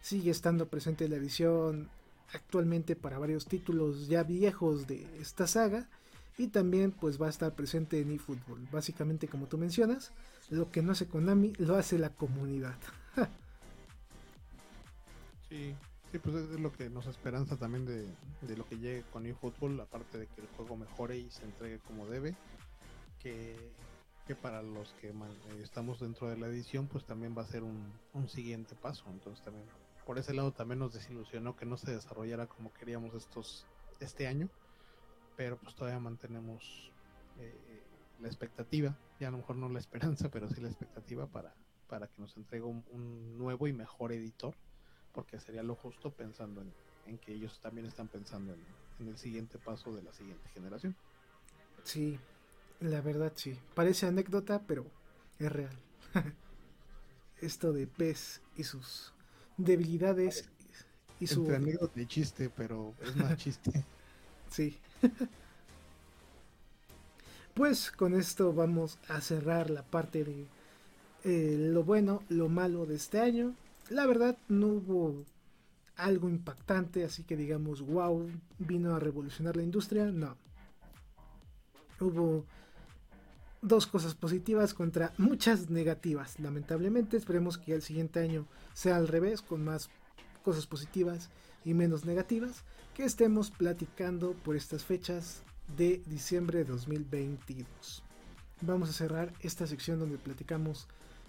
Sigue 0.00 0.30
estando 0.30 0.68
presente 0.68 1.08
la 1.08 1.16
edición 1.16 1.88
actualmente 2.32 2.96
para 2.96 3.18
varios 3.18 3.46
títulos 3.46 4.08
ya 4.08 4.22
viejos 4.22 4.86
de 4.86 5.06
esta 5.20 5.46
saga. 5.46 5.88
Y 6.36 6.48
también 6.48 6.90
pues 6.90 7.20
va 7.20 7.26
a 7.26 7.30
estar 7.30 7.54
presente 7.54 8.00
en 8.00 8.12
eFootball. 8.12 8.66
Básicamente 8.72 9.28
como 9.28 9.46
tú 9.46 9.56
mencionas, 9.56 10.12
lo 10.50 10.70
que 10.70 10.82
no 10.82 10.92
hace 10.92 11.06
Konami 11.06 11.52
lo 11.58 11.76
hace 11.76 11.98
la 11.98 12.10
comunidad. 12.10 12.76
sí, 15.48 15.74
sí, 16.10 16.18
pues 16.18 16.36
es 16.36 16.60
lo 16.60 16.72
que 16.72 16.90
nos 16.90 17.06
esperanza 17.06 17.56
también 17.56 17.86
de, 17.86 18.04
de 18.42 18.56
lo 18.56 18.66
que 18.66 18.78
llegue 18.78 19.04
con 19.12 19.26
eFootball, 19.26 19.80
aparte 19.80 20.18
de 20.18 20.26
que 20.26 20.40
el 20.40 20.48
juego 20.56 20.76
mejore 20.76 21.18
y 21.18 21.30
se 21.30 21.44
entregue 21.44 21.78
como 21.86 22.06
debe 22.06 22.34
que, 23.24 23.56
para 24.32 24.62
los 24.62 24.94
que 24.94 25.12
estamos 25.62 26.00
dentro 26.00 26.28
de 26.28 26.38
la 26.38 26.46
edición, 26.46 26.86
pues 26.86 27.04
también 27.04 27.36
va 27.36 27.42
a 27.42 27.46
ser 27.46 27.62
un, 27.62 27.92
siguiente 28.28 28.74
paso. 28.74 29.04
Entonces 29.10 29.44
también 29.44 29.66
por 30.06 30.18
ese 30.18 30.32
lado 30.32 30.52
también 30.52 30.78
nos 30.78 30.94
desilusionó 30.94 31.56
que 31.56 31.66
no 31.66 31.76
se 31.76 31.90
desarrollara 31.90 32.46
como 32.46 32.72
queríamos 32.72 33.14
estos 33.14 33.66
este 34.00 34.26
año, 34.26 34.48
pero 35.36 35.58
pues 35.58 35.74
todavía 35.74 36.00
mantenemos 36.00 36.90
eh, 37.38 37.82
la 38.20 38.28
expectativa, 38.28 38.96
ya 39.20 39.28
a 39.28 39.30
lo 39.30 39.38
mejor 39.38 39.56
no 39.56 39.68
la 39.68 39.78
esperanza, 39.78 40.28
pero 40.32 40.48
sí 40.48 40.60
la 40.60 40.68
expectativa 40.68 41.26
para, 41.26 41.54
para 41.88 42.06
que 42.06 42.20
nos 42.20 42.36
entregue 42.36 42.64
un, 42.64 43.38
nuevo 43.38 43.66
y 43.66 43.72
mejor 43.72 44.12
editor, 44.12 44.54
porque 45.12 45.38
sería 45.38 45.62
lo 45.62 45.74
justo 45.74 46.10
pensando 46.10 46.62
en, 47.06 47.18
que 47.18 47.32
ellos 47.32 47.60
también 47.60 47.86
están 47.86 48.08
pensando 48.08 48.54
en, 48.54 48.60
en 48.98 49.08
el 49.08 49.18
siguiente 49.18 49.58
paso 49.58 49.94
de 49.94 50.02
la 50.02 50.12
siguiente 50.12 50.48
generación. 50.50 50.96
Sí, 51.82 52.18
la 52.84 53.00
verdad 53.00 53.32
sí. 53.34 53.58
Parece 53.74 54.06
anécdota, 54.06 54.62
pero 54.66 54.86
es 55.38 55.50
real. 55.50 55.76
Esto 57.40 57.72
de 57.72 57.86
pez 57.86 58.42
y 58.56 58.64
sus 58.64 59.12
debilidades 59.56 60.48
y 61.18 61.26
su 61.26 61.50
anécdota 61.50 62.00
y 62.00 62.06
chiste, 62.06 62.50
pero 62.50 62.94
es 63.02 63.16
más 63.16 63.36
chiste. 63.38 63.84
sí. 64.50 64.78
pues 67.54 67.90
con 67.90 68.14
esto 68.14 68.52
vamos 68.52 68.98
a 69.08 69.20
cerrar 69.20 69.70
la 69.70 69.82
parte 69.82 70.24
de 70.24 70.46
eh, 71.24 71.56
lo 71.58 71.84
bueno, 71.84 72.22
lo 72.28 72.48
malo 72.48 72.84
de 72.86 72.96
este 72.96 73.20
año. 73.20 73.54
La 73.88 74.06
verdad 74.06 74.36
no 74.48 74.66
hubo 74.66 75.24
algo 75.96 76.28
impactante, 76.28 77.04
así 77.04 77.22
que 77.22 77.36
digamos, 77.36 77.80
wow, 77.80 78.30
vino 78.58 78.94
a 78.94 79.00
revolucionar 79.00 79.56
la 79.56 79.62
industria. 79.62 80.06
No. 80.06 80.36
Hubo 82.00 82.44
dos 83.64 83.86
cosas 83.86 84.14
positivas 84.14 84.74
contra 84.74 85.12
muchas 85.16 85.70
negativas. 85.70 86.38
Lamentablemente, 86.38 87.16
esperemos 87.16 87.56
que 87.56 87.74
el 87.74 87.82
siguiente 87.82 88.20
año 88.20 88.46
sea 88.74 88.96
al 88.96 89.08
revés, 89.08 89.40
con 89.40 89.64
más 89.64 89.88
cosas 90.42 90.66
positivas 90.66 91.30
y 91.64 91.72
menos 91.72 92.04
negativas, 92.04 92.62
que 92.92 93.04
estemos 93.04 93.50
platicando 93.50 94.34
por 94.44 94.54
estas 94.54 94.84
fechas 94.84 95.42
de 95.76 96.02
diciembre 96.06 96.58
de 96.58 96.64
2022. 96.66 98.02
Vamos 98.60 98.90
a 98.90 98.92
cerrar 98.92 99.32
esta 99.40 99.66
sección 99.66 99.98
donde 99.98 100.18
platicamos 100.18 100.86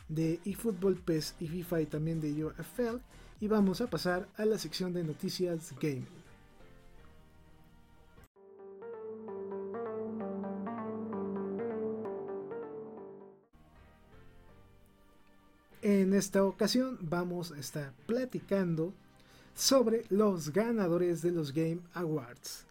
de 0.10 0.40
eFootball, 0.46 0.98
PES 0.98 1.36
y 1.40 1.48
FIFA 1.48 1.82
y 1.82 1.86
también 1.86 2.20
de 2.20 2.46
UFL 2.46 2.98
y 3.40 3.48
vamos 3.48 3.80
a 3.80 3.90
pasar 3.90 4.28
a 4.36 4.46
la 4.46 4.58
sección 4.58 4.94
de 4.94 5.04
noticias 5.04 5.74
gaming. 5.80 6.25
En 15.88 16.16
esta 16.16 16.44
ocasión 16.44 16.98
vamos 17.00 17.52
a 17.52 17.60
estar 17.60 17.94
platicando 18.08 18.92
sobre 19.54 20.04
los 20.10 20.52
ganadores 20.52 21.22
de 21.22 21.30
los 21.30 21.54
Game 21.54 21.82
Awards, 21.94 22.66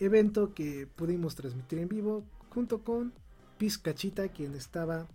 evento 0.00 0.52
que 0.52 0.88
pudimos 0.88 1.36
transmitir 1.36 1.78
en 1.78 1.88
vivo 1.88 2.24
junto 2.50 2.82
con 2.82 3.12
Pizcachita, 3.56 4.26
quien 4.30 4.56
estaba 4.56 5.06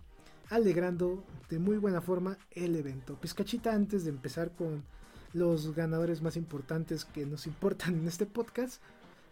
alegrando 0.48 1.22
de 1.50 1.58
muy 1.58 1.76
buena 1.76 2.00
forma 2.00 2.38
el 2.52 2.74
evento. 2.74 3.20
Pizcachita, 3.20 3.74
antes 3.74 4.04
de 4.04 4.10
empezar 4.12 4.52
con 4.52 4.82
los 5.34 5.74
ganadores 5.74 6.22
más 6.22 6.38
importantes 6.38 7.04
que 7.04 7.26
nos 7.26 7.46
importan 7.46 7.96
en 7.96 8.08
este 8.08 8.24
podcast, 8.24 8.80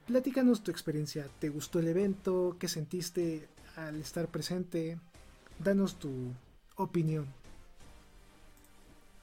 platícanos 0.06 0.62
tu 0.62 0.70
experiencia. 0.70 1.26
¿Te 1.38 1.48
gustó 1.48 1.78
el 1.78 1.88
evento? 1.88 2.54
¿Qué 2.58 2.68
sentiste 2.68 3.48
al 3.76 3.96
estar 3.96 4.28
presente? 4.28 5.00
Danos 5.58 5.98
tu 5.98 6.34
opinión. 6.76 7.39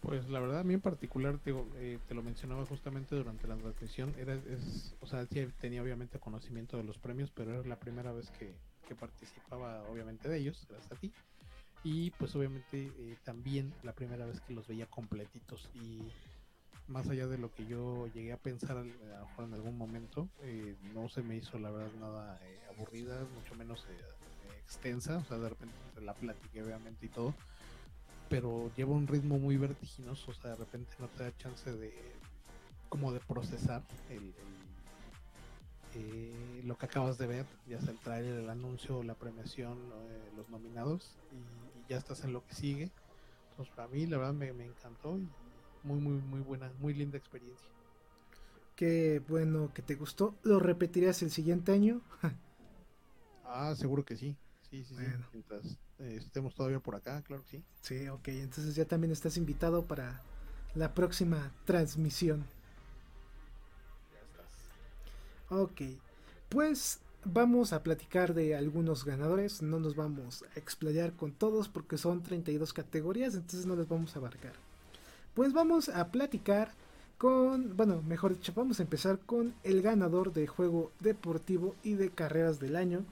Pues 0.02 0.30
la 0.30 0.40
verdad, 0.40 0.60
a 0.60 0.64
mí 0.64 0.76
en 0.76 0.82
particular, 0.82 1.40
te, 1.40 1.52
eh, 1.76 2.00
te 2.08 2.14
lo 2.14 2.22
mencionaba 2.22 2.66
justamente 2.66 3.16
durante 3.16 3.48
la 3.48 3.58
transmisión, 3.58 4.14
era, 4.18 4.36
es, 4.36 4.96
o 5.02 5.08
sea, 5.08 5.26
sí 5.26 5.48
tenía 5.60 5.82
obviamente 5.82 6.20
conocimiento 6.20 6.78
de 6.78 6.84
los 6.84 6.98
premios, 7.00 7.32
pero 7.32 7.52
era 7.52 7.68
la 7.68 7.80
primera 7.80 8.12
vez 8.12 8.30
que, 8.32 8.56
participaba 9.00 9.84
obviamente 9.90 10.30
de 10.30 10.38
ellos, 10.38 10.66
gracias 10.70 10.94
a 10.94 10.96
ti. 10.96 11.12
Y 11.84 12.12
pues 12.12 12.34
obviamente 12.38 12.90
eh, 12.98 13.18
también 13.26 13.74
la 13.84 13.92
primera 13.92 14.26
vez 14.26 14.40
que 14.40 14.54
los 14.54 14.66
veía 14.66 14.86
completitos. 14.86 15.70
Y 15.74 16.08
más 16.88 17.10
allá 17.10 17.28
de 17.28 17.38
lo 17.38 17.54
que 17.54 17.66
yo 17.66 18.08
llegué 18.14 18.32
a 18.32 18.38
pensar 18.38 18.78
a 18.78 18.84
lo 18.86 19.28
mejor 19.28 19.44
en 19.44 19.54
algún 19.56 19.78
momento, 19.78 20.30
eh, 20.42 20.78
no 20.94 21.10
se 21.10 21.22
me 21.22 21.36
hizo 21.36 21.60
la 21.60 21.70
verdad 21.70 21.92
nada 22.00 22.40
aburrida, 22.70 23.26
mucho 23.26 23.56
menos 23.56 23.86
extensa, 24.64 25.18
o 25.18 25.26
sea, 25.26 25.38
de 25.38 25.50
repente 25.50 25.76
la 26.02 26.14
plática 26.14 26.64
obviamente 26.64 27.08
y 27.08 27.10
todo 27.10 27.36
pero 28.30 28.72
lleva 28.76 28.94
un 28.94 29.08
ritmo 29.08 29.38
muy 29.38 29.58
vertiginoso, 29.58 30.32
o 30.32 30.34
sea, 30.34 30.52
de 30.52 30.58
repente 30.58 30.92
no 31.00 31.08
te 31.08 31.24
da 31.24 31.38
chance 31.38 31.72
de 31.72 31.94
como 32.90 33.12
de 33.12 33.20
procesar 33.20 33.84
el, 34.10 34.34
eh, 35.96 36.62
lo 36.64 36.78
que 36.78 36.86
acabas 36.86 37.18
de 37.18 37.28
ver, 37.28 37.46
ya 37.68 37.82
sea 37.82 37.92
el 37.92 38.00
trailer, 38.00 38.40
el 38.40 38.50
anuncio, 38.50 39.04
la 39.04 39.16
premiación, 39.16 39.78
eh, 39.78 40.32
los 40.36 40.50
nominados, 40.50 41.16
y, 41.32 41.90
ya 41.90 41.98
estás 41.98 42.26
en 42.26 42.34
lo 42.34 42.46
que 42.46 42.54
sigue. 42.54 42.92
Entonces, 43.52 43.74
para 43.74 43.88
mí, 43.88 44.06
la 44.08 44.18
verdad, 44.18 44.34
me, 44.34 44.66
encantó 44.66 45.18
muy, 45.84 46.00
muy, 46.00 46.22
muy 46.22 46.42
buena, 46.42 46.70
muy 46.80 46.94
linda 46.94 47.18
experiencia. 47.18 47.70
Qué 48.76 49.24
bueno 49.28 49.72
que 49.74 49.82
te 49.82 49.96
gustó. 49.96 50.36
¿Lo 50.44 50.60
repetirías 50.60 51.22
el 51.22 51.32
siguiente 51.32 51.72
año? 51.72 52.02
ah, 53.46 53.74
seguro 53.76 54.04
que 54.04 54.18
sí. 54.18 54.36
Sí, 54.70 54.84
sí, 54.84 54.96
sí. 54.96 55.04
Mientras 55.32 55.78
estemos 56.00 56.54
todavía 56.56 56.80
por 56.80 56.96
acá, 56.96 57.22
claro 57.24 57.44
que 57.44 57.58
sí. 57.58 57.64
Sí, 57.82 58.08
ok. 58.08 58.28
Entonces 58.30 58.76
ya 58.76 58.86
también 58.86 59.12
estás 59.12 59.38
invitado 59.38 59.84
para 59.86 60.22
la 60.76 60.94
próxima 60.94 61.52
transmisión. 61.66 62.46
Ya 64.12 64.20
estás. 64.20 65.60
Ok. 65.62 65.82
Pues 66.50 67.00
vamos 67.26 67.74
a 67.74 67.84
platicar 67.84 68.34
de 68.34 68.56
algunos 68.56 69.06
ganadores. 69.06 69.62
No 69.62 69.80
nos 69.80 69.96
vamos 69.96 70.44
a 70.56 70.60
explayar 70.60 71.14
con 71.14 71.32
todos 71.32 71.68
porque 71.70 71.98
son 71.98 72.24
32 72.24 72.74
categorías, 72.74 73.36
entonces 73.36 73.66
no 73.66 73.76
les 73.76 73.88
vamos 73.88 74.16
a 74.16 74.20
abarcar. 74.20 74.54
Pues 75.34 75.54
vamos 75.54 75.90
a 75.90 76.12
platicar 76.12 76.72
con, 77.18 77.76
bueno, 77.76 78.02
mejor 78.04 78.36
dicho, 78.36 78.54
vamos 78.56 78.80
a 78.80 78.84
empezar 78.84 79.20
con 79.20 79.56
el 79.64 79.82
ganador 79.82 80.34
de 80.34 80.48
juego 80.48 80.92
deportivo 81.00 81.76
y 81.84 81.94
de 81.94 82.10
carreras 82.12 82.60
del 82.60 82.76
año, 82.76 83.04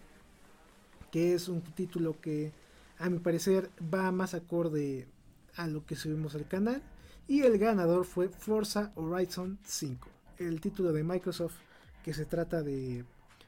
que 1.11 1.33
es 1.33 1.47
un 1.47 1.61
título 1.61 2.19
que 2.21 2.51
a 2.99 3.09
mi 3.09 3.19
parecer 3.19 3.69
va 3.93 4.11
más 4.11 4.33
acorde 4.33 5.07
a 5.55 5.67
lo 5.67 5.85
que 5.85 5.95
subimos 5.95 6.35
al 6.35 6.47
canal. 6.47 6.81
Y 7.27 7.41
el 7.41 7.57
ganador 7.57 8.05
fue 8.05 8.29
Forza 8.29 8.91
Horizon 8.95 9.57
5, 9.63 10.07
el 10.37 10.61
título 10.61 10.93
de 10.93 11.03
Microsoft 11.03 11.55
que 12.03 12.13
se 12.13 12.25
trata 12.25 12.61
de 12.61 13.03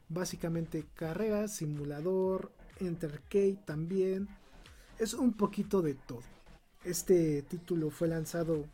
básicamente 0.09 0.85
carreras, 0.95 1.55
simulador, 1.55 2.51
entercade 2.79 3.59
también. 3.65 4.27
Es 4.97 5.13
un 5.13 5.33
poquito 5.33 5.83
de 5.83 5.93
todo. 5.93 6.23
Este 6.83 7.43
título 7.43 7.91
fue 7.91 8.07
lanzado 8.07 8.65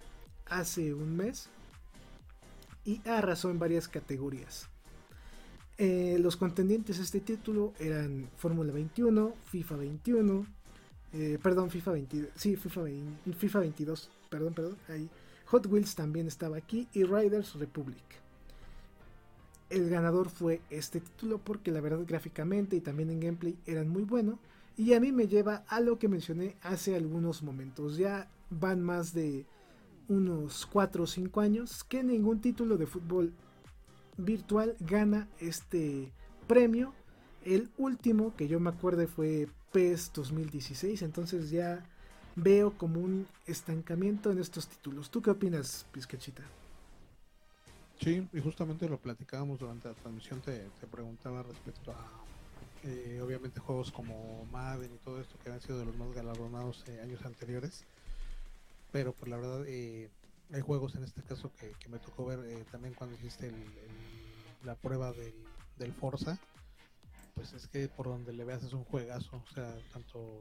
hace 0.45 0.93
un 0.93 1.17
mes 1.17 1.49
y 2.85 3.01
arrasó 3.07 3.49
en 3.49 3.59
varias 3.59 3.87
categorías. 3.87 4.69
Eh, 5.77 6.17
los 6.19 6.37
contendientes 6.37 6.99
a 6.99 7.03
este 7.03 7.19
título 7.19 7.73
eran 7.79 8.29
Fórmula 8.37 8.71
21, 8.71 9.33
FIFA 9.45 9.75
21, 9.77 10.45
eh, 11.13 11.37
perdón, 11.41 11.69
FIFA 11.69 11.91
22, 11.91 12.29
sí, 12.35 12.55
FIFA, 12.55 12.85
FIFA 13.37 13.59
22, 13.59 14.09
perdón, 14.29 14.53
perdón, 14.53 14.77
ahí. 14.89 15.09
Hot 15.45 15.67
Wheels 15.67 15.95
también 15.95 16.27
estaba 16.27 16.57
aquí 16.57 16.87
y 16.93 17.03
Riders 17.03 17.53
Republic. 17.55 18.03
El 19.69 19.89
ganador 19.89 20.29
fue 20.29 20.61
este 20.69 20.99
título 20.99 21.37
porque 21.37 21.71
la 21.71 21.81
verdad 21.81 22.01
gráficamente 22.07 22.75
y 22.75 22.81
también 22.81 23.09
en 23.09 23.19
gameplay 23.19 23.57
eran 23.65 23.89
muy 23.89 24.03
bueno 24.03 24.39
y 24.77 24.93
a 24.93 24.99
mí 24.99 25.11
me 25.11 25.27
lleva 25.27 25.63
a 25.67 25.79
lo 25.79 25.99
que 25.99 26.07
mencioné 26.07 26.55
hace 26.61 26.95
algunos 26.95 27.43
momentos. 27.43 27.97
Ya 27.97 28.29
van 28.49 28.81
más 28.81 29.13
de 29.13 29.45
unos 30.07 30.65
4 30.65 31.03
o 31.03 31.07
5 31.07 31.41
años 31.41 31.83
que 31.83 32.03
ningún 32.03 32.41
título 32.41 32.77
de 32.77 32.87
fútbol 32.87 33.33
virtual 34.17 34.75
gana 34.79 35.27
este 35.39 36.11
premio. 36.47 36.93
El 37.45 37.69
último 37.77 38.35
que 38.35 38.47
yo 38.47 38.59
me 38.59 38.69
acuerdo 38.69 39.07
fue 39.07 39.47
PES 39.71 40.11
2016, 40.13 41.01
entonces 41.01 41.49
ya 41.49 41.83
veo 42.35 42.77
como 42.77 42.99
un 42.99 43.27
estancamiento 43.45 44.31
en 44.31 44.39
estos 44.39 44.67
títulos. 44.67 45.09
¿Tú 45.09 45.21
qué 45.21 45.31
opinas, 45.31 45.85
Pizcachita? 45.91 46.43
Sí, 47.99 48.27
y 48.33 48.39
justamente 48.39 48.89
lo 48.89 48.97
platicábamos 48.97 49.59
durante 49.59 49.87
la 49.87 49.93
transmisión, 49.93 50.41
te, 50.41 50.69
preguntaba 50.91 51.43
respecto 51.43 51.91
a, 51.91 52.09
eh, 52.83 53.21
obviamente, 53.23 53.59
juegos 53.59 53.91
como 53.91 54.45
Madden 54.51 54.91
y 54.93 54.97
todo 54.97 55.21
esto 55.21 55.37
que 55.43 55.51
han 55.51 55.61
sido 55.61 55.79
de 55.79 55.85
los 55.85 55.95
más 55.97 56.11
galardonados 56.13 56.83
eh, 56.87 56.99
años 57.01 57.23
anteriores 57.25 57.85
pero 58.93 59.11
pues, 59.11 59.29
la 59.29 59.37
verdad 59.37 59.65
eh, 59.67 60.09
hay 60.53 60.61
juegos 60.61 60.95
en 60.95 61.03
este 61.03 61.21
caso 61.23 61.51
que, 61.59 61.89
me 61.89 61.99
tocó 61.99 62.25
ver 62.25 62.39
eh, 62.45 62.63
también 62.71 62.93
cuando 62.93 63.17
hiciste 63.17 63.51
la 64.63 64.75
prueba 64.75 65.11
del, 65.11 65.91
Forza 65.99 66.39
pues 67.35 67.53
es 67.53 67.67
que 67.67 67.87
por 67.87 68.07
donde 68.07 68.33
le 68.33 68.43
veas 68.43 68.63
es 68.63 68.73
un 68.73 68.83
juegazo 68.85 69.37
o 69.37 69.53
sea 69.53 69.73
tanto 69.91 70.39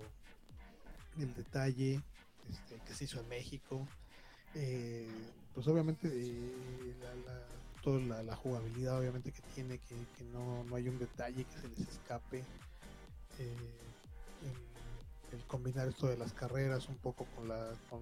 el 1.18 1.34
detalle 1.34 2.00
este, 2.50 2.76
que 2.86 2.94
se 2.94 3.04
hizo 3.04 3.20
en 3.20 3.28
México 3.28 3.86
eh, 4.54 5.08
pues 5.54 5.66
obviamente 5.68 6.08
la, 7.00 7.82
toda 7.82 8.22
la, 8.22 8.36
jugabilidad 8.36 8.98
obviamente 8.98 9.32
que 9.32 9.42
tiene 9.54 9.78
que, 9.78 9.94
no, 10.32 10.64
no, 10.64 10.76
hay 10.76 10.88
un 10.88 10.98
detalle 10.98 11.44
que 11.44 11.58
se 11.58 11.68
les 11.68 11.88
escape 11.88 12.44
el, 13.38 13.56
el, 15.32 15.46
combinar 15.46 15.88
esto 15.88 16.08
de 16.08 16.16
las 16.16 16.32
carreras 16.32 16.88
un 16.88 16.96
poco 16.96 17.26
con 17.34 17.48
la 17.48 17.72
con 17.88 18.00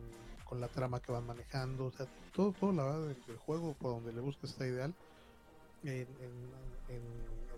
con 0.50 0.60
la 0.60 0.66
trama 0.66 1.00
que 1.00 1.12
van 1.12 1.24
manejando, 1.24 1.86
o 1.86 1.92
sea, 1.92 2.06
todo, 2.34 2.52
todo 2.52 2.72
la 2.72 2.82
verdad 2.82 3.06
del, 3.06 3.36
juego 3.36 3.72
por 3.74 3.92
donde 3.92 4.12
le 4.12 4.20
busques 4.20 4.50
está 4.50 4.66
ideal. 4.66 4.92
En, 5.82 6.06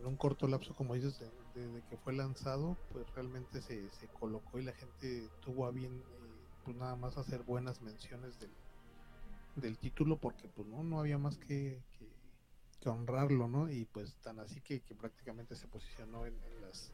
un 0.04 0.16
corto 0.16 0.48
lapso, 0.48 0.74
como 0.74 0.94
dices, 0.94 1.20
desde 1.54 1.82
que 1.88 1.96
fue 1.96 2.12
lanzado, 2.12 2.76
pues 2.90 3.06
realmente 3.14 3.62
se, 3.62 3.88
se, 3.92 4.08
colocó 4.08 4.58
y 4.58 4.64
la 4.64 4.72
gente 4.72 5.28
tuvo 5.40 5.64
a 5.64 5.70
bien, 5.70 5.92
eh, 5.92 6.48
pues 6.64 6.76
nada 6.76 6.96
más 6.96 7.16
hacer 7.16 7.44
buenas 7.44 7.80
menciones 7.80 8.38
del, 8.40 8.50
del 9.56 9.78
título, 9.78 10.16
porque 10.18 10.48
pues 10.48 10.66
no, 10.66 10.82
no 10.82 10.98
había 10.98 11.18
más 11.18 11.38
que, 11.38 11.80
que, 12.80 12.88
honrarlo, 12.88 13.46
¿no? 13.46 13.70
Y 13.70 13.84
pues 13.84 14.16
tan 14.22 14.40
así 14.40 14.60
que, 14.60 14.80
que 14.80 14.96
prácticamente 14.96 15.54
se 15.54 15.68
posicionó 15.68 16.26
en, 16.26 16.34
las 16.60 16.92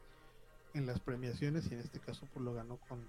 en 0.75 0.85
las 0.85 0.99
premiaciones 0.99 1.69
y 1.71 1.73
en 1.73 1.79
este 1.79 1.99
caso 1.99 2.27
pues 2.31 2.45
lo 2.45 2.53
ganó 2.53 2.77
con, 2.77 3.07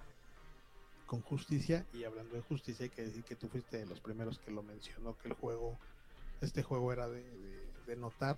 con 1.07 1.21
justicia 1.21 1.87
y 1.93 2.05
hablando 2.05 2.35
de 2.35 2.41
justicia 2.41 2.85
hay 2.85 2.91
que 2.91 3.03
decir 3.03 3.23
que 3.25 3.37
tú 3.37 3.49
fuiste 3.49 3.79
de 3.79 3.87
los 3.87 4.01
primeros 4.01 4.39
que 4.39 4.51
lo 4.51 4.63
mencionó 4.63 5.19
que 5.19 5.29
el 5.29 5.35
juego 5.35 5.79
este 6.41 6.63
juego 6.63 6.93
era 6.93 7.07
de, 7.09 7.23
notar 7.97 8.37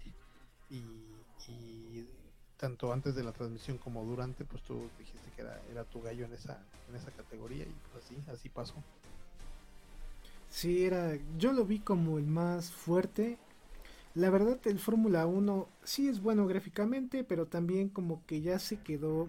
y, 0.70 2.06
tanto 2.56 2.92
antes 2.92 3.16
de 3.16 3.24
la 3.24 3.32
transmisión 3.32 3.76
como 3.76 4.04
durante 4.04 4.44
pues 4.44 4.62
tú 4.62 4.88
dijiste 4.96 5.28
que 5.34 5.42
era, 5.42 5.60
era 5.68 5.84
tu 5.84 6.00
gallo 6.00 6.24
en 6.24 6.32
esa 6.32 6.64
en 6.88 6.94
esa 6.94 7.10
categoría 7.10 7.64
y 7.64 7.74
pues 7.90 8.04
así 8.04 8.16
así 8.30 8.48
pasó 8.48 8.74
sí 10.48 10.84
era 10.84 11.18
yo 11.36 11.52
lo 11.52 11.64
vi 11.64 11.80
como 11.80 12.18
el 12.18 12.26
más 12.26 12.70
fuerte 12.70 13.36
la 14.14 14.30
verdad 14.30 14.60
el 14.66 14.78
Fórmula 14.78 15.26
1 15.26 15.68
sí 15.82 16.06
es 16.06 16.22
bueno 16.22 16.46
gráficamente 16.46 17.24
pero 17.24 17.46
también 17.46 17.88
como 17.88 18.24
que 18.26 18.40
ya 18.42 18.60
se 18.60 18.78
quedó 18.78 19.28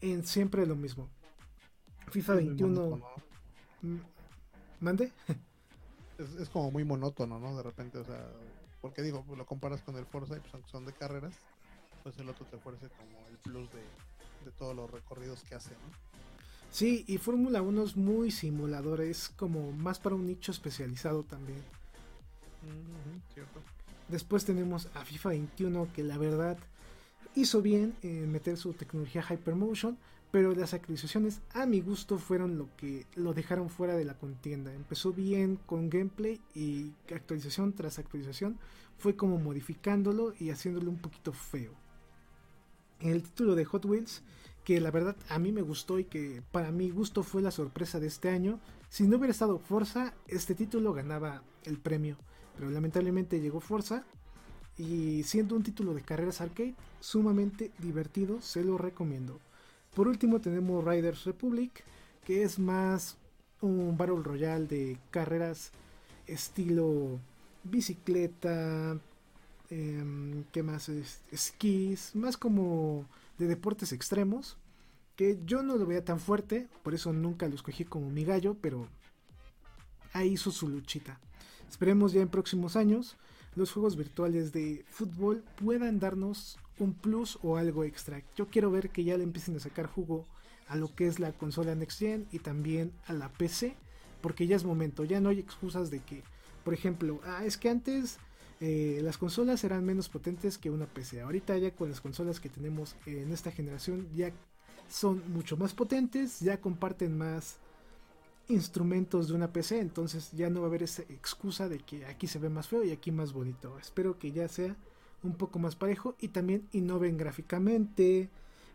en 0.00 0.26
siempre 0.26 0.66
lo 0.66 0.74
mismo 0.74 1.08
FIFA 2.10 2.34
21. 2.34 3.00
¿Mande? 4.80 5.12
Es, 6.18 6.48
como 6.48 6.70
muy 6.70 6.84
monótono, 6.84 7.38
¿no? 7.38 7.56
De 7.56 7.62
repente, 7.62 7.98
o 7.98 8.04
sea, 8.04 8.26
porque 8.86 9.02
digo, 9.02 9.24
lo 9.36 9.44
comparas 9.46 9.82
con 9.82 9.96
el 9.96 10.06
Forza 10.06 10.36
y 10.36 10.40
pues 10.40 10.54
aunque 10.54 10.70
son 10.70 10.86
de 10.86 10.92
carreras, 10.92 11.34
pues 12.04 12.16
el 12.18 12.28
otro 12.28 12.46
te 12.46 12.54
ofrece 12.54 12.86
como 12.90 13.26
el 13.28 13.36
plus 13.38 13.68
de, 13.72 13.82
todos 14.56 14.76
los 14.76 14.88
recorridos 14.88 15.42
que 15.42 15.56
hace, 15.56 15.70
¿no? 15.70 16.06
Sí, 16.70 17.04
y 17.08 17.18
Fórmula 17.18 17.62
1 17.62 17.82
es 17.82 17.96
muy 17.96 18.30
simulador, 18.30 19.00
es 19.00 19.28
como 19.30 19.72
más 19.72 19.98
para 19.98 20.14
un 20.14 20.28
nicho 20.28 20.52
especializado 20.52 21.24
también. 21.24 21.60
Después 24.06 24.44
tenemos 24.44 24.88
a 24.94 25.04
FIFA 25.04 25.30
21 25.30 25.88
que 25.92 26.04
la 26.04 26.16
verdad 26.16 26.56
hizo 27.34 27.60
bien 27.62 27.96
en 28.02 28.30
meter 28.30 28.56
su 28.56 28.72
tecnología 28.72 29.24
Hypermotion, 29.28 29.98
pero 30.36 30.54
las 30.54 30.74
actualizaciones 30.74 31.40
a 31.54 31.64
mi 31.64 31.80
gusto 31.80 32.18
fueron 32.18 32.58
lo 32.58 32.68
que 32.76 33.06
lo 33.14 33.32
dejaron 33.32 33.70
fuera 33.70 33.96
de 33.96 34.04
la 34.04 34.18
contienda. 34.18 34.70
Empezó 34.74 35.14
bien 35.14 35.58
con 35.64 35.88
gameplay 35.88 36.42
y 36.54 36.92
actualización 37.10 37.72
tras 37.72 37.98
actualización 37.98 38.58
fue 38.98 39.16
como 39.16 39.38
modificándolo 39.38 40.34
y 40.38 40.50
haciéndolo 40.50 40.90
un 40.90 40.98
poquito 40.98 41.32
feo. 41.32 41.72
El 43.00 43.22
título 43.22 43.54
de 43.54 43.64
Hot 43.64 43.86
Wheels, 43.86 44.24
que 44.62 44.78
la 44.78 44.90
verdad 44.90 45.16
a 45.30 45.38
mí 45.38 45.52
me 45.52 45.62
gustó 45.62 45.98
y 45.98 46.04
que 46.04 46.42
para 46.52 46.70
mi 46.70 46.90
gusto 46.90 47.22
fue 47.22 47.40
la 47.40 47.50
sorpresa 47.50 47.98
de 47.98 48.08
este 48.08 48.28
año, 48.28 48.60
si 48.90 49.06
no 49.06 49.16
hubiera 49.16 49.32
estado 49.32 49.58
Forza, 49.58 50.12
este 50.28 50.54
título 50.54 50.92
ganaba 50.92 51.44
el 51.64 51.78
premio, 51.78 52.18
pero 52.58 52.68
lamentablemente 52.68 53.40
llegó 53.40 53.60
Forza 53.60 54.04
y 54.76 55.22
siendo 55.22 55.56
un 55.56 55.62
título 55.62 55.94
de 55.94 56.02
carreras 56.02 56.42
arcade 56.42 56.74
sumamente 57.00 57.72
divertido, 57.78 58.42
se 58.42 58.62
lo 58.62 58.76
recomiendo. 58.76 59.40
Por 59.96 60.08
último 60.08 60.42
tenemos 60.42 60.84
Riders 60.84 61.24
Republic, 61.24 61.82
que 62.26 62.42
es 62.42 62.58
más 62.58 63.16
un 63.62 63.96
Battle 63.96 64.22
Royale 64.22 64.66
de 64.66 64.98
carreras 65.10 65.72
estilo 66.26 67.18
bicicleta, 67.64 68.98
eh, 69.70 70.44
¿qué 70.52 70.62
más 70.62 70.90
es? 70.90 71.22
Skis, 71.34 72.14
más 72.14 72.36
como 72.36 73.06
de 73.38 73.46
deportes 73.46 73.92
extremos, 73.92 74.58
que 75.16 75.38
yo 75.46 75.62
no 75.62 75.76
lo 75.78 75.86
veía 75.86 76.04
tan 76.04 76.20
fuerte, 76.20 76.68
por 76.82 76.92
eso 76.92 77.14
nunca 77.14 77.48
lo 77.48 77.54
escogí 77.54 77.86
como 77.86 78.10
mi 78.10 78.22
gallo, 78.22 78.54
pero 78.60 78.88
ahí 80.12 80.34
hizo 80.34 80.50
su 80.50 80.68
luchita. 80.68 81.18
Esperemos 81.70 82.12
ya 82.12 82.20
en 82.20 82.28
próximos 82.28 82.76
años 82.76 83.16
los 83.54 83.72
juegos 83.72 83.96
virtuales 83.96 84.52
de 84.52 84.84
fútbol 84.90 85.42
puedan 85.56 85.98
darnos 86.00 86.58
un 86.78 86.94
plus 86.94 87.38
o 87.42 87.56
algo 87.56 87.84
extra. 87.84 88.22
Yo 88.36 88.48
quiero 88.48 88.70
ver 88.70 88.90
que 88.90 89.04
ya 89.04 89.16
le 89.16 89.24
empiecen 89.24 89.56
a 89.56 89.60
sacar 89.60 89.86
jugo 89.86 90.26
a 90.68 90.76
lo 90.76 90.94
que 90.94 91.06
es 91.06 91.18
la 91.18 91.32
consola 91.32 91.74
Next 91.74 91.98
Gen 91.98 92.26
y 92.32 92.40
también 92.40 92.92
a 93.06 93.12
la 93.12 93.28
PC, 93.28 93.76
porque 94.20 94.46
ya 94.46 94.56
es 94.56 94.64
momento, 94.64 95.04
ya 95.04 95.20
no 95.20 95.28
hay 95.28 95.38
excusas 95.38 95.90
de 95.90 96.00
que, 96.00 96.22
por 96.64 96.74
ejemplo, 96.74 97.20
ah, 97.24 97.44
es 97.44 97.56
que 97.56 97.68
antes 97.68 98.18
eh, 98.60 99.00
las 99.02 99.18
consolas 99.18 99.62
eran 99.64 99.84
menos 99.84 100.08
potentes 100.08 100.58
que 100.58 100.70
una 100.70 100.86
PC. 100.86 101.20
Ahorita 101.20 101.56
ya 101.58 101.70
con 101.70 101.90
las 101.90 102.00
consolas 102.00 102.40
que 102.40 102.48
tenemos 102.48 102.96
en 103.06 103.32
esta 103.32 103.50
generación 103.50 104.08
ya 104.14 104.32
son 104.88 105.22
mucho 105.32 105.56
más 105.56 105.74
potentes, 105.74 106.40
ya 106.40 106.60
comparten 106.60 107.16
más 107.16 107.58
instrumentos 108.48 109.28
de 109.28 109.34
una 109.34 109.52
PC, 109.52 109.80
entonces 109.80 110.30
ya 110.32 110.48
no 110.50 110.60
va 110.60 110.66
a 110.66 110.68
haber 110.68 110.84
esa 110.84 111.02
excusa 111.02 111.68
de 111.68 111.78
que 111.80 112.06
aquí 112.06 112.28
se 112.28 112.38
ve 112.38 112.48
más 112.48 112.68
feo 112.68 112.84
y 112.84 112.92
aquí 112.92 113.10
más 113.10 113.32
bonito. 113.32 113.78
Espero 113.78 114.18
que 114.18 114.32
ya 114.32 114.48
sea 114.48 114.76
un 115.26 115.36
poco 115.36 115.58
más 115.58 115.76
parejo 115.76 116.16
y 116.20 116.28
también 116.28 116.68
innoven 116.72 117.16
gráficamente, 117.16 118.28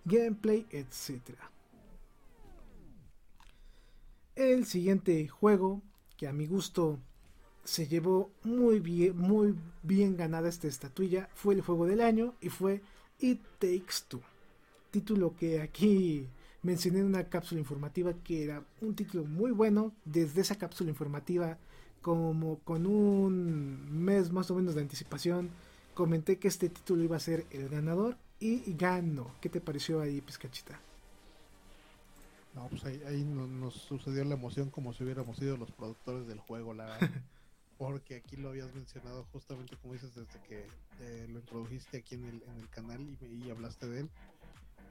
gameplay, 0.05 0.65
etc. 0.71 1.37
El 4.35 4.65
siguiente 4.65 5.27
juego 5.27 5.81
que 6.17 6.27
a 6.27 6.33
mi 6.33 6.45
gusto 6.45 6.99
se 7.63 7.87
llevó 7.87 8.31
muy 8.43 8.79
bien, 8.79 9.17
muy 9.17 9.55
bien 9.83 10.17
ganada 10.17 10.49
esta 10.49 10.67
estatuilla 10.67 11.29
fue 11.33 11.53
el 11.55 11.61
juego 11.61 11.85
del 11.85 12.01
año 12.01 12.33
y 12.41 12.49
fue 12.49 12.81
It 13.19 13.41
Takes 13.59 14.05
Two. 14.07 14.21
Título 14.91 15.35
que 15.35 15.61
aquí 15.61 16.27
mencioné 16.63 16.99
en 16.99 17.05
una 17.05 17.23
cápsula 17.25 17.59
informativa 17.59 18.13
que 18.23 18.43
era 18.43 18.63
un 18.81 18.95
título 18.95 19.23
muy 19.25 19.51
bueno. 19.51 19.93
Desde 20.05 20.41
esa 20.41 20.57
cápsula 20.57 20.89
informativa, 20.89 21.57
como 22.01 22.59
con 22.59 22.85
un 22.85 24.03
mes 24.03 24.31
más 24.31 24.49
o 24.51 24.55
menos 24.55 24.75
de 24.75 24.81
anticipación, 24.81 25.49
comenté 25.93 26.37
que 26.37 26.47
este 26.47 26.69
título 26.69 27.03
iba 27.03 27.17
a 27.17 27.19
ser 27.19 27.45
el 27.51 27.69
ganador 27.69 28.17
y 28.39 28.73
ganó. 28.73 29.35
¿Qué 29.39 29.49
te 29.49 29.61
pareció 29.61 30.01
ahí, 30.01 30.21
Pizcachita? 30.21 30.79
No, 32.53 32.67
pues 32.67 32.83
ahí, 32.83 33.23
nos, 33.23 33.73
sucedió 33.73 34.25
la 34.25 34.35
emoción 34.35 34.69
como 34.69 34.93
si 34.93 35.03
hubiéramos 35.03 35.37
sido 35.37 35.55
los 35.57 35.71
productores 35.71 36.27
del 36.27 36.39
juego, 36.39 36.73
la 36.73 36.97
porque 37.77 38.15
aquí 38.15 38.35
lo 38.35 38.49
habías 38.49 38.73
mencionado 38.75 39.25
justamente 39.31 39.75
como 39.77 39.93
dices 39.93 40.13
desde 40.13 40.39
que 40.47 40.67
eh, 40.99 41.27
lo 41.29 41.39
introdujiste 41.39 41.97
aquí 41.97 42.13
en 42.13 42.25
el, 42.25 42.43
en 42.43 42.57
el 42.59 42.69
canal 42.69 43.01
y, 43.01 43.45
y 43.45 43.49
hablaste 43.49 43.87
de 43.87 44.01
él 44.01 44.09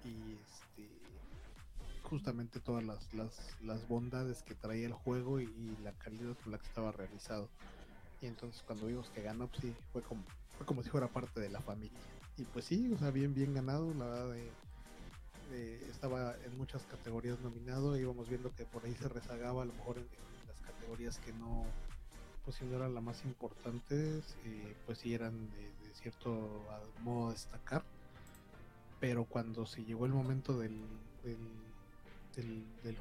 y 0.04 0.32
este 0.32 1.00
justamente 2.02 2.58
todas 2.58 2.82
las, 2.82 3.08
las, 3.62 3.88
bondades 3.88 4.42
que 4.42 4.56
traía 4.56 4.86
el 4.86 4.92
juego 4.92 5.38
y, 5.40 5.46
la 5.84 5.92
calidad 5.92 6.36
con 6.42 6.50
la 6.50 6.58
que 6.58 6.66
estaba 6.66 6.90
realizado. 6.90 7.48
Y 8.20 8.26
entonces 8.26 8.62
cuando 8.66 8.86
vimos 8.86 9.08
que 9.10 9.22
ganó, 9.22 9.46
pues 9.48 9.62
sí, 9.62 9.74
fue 9.92 10.02
como, 10.02 10.22
fue 10.56 10.66
como 10.66 10.82
si 10.82 10.90
fuera 10.90 11.08
parte 11.08 11.40
de 11.40 11.48
la 11.48 11.60
familia. 11.60 11.98
Y 12.36 12.44
pues 12.44 12.64
sí, 12.64 12.92
o 12.92 12.98
sea, 12.98 13.10
bien, 13.10 13.34
bien 13.34 13.54
ganado, 13.54 13.92
la 13.94 14.06
verdad 14.06 14.36
estaba 15.90 16.34
en 16.44 16.56
muchas 16.56 16.82
categorías 16.84 17.40
nominado, 17.40 17.98
íbamos 17.98 18.28
viendo 18.28 18.54
que 18.54 18.64
por 18.64 18.84
ahí 18.84 18.94
se 18.94 19.08
rezagaba 19.08 19.62
a 19.62 19.66
lo 19.66 19.72
mejor 19.74 19.98
en, 19.98 20.06
las 20.46 20.60
categorías 20.60 21.18
que 21.18 21.32
no, 21.34 21.64
pues 22.44 22.56
si 22.56 22.64
no 22.64 22.76
eran 22.76 22.94
las 22.94 23.02
más 23.02 23.24
importantes, 23.24 24.36
eh, 24.44 24.76
pues 24.86 24.98
sí 24.98 25.14
eran 25.14 25.50
de, 25.50 25.70
cierto 25.94 26.64
modo 27.02 27.32
destacar. 27.32 27.82
Pero 29.00 29.24
cuando 29.24 29.66
se 29.66 29.84
llegó 29.84 30.06
el 30.06 30.12
momento 30.12 30.58
del, 30.58 30.80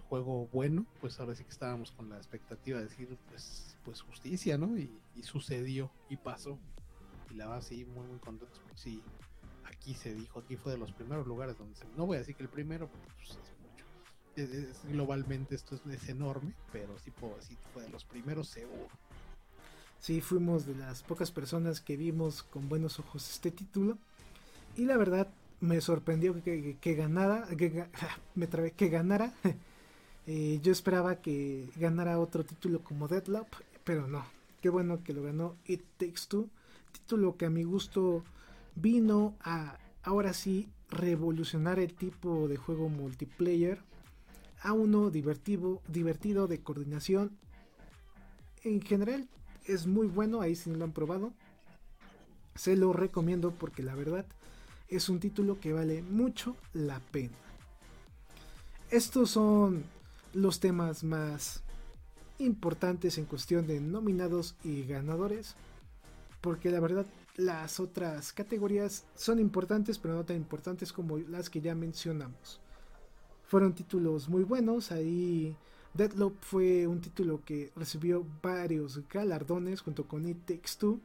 juego 0.10 0.48
bueno, 0.52 0.86
pues 1.02 1.20
ahora 1.20 1.36
sí 1.36 1.44
que 1.44 1.52
estábamos 1.52 1.92
con 1.92 2.10
la 2.10 2.18
expectativa 2.18 2.80
de 2.80 2.86
decir, 2.86 3.18
pues, 3.30 3.78
pues 3.84 4.02
justicia, 4.02 4.58
¿no? 4.58 4.78
Y, 4.78 4.90
sucedió 5.22 5.92
y 6.10 6.18
pasó. 6.18 6.58
Y 7.30 7.36
la 7.36 7.48
verdad 7.48 7.62
sí, 7.62 7.86
muy, 7.86 8.08
muy 8.08 8.20
contentos 8.20 8.60
porque 8.60 8.78
sí, 8.78 9.04
aquí 9.66 9.94
se 9.94 10.14
dijo, 10.14 10.40
aquí 10.40 10.56
fue 10.56 10.72
de 10.72 10.78
los 10.78 10.92
primeros 10.94 11.28
lugares 11.28 11.58
donde 11.58 11.76
se... 11.76 11.86
No 11.98 12.06
voy 12.06 12.16
a 12.16 12.20
decir 12.20 12.36
que 12.36 12.44
el 12.44 12.50
primero, 12.50 12.88
porque 12.88 13.08
pues, 13.18 13.32
es 13.32 14.56
mucho. 14.72 14.94
globalmente 14.94 15.56
esto 15.56 15.80
es, 15.90 16.10
enorme, 16.10 16.54
pero 16.72 16.98
sí 17.00 17.12
puedo 17.12 17.36
decir 17.36 17.58
fue 17.74 17.84
de 17.84 17.90
los 17.90 18.06
primeros 18.06 18.48
seguro. 18.48 18.90
Sí, 20.00 20.22
fuimos 20.22 20.66
de 20.66 20.76
las 20.76 21.04
pocas 21.04 21.32
personas 21.32 21.82
que 21.82 21.98
vimos 21.98 22.44
con 22.44 22.70
buenos 22.70 23.00
ojos 23.00 23.30
este 23.30 23.52
título. 23.52 23.98
Y 24.78 24.86
la 24.86 24.96
verdad, 24.96 25.28
me 25.62 25.82
sorprendió 25.82 26.42
que, 26.44 26.78
que, 26.80 26.94
ganara, 26.96 27.48
que, 27.58 27.86
me 28.36 28.48
trabé, 28.48 28.72
que 28.72 28.90
ganara. 28.90 29.34
Eh, 30.32 30.60
yo 30.62 30.72
esperaba 30.72 31.16
que 31.16 31.72
ganara 31.76 32.20
otro 32.20 32.46
título 32.46 32.84
como 32.84 33.08
Deadloop, 33.08 33.48
pero 33.84 34.08
no. 34.08 34.24
Qué 34.62 34.70
bueno 34.70 35.04
que 35.04 35.12
lo 35.12 35.24
ganó 35.24 35.56
It 35.66 35.82
Takes 35.98 36.28
Two. 36.28 36.50
Título 36.92 37.36
que 37.36 37.48
a 37.48 37.50
mi 37.50 37.64
gusto 37.64 38.24
vino 38.76 39.34
a 39.42 39.80
ahora 40.04 40.34
sí 40.34 40.70
revolucionar 40.92 41.80
el 41.80 41.96
tipo 41.96 42.48
de 42.48 42.58
juego 42.58 42.90
multiplayer 42.90 43.80
a 44.62 44.74
uno 44.74 45.10
divertido, 45.10 45.82
divertido 45.88 46.48
de 46.48 46.62
coordinación. 46.62 47.32
En 48.64 48.82
general 48.82 49.28
es 49.66 49.88
muy 49.88 50.06
bueno, 50.06 50.42
ahí 50.42 50.56
si 50.56 50.70
lo 50.70 50.84
han 50.84 50.92
probado. 50.92 51.34
Se 52.54 52.76
lo 52.76 52.94
recomiendo 52.94 53.52
porque 53.52 53.82
la 53.82 53.96
verdad 53.96 54.26
es 54.90 55.10
un 55.10 55.20
título 55.20 55.60
que 55.60 55.74
vale 55.74 56.02
mucho 56.02 56.56
la 56.74 57.00
pena. 57.00 57.38
Estos 58.90 59.32
son 59.32 59.84
los 60.34 60.60
temas 60.60 61.04
más 61.04 61.62
importantes 62.40 63.18
en 63.18 63.26
cuestión 63.26 63.68
de 63.68 63.80
nominados 63.80 64.56
y 64.64 64.84
ganadores. 64.84 65.56
Porque 66.42 66.72
la 66.72 66.80
verdad 66.80 67.06
las 67.36 67.80
otras 67.80 68.34
categorías 68.34 69.06
son 69.16 69.40
importantes 69.40 69.98
pero 69.98 70.16
no 70.16 70.26
tan 70.26 70.38
importantes 70.38 70.92
como 70.92 71.18
las 71.18 71.50
que 71.50 71.62
ya 71.62 71.76
mencionamos. 71.76 72.60
Fueron 73.46 73.74
títulos 73.74 74.30
muy 74.30 74.44
buenos. 74.44 74.92
Ahí 74.92 75.56
Deadloop 75.94 76.36
fue 76.42 76.88
un 76.88 77.02
título 77.02 77.42
que 77.46 77.72
recibió 77.76 78.26
varios 78.42 79.08
galardones 79.10 79.82
junto 79.82 80.08
con 80.08 80.28
It 80.28 80.46
Takes 80.46 80.78
Two. 80.80 81.00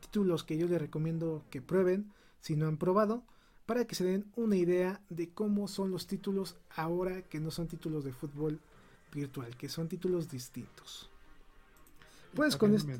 Títulos 0.00 0.44
que 0.44 0.56
yo 0.56 0.66
les 0.66 0.80
recomiendo 0.80 1.42
que 1.50 1.62
prueben 1.62 2.12
si 2.40 2.56
no 2.56 2.66
han 2.66 2.76
probado, 2.76 3.22
para 3.66 3.86
que 3.86 3.94
se 3.94 4.04
den 4.04 4.26
una 4.34 4.56
idea 4.56 5.00
de 5.10 5.28
cómo 5.28 5.68
son 5.68 5.90
los 5.90 6.06
títulos 6.06 6.56
ahora 6.74 7.22
que 7.22 7.38
no 7.38 7.50
son 7.50 7.68
títulos 7.68 8.04
de 8.04 8.12
fútbol 8.12 8.60
virtual, 9.12 9.56
que 9.56 9.68
son 9.68 9.88
títulos 9.88 10.28
distintos. 10.28 11.08
Pues 12.34 12.56
con 12.56 12.74
esto. 12.74 12.90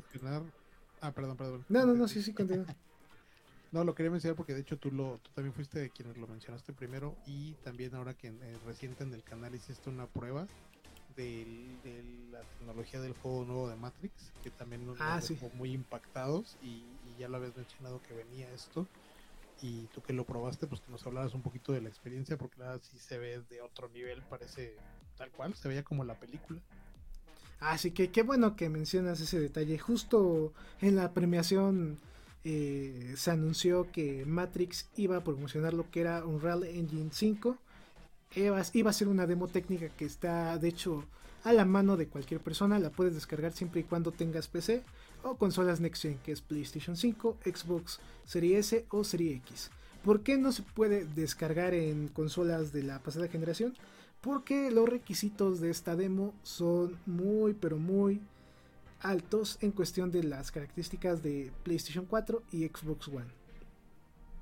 Ah, 1.01 1.11
perdón, 1.11 1.35
perdón. 1.35 1.65
No, 1.67 1.85
no, 1.85 1.93
no, 1.93 2.07
sí, 2.07 2.21
sí, 2.21 2.33
continúa. 2.33 2.65
no, 3.71 3.83
lo 3.83 3.95
quería 3.95 4.11
mencionar 4.11 4.35
porque 4.35 4.53
de 4.53 4.61
hecho 4.61 4.77
tú, 4.77 4.91
lo, 4.91 5.19
tú 5.23 5.31
también 5.33 5.53
fuiste 5.53 5.79
de 5.79 5.89
quienes 5.89 6.17
lo 6.17 6.27
mencionaste 6.27 6.73
primero 6.73 7.17
y 7.25 7.53
también 7.63 7.93
ahora 7.95 8.13
que 8.13 8.27
eh, 8.27 8.57
reciente 8.65 9.03
en 9.03 9.13
el 9.13 9.23
canal 9.23 9.53
hiciste 9.55 9.89
una 9.89 10.05
prueba 10.05 10.47
de, 11.15 11.45
la 12.31 12.41
tecnología 12.43 13.01
del 13.01 13.13
juego 13.13 13.43
nuevo 13.43 13.69
de 13.69 13.75
Matrix, 13.75 14.31
que 14.43 14.51
también 14.51 14.85
nos 14.85 15.01
ah, 15.01 15.19
dejó 15.27 15.49
muy 15.55 15.73
impactados 15.73 16.57
y, 16.61 16.67
y, 16.67 17.19
ya 17.19 17.27
lo 17.27 17.37
habías 17.37 17.57
mencionado 17.57 18.01
que 18.01 18.13
venía 18.13 18.49
esto 18.53 18.87
y 19.61 19.87
tú 19.93 20.01
que 20.01 20.13
lo 20.13 20.25
probaste, 20.25 20.67
pues 20.67 20.81
que 20.81 20.91
nos 20.91 21.05
hablaras 21.05 21.33
un 21.33 21.41
poquito 21.41 21.71
de 21.71 21.81
la 21.81 21.89
experiencia, 21.89 22.37
porque 22.37 22.59
la 22.59 22.79
sí 22.79 22.97
se 22.97 23.17
ve 23.17 23.41
de 23.49 23.61
otro 23.61 23.89
nivel, 23.89 24.21
parece 24.29 24.75
tal 25.17 25.31
cual, 25.31 25.53
se 25.53 25.67
veía 25.67 25.83
como 25.83 26.03
la 26.03 26.15
película. 26.15 26.59
Así 27.59 27.91
que 27.91 28.09
qué 28.09 28.23
bueno 28.23 28.55
que 28.55 28.69
mencionas 28.69 29.21
ese 29.21 29.39
detalle. 29.39 29.77
Justo 29.77 30.51
en 30.81 30.95
la 30.95 31.13
premiación 31.13 31.99
eh, 32.43 33.13
se 33.15 33.29
anunció 33.29 33.91
que 33.91 34.25
Matrix 34.25 34.89
iba 34.95 35.17
a 35.17 35.23
promocionar 35.23 35.73
lo 35.75 35.89
que 35.91 36.01
era 36.01 36.25
Unreal 36.25 36.63
Engine 36.63 37.11
5. 37.11 37.57
Iba, 38.35 38.63
iba 38.73 38.89
a 38.89 38.93
ser 38.93 39.09
una 39.09 39.27
demo 39.27 39.47
técnica 39.47 39.89
que 39.89 40.05
está, 40.05 40.57
de 40.57 40.69
hecho, 40.69 41.05
a 41.43 41.53
la 41.53 41.65
mano 41.65 41.97
de 41.97 42.07
cualquier 42.07 42.41
persona. 42.41 42.79
La 42.79 42.89
puedes 42.89 43.13
descargar 43.13 43.51
siempre 43.51 43.81
y 43.81 43.83
cuando 43.83 44.11
tengas 44.11 44.47
PC 44.47 44.83
o 45.23 45.35
consolas 45.35 45.79
Next 45.79 46.03
Gen, 46.03 46.17
que 46.23 46.31
es 46.31 46.41
PlayStation 46.41 46.95
5, 46.95 47.37
Xbox 47.45 47.99
Series 48.25 48.73
S 48.73 48.85
o 48.89 49.03
Series 49.03 49.37
X. 49.37 49.71
¿Por 50.03 50.21
qué 50.21 50.37
no 50.37 50.51
se 50.51 50.63
puede 50.63 51.05
descargar 51.05 51.73
en 51.73 52.07
consolas 52.07 52.71
de 52.71 52.83
la 52.83 52.99
pasada 52.99 53.27
generación? 53.27 53.75
Porque 54.19 54.71
los 54.71 54.89
requisitos 54.89 55.61
de 55.61 55.69
esta 55.69 55.95
demo 55.95 56.33
son 56.43 56.97
muy 57.05 57.53
pero 57.53 57.77
muy 57.77 58.21
altos 58.99 59.57
en 59.61 59.71
cuestión 59.71 60.11
de 60.11 60.23
las 60.23 60.51
características 60.51 61.23
de 61.23 61.51
PlayStation 61.63 62.05
4 62.05 62.43
y 62.51 62.67
Xbox 62.67 63.07
One. 63.07 63.31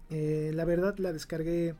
Eh, 0.10 0.52
la 0.54 0.66
verdad 0.66 0.98
la 0.98 1.14
descargué 1.14 1.76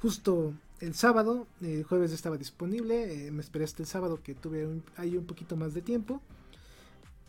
justo 0.00 0.54
el 0.80 0.94
sábado, 0.94 1.46
el 1.62 1.84
jueves 1.84 2.12
estaba 2.12 2.36
disponible, 2.36 3.26
eh, 3.26 3.30
me 3.30 3.40
esperé 3.40 3.64
hasta 3.64 3.82
el 3.82 3.88
sábado 3.88 4.20
que 4.22 4.34
tuve 4.34 4.82
ahí 4.96 5.16
un 5.16 5.26
poquito 5.26 5.56
más 5.56 5.74
de 5.74 5.82
tiempo 5.82 6.20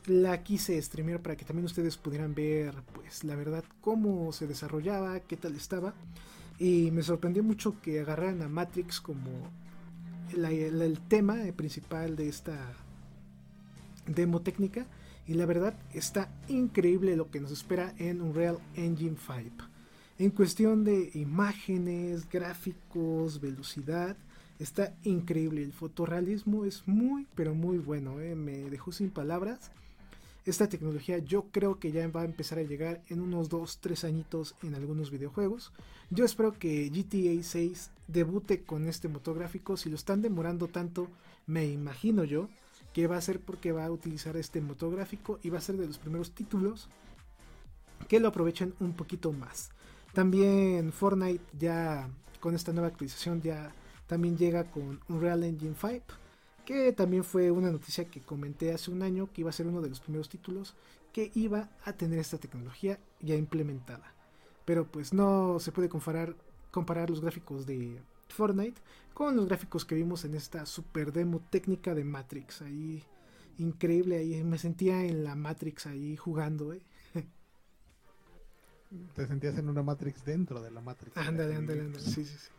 la 0.08 0.42
quise 0.44 0.82
streamear 0.82 1.22
para 1.22 1.36
que 1.36 1.46
también 1.46 1.66
ustedes 1.66 1.98
pudieran 1.98 2.34
ver, 2.34 2.74
pues 2.94 3.24
la 3.24 3.36
verdad, 3.36 3.64
cómo 3.82 4.32
se 4.32 4.48
desarrollaba, 4.48 5.20
qué 5.20 5.38
tal 5.38 5.56
estaba. 5.56 5.94
Y 6.60 6.92
me 6.92 7.04
sorprendió 7.04 7.44
mucho 7.44 7.80
que 7.82 8.00
agarraran 8.00 8.42
a 8.42 8.48
Matrix 8.48 9.00
como 9.00 9.30
el 10.36 11.00
tema 11.08 11.36
principal 11.56 12.16
de 12.16 12.30
esta 12.30 12.58
demo 14.08 14.42
técnica. 14.42 14.88
Y 15.28 15.34
la 15.34 15.46
verdad 15.46 15.78
está 15.94 16.30
increíble 16.48 17.18
lo 17.18 17.30
que 17.30 17.42
nos 17.42 17.52
espera 17.52 17.94
en 17.98 18.22
Unreal 18.22 18.60
Engine 18.76 19.18
5. 19.18 19.66
En 20.20 20.32
cuestión 20.32 20.84
de 20.84 21.12
imágenes, 21.14 22.28
gráficos, 22.30 23.40
velocidad, 23.42 24.18
Está 24.60 24.96
increíble, 25.04 25.62
el 25.62 25.72
fotorrealismo 25.72 26.66
es 26.66 26.88
muy, 26.88 27.28
pero 27.36 27.54
muy 27.54 27.78
bueno, 27.78 28.20
¿eh? 28.20 28.34
me 28.34 28.72
dejó 28.72 28.92
sin 28.92 29.12
palabras. 29.12 29.72
Esta 30.48 30.70
tecnología 30.70 31.18
yo 31.18 31.48
creo 31.52 31.78
que 31.78 31.92
ya 31.92 32.08
va 32.08 32.22
a 32.22 32.26
empezar 32.26 32.58
a 32.58 32.64
llegar 32.64 33.04
en 33.10 33.20
unos 33.20 33.50
2-3 33.50 34.06
añitos 34.06 34.56
en 34.64 34.76
algunos 34.76 35.12
videojuegos. 35.12 35.74
Yo 36.10 36.24
espero 36.24 36.58
que 36.58 36.88
GTA 36.88 37.44
6 37.44 37.92
debute 38.08 38.64
con 38.64 38.88
este 38.88 39.10
motográfico. 39.10 39.76
Si 39.76 39.90
lo 39.90 39.98
están 39.98 40.22
demorando 40.22 40.70
tanto, 40.70 41.10
me 41.48 41.66
imagino 41.66 42.24
yo 42.24 42.48
que 42.94 43.08
va 43.08 43.18
a 43.18 43.22
ser 43.22 43.42
porque 43.42 43.74
va 43.74 43.86
a 43.86 43.92
utilizar 43.92 44.38
este 44.38 44.62
motográfico 44.62 45.38
y 45.44 45.50
va 45.50 45.58
a 45.58 45.62
ser 45.62 45.76
de 45.76 45.86
los 45.86 45.98
primeros 45.98 46.32
títulos 46.32 46.88
que 48.08 48.22
lo 48.22 48.30
aprovechen 48.30 48.74
un 48.80 48.94
poquito 48.94 49.34
más. 49.34 49.72
También 50.14 50.94
Fortnite 50.94 51.44
ya 51.60 52.10
con 52.40 52.56
esta 52.56 52.72
nueva 52.72 52.88
actualización 52.88 53.42
ya 53.42 53.74
también 54.08 54.38
llega 54.38 54.72
con 54.72 55.02
Unreal 55.10 55.44
Engine 55.44 55.76
5 55.78 56.27
que 56.68 56.92
también 56.92 57.24
fue 57.24 57.50
una 57.50 57.72
noticia 57.72 58.04
que 58.12 58.20
comenté 58.20 58.74
hace 58.74 58.92
un 58.92 59.02
año 59.02 59.32
que 59.32 59.40
iba 59.40 59.50
a 59.50 59.54
ser 59.54 59.68
uno 59.68 59.82
de 59.82 59.88
los 59.88 60.02
primeros 60.02 60.28
títulos 60.28 60.76
que 61.14 61.32
iba 61.34 61.70
a 61.86 61.94
tener 61.94 62.20
esta 62.20 62.38
tecnología 62.40 63.00
ya 63.22 63.36
implementada. 63.36 64.14
Pero 64.66 64.86
pues 64.86 65.14
no 65.14 65.62
se 65.62 65.72
puede 65.72 65.88
comparar, 65.88 66.36
comparar 66.70 67.10
los 67.10 67.22
gráficos 67.22 67.66
de 67.66 68.02
Fortnite 68.28 68.82
con 69.14 69.38
los 69.38 69.46
gráficos 69.46 69.86
que 69.86 69.96
vimos 69.96 70.26
en 70.26 70.36
esta 70.36 70.66
super 70.66 71.14
demo 71.14 71.40
técnica 71.50 71.96
de 71.96 72.04
Matrix. 72.04 72.62
Ahí 72.62 73.02
increíble, 73.60 74.18
ahí 74.18 74.44
me 74.44 74.58
sentía 74.58 75.06
en 75.06 75.24
la 75.24 75.36
Matrix 75.36 75.86
ahí 75.86 76.18
jugando, 76.18 76.74
¿eh? 76.74 76.82
Te 79.16 79.26
sentías 79.26 79.58
en 79.58 79.70
una 79.70 79.84
Matrix 79.84 80.26
dentro 80.26 80.62
de 80.62 80.70
la 80.70 80.82
Matrix. 80.82 81.16
Ándale, 81.16 81.56
ándale, 81.56 81.84
ándale. 81.84 82.04
Sí, 82.04 82.26
sí, 82.26 82.38
sí. 82.38 82.50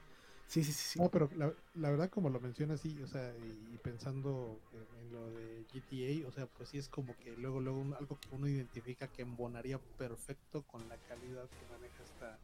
Sí, 0.48 0.64
sí, 0.64 0.72
sí. 0.72 0.98
No, 0.98 1.10
pero 1.10 1.28
la, 1.74 1.90
verdad, 1.90 2.08
como 2.08 2.30
lo 2.30 2.40
mencionas, 2.40 2.80
sí, 2.80 2.98
o 3.02 3.06
sea, 3.06 3.34
y, 3.36 3.76
pensando 3.82 4.58
en, 4.72 5.12
lo 5.12 5.30
de 5.30 5.66
GTA, 5.66 6.26
o 6.26 6.32
sea, 6.32 6.46
pues 6.46 6.70
sí 6.70 6.78
es 6.78 6.88
como 6.88 7.14
que 7.18 7.36
luego, 7.36 7.60
luego 7.60 7.84
algo 7.96 8.18
que 8.18 8.34
uno 8.34 8.48
identifica 8.48 9.06
que 9.08 9.22
embonaría 9.22 9.78
perfecto 9.98 10.62
con 10.62 10.88
la 10.88 10.96
calidad 10.96 11.46
que 11.50 11.66
maneja 11.70 12.02
esta, 12.02 12.38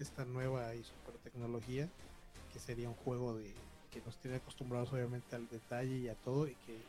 esta 0.00 0.24
nueva 0.24 0.74
y 0.74 0.82
super 0.84 1.18
tecnología, 1.18 1.90
que 2.50 2.58
sería 2.60 2.88
un 2.88 2.94
juego 2.94 3.36
de 3.36 3.54
que 3.90 4.00
nos 4.00 4.16
tiene 4.18 4.38
acostumbrados 4.38 4.90
obviamente 4.94 5.36
al 5.36 5.46
detalle 5.46 5.96
y 5.98 6.08
a 6.08 6.14
todo, 6.14 6.48
y 6.48 6.54
que, 6.54 6.80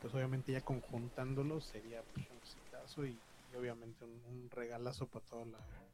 pues 0.00 0.12
obviamente 0.12 0.50
ya 0.50 0.60
conjuntándolo 0.60 1.60
sería 1.60 2.02
pues, 2.02 2.28
un 2.30 2.36
exitazo 2.38 3.06
y, 3.06 3.16
obviamente 3.56 4.04
un, 4.04 4.50
regalazo 4.50 5.06
para 5.06 5.24
toda 5.24 5.44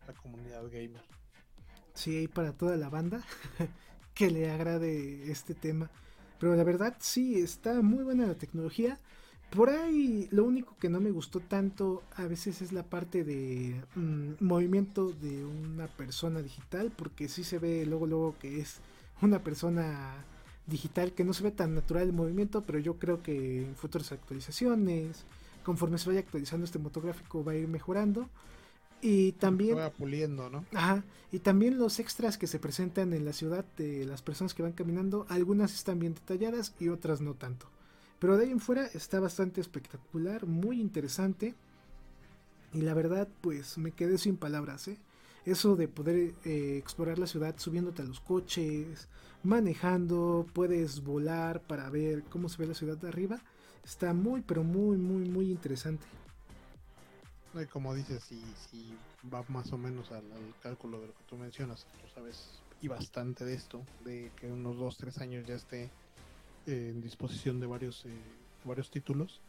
la 0.07 0.15
comunidad 0.15 0.65
gamer. 0.71 1.03
Sí, 1.95 2.17
hay 2.17 2.29
para 2.29 2.53
toda 2.53 2.77
la 2.77 2.89
banda 2.91 3.23
que 4.15 4.31
le 4.31 4.51
agrade 4.51 5.31
este 5.31 5.55
tema. 5.55 5.91
Pero 6.39 6.57
la 6.57 6.65
verdad 6.65 6.97
sí, 7.01 7.39
está 7.41 7.81
muy 7.83 8.05
buena 8.05 8.27
la 8.27 8.35
tecnología. 8.35 9.01
Por 9.51 9.71
ahí 9.71 10.29
lo 10.33 10.45
único 10.45 10.77
que 10.79 10.89
no 10.89 11.01
me 11.01 11.13
gustó 11.13 11.39
tanto 11.41 12.03
a 12.17 12.25
veces 12.27 12.61
es 12.61 12.73
la 12.73 12.83
parte 12.83 13.23
de 13.23 13.81
mm, 13.95 14.33
movimiento 14.41 15.11
de 15.13 15.45
una 15.45 15.87
persona 15.87 16.43
digital, 16.43 16.93
porque 16.95 17.29
sí 17.29 17.45
se 17.45 17.59
ve 17.59 17.87
luego 17.87 18.07
luego 18.07 18.37
que 18.39 18.61
es 18.61 18.81
una 19.23 19.45
persona 19.45 20.25
digital 20.67 21.13
que 21.13 21.25
no 21.25 21.33
se 21.35 21.45
ve 21.45 21.51
tan 21.53 21.75
natural 21.75 22.05
el 22.05 22.13
movimiento, 22.13 22.63
pero 22.63 22.79
yo 22.79 22.99
creo 22.99 23.23
que 23.23 23.63
en 23.65 23.77
futuras 23.77 24.11
actualizaciones, 24.13 25.25
conforme 25.63 25.99
se 25.99 26.09
vaya 26.09 26.21
actualizando 26.21 26.65
este 26.65 26.79
motográfico 26.79 27.45
va 27.45 27.53
a 27.53 27.57
ir 27.57 27.69
mejorando. 27.69 28.29
Y 29.07 29.33
también. 29.33 29.77
puliendo, 29.99 30.49
¿no? 30.49 30.65
Ajá. 30.73 31.05
Y 31.31 31.41
también 31.41 31.77
los 31.79 31.99
extras 31.99 32.39
que 32.39 32.47
se 32.47 32.59
presentan 32.59 33.13
en 33.13 33.27
la 33.27 33.35
ciudad 33.35 33.63
de 33.77 34.07
las 34.07 34.23
personas 34.23 34.55
que 34.55 34.63
van 34.63 34.73
caminando, 34.73 35.27
algunas 35.29 35.75
están 35.75 35.99
bien 35.99 36.15
detalladas 36.15 36.75
y 36.81 36.89
otras 36.89 37.21
no 37.21 37.35
tanto. 37.35 37.69
Pero 38.19 38.39
de 38.39 38.47
ahí 38.47 38.51
en 38.51 38.61
fuera 38.61 38.87
está 38.87 39.21
bastante 39.21 39.61
espectacular, 39.61 40.47
muy 40.47 40.81
interesante. 40.81 41.55
Y 42.73 42.81
la 42.81 42.95
verdad, 42.95 43.29
pues 43.43 43.77
me 43.77 43.91
quedé 43.91 44.17
sin 44.17 44.39
palabras, 44.39 44.89
¿eh? 44.89 44.97
Eso 45.45 45.77
de 45.77 45.87
poder 45.87 46.33
eh, 46.47 46.79
explorar 46.79 47.19
la 47.19 47.27
ciudad 47.27 47.57
subiéndote 47.59 48.01
a 48.01 48.07
los 48.07 48.21
coches, 48.21 49.09
manejando, 49.43 50.47
puedes 50.55 51.05
volar 51.05 51.61
para 51.61 51.91
ver 51.91 52.23
cómo 52.31 52.49
se 52.49 52.57
ve 52.57 52.69
la 52.69 52.75
ciudad 52.75 52.97
de 52.97 53.09
arriba. 53.09 53.43
Está 53.85 54.15
muy, 54.15 54.41
pero 54.41 54.65
muy, 54.65 54.97
muy, 54.97 55.29
muy 55.29 55.51
interesante 55.51 56.07
como 57.71 57.95
dices, 57.95 58.23
si, 58.25 58.41
si 58.69 58.99
va 59.33 59.45
más 59.49 59.73
o 59.73 59.79
menos 59.79 60.11
al, 60.11 60.25
cálculo 60.61 61.01
de 61.01 61.09
lo 61.09 61.15
que 61.15 61.25
tú 61.25 61.37
mencionas, 61.37 61.87
tú 62.01 62.09
sabes 62.09 62.63
y 62.81 62.89
bastante 62.89 63.45
de 63.45 63.55
esto, 63.55 63.87
de 64.05 64.33
que 64.37 64.51
unos 64.51 64.77
2, 64.77 64.97
3 64.99 65.19
años 65.19 65.47
ya 65.47 65.55
esté 65.55 65.85
eh, 66.67 66.91
en 66.91 67.01
disposición 67.01 67.61
de 67.61 67.67
varios, 67.67 68.05
eh, 68.07 68.11
varios 68.65 68.91
títulos, 68.91 69.41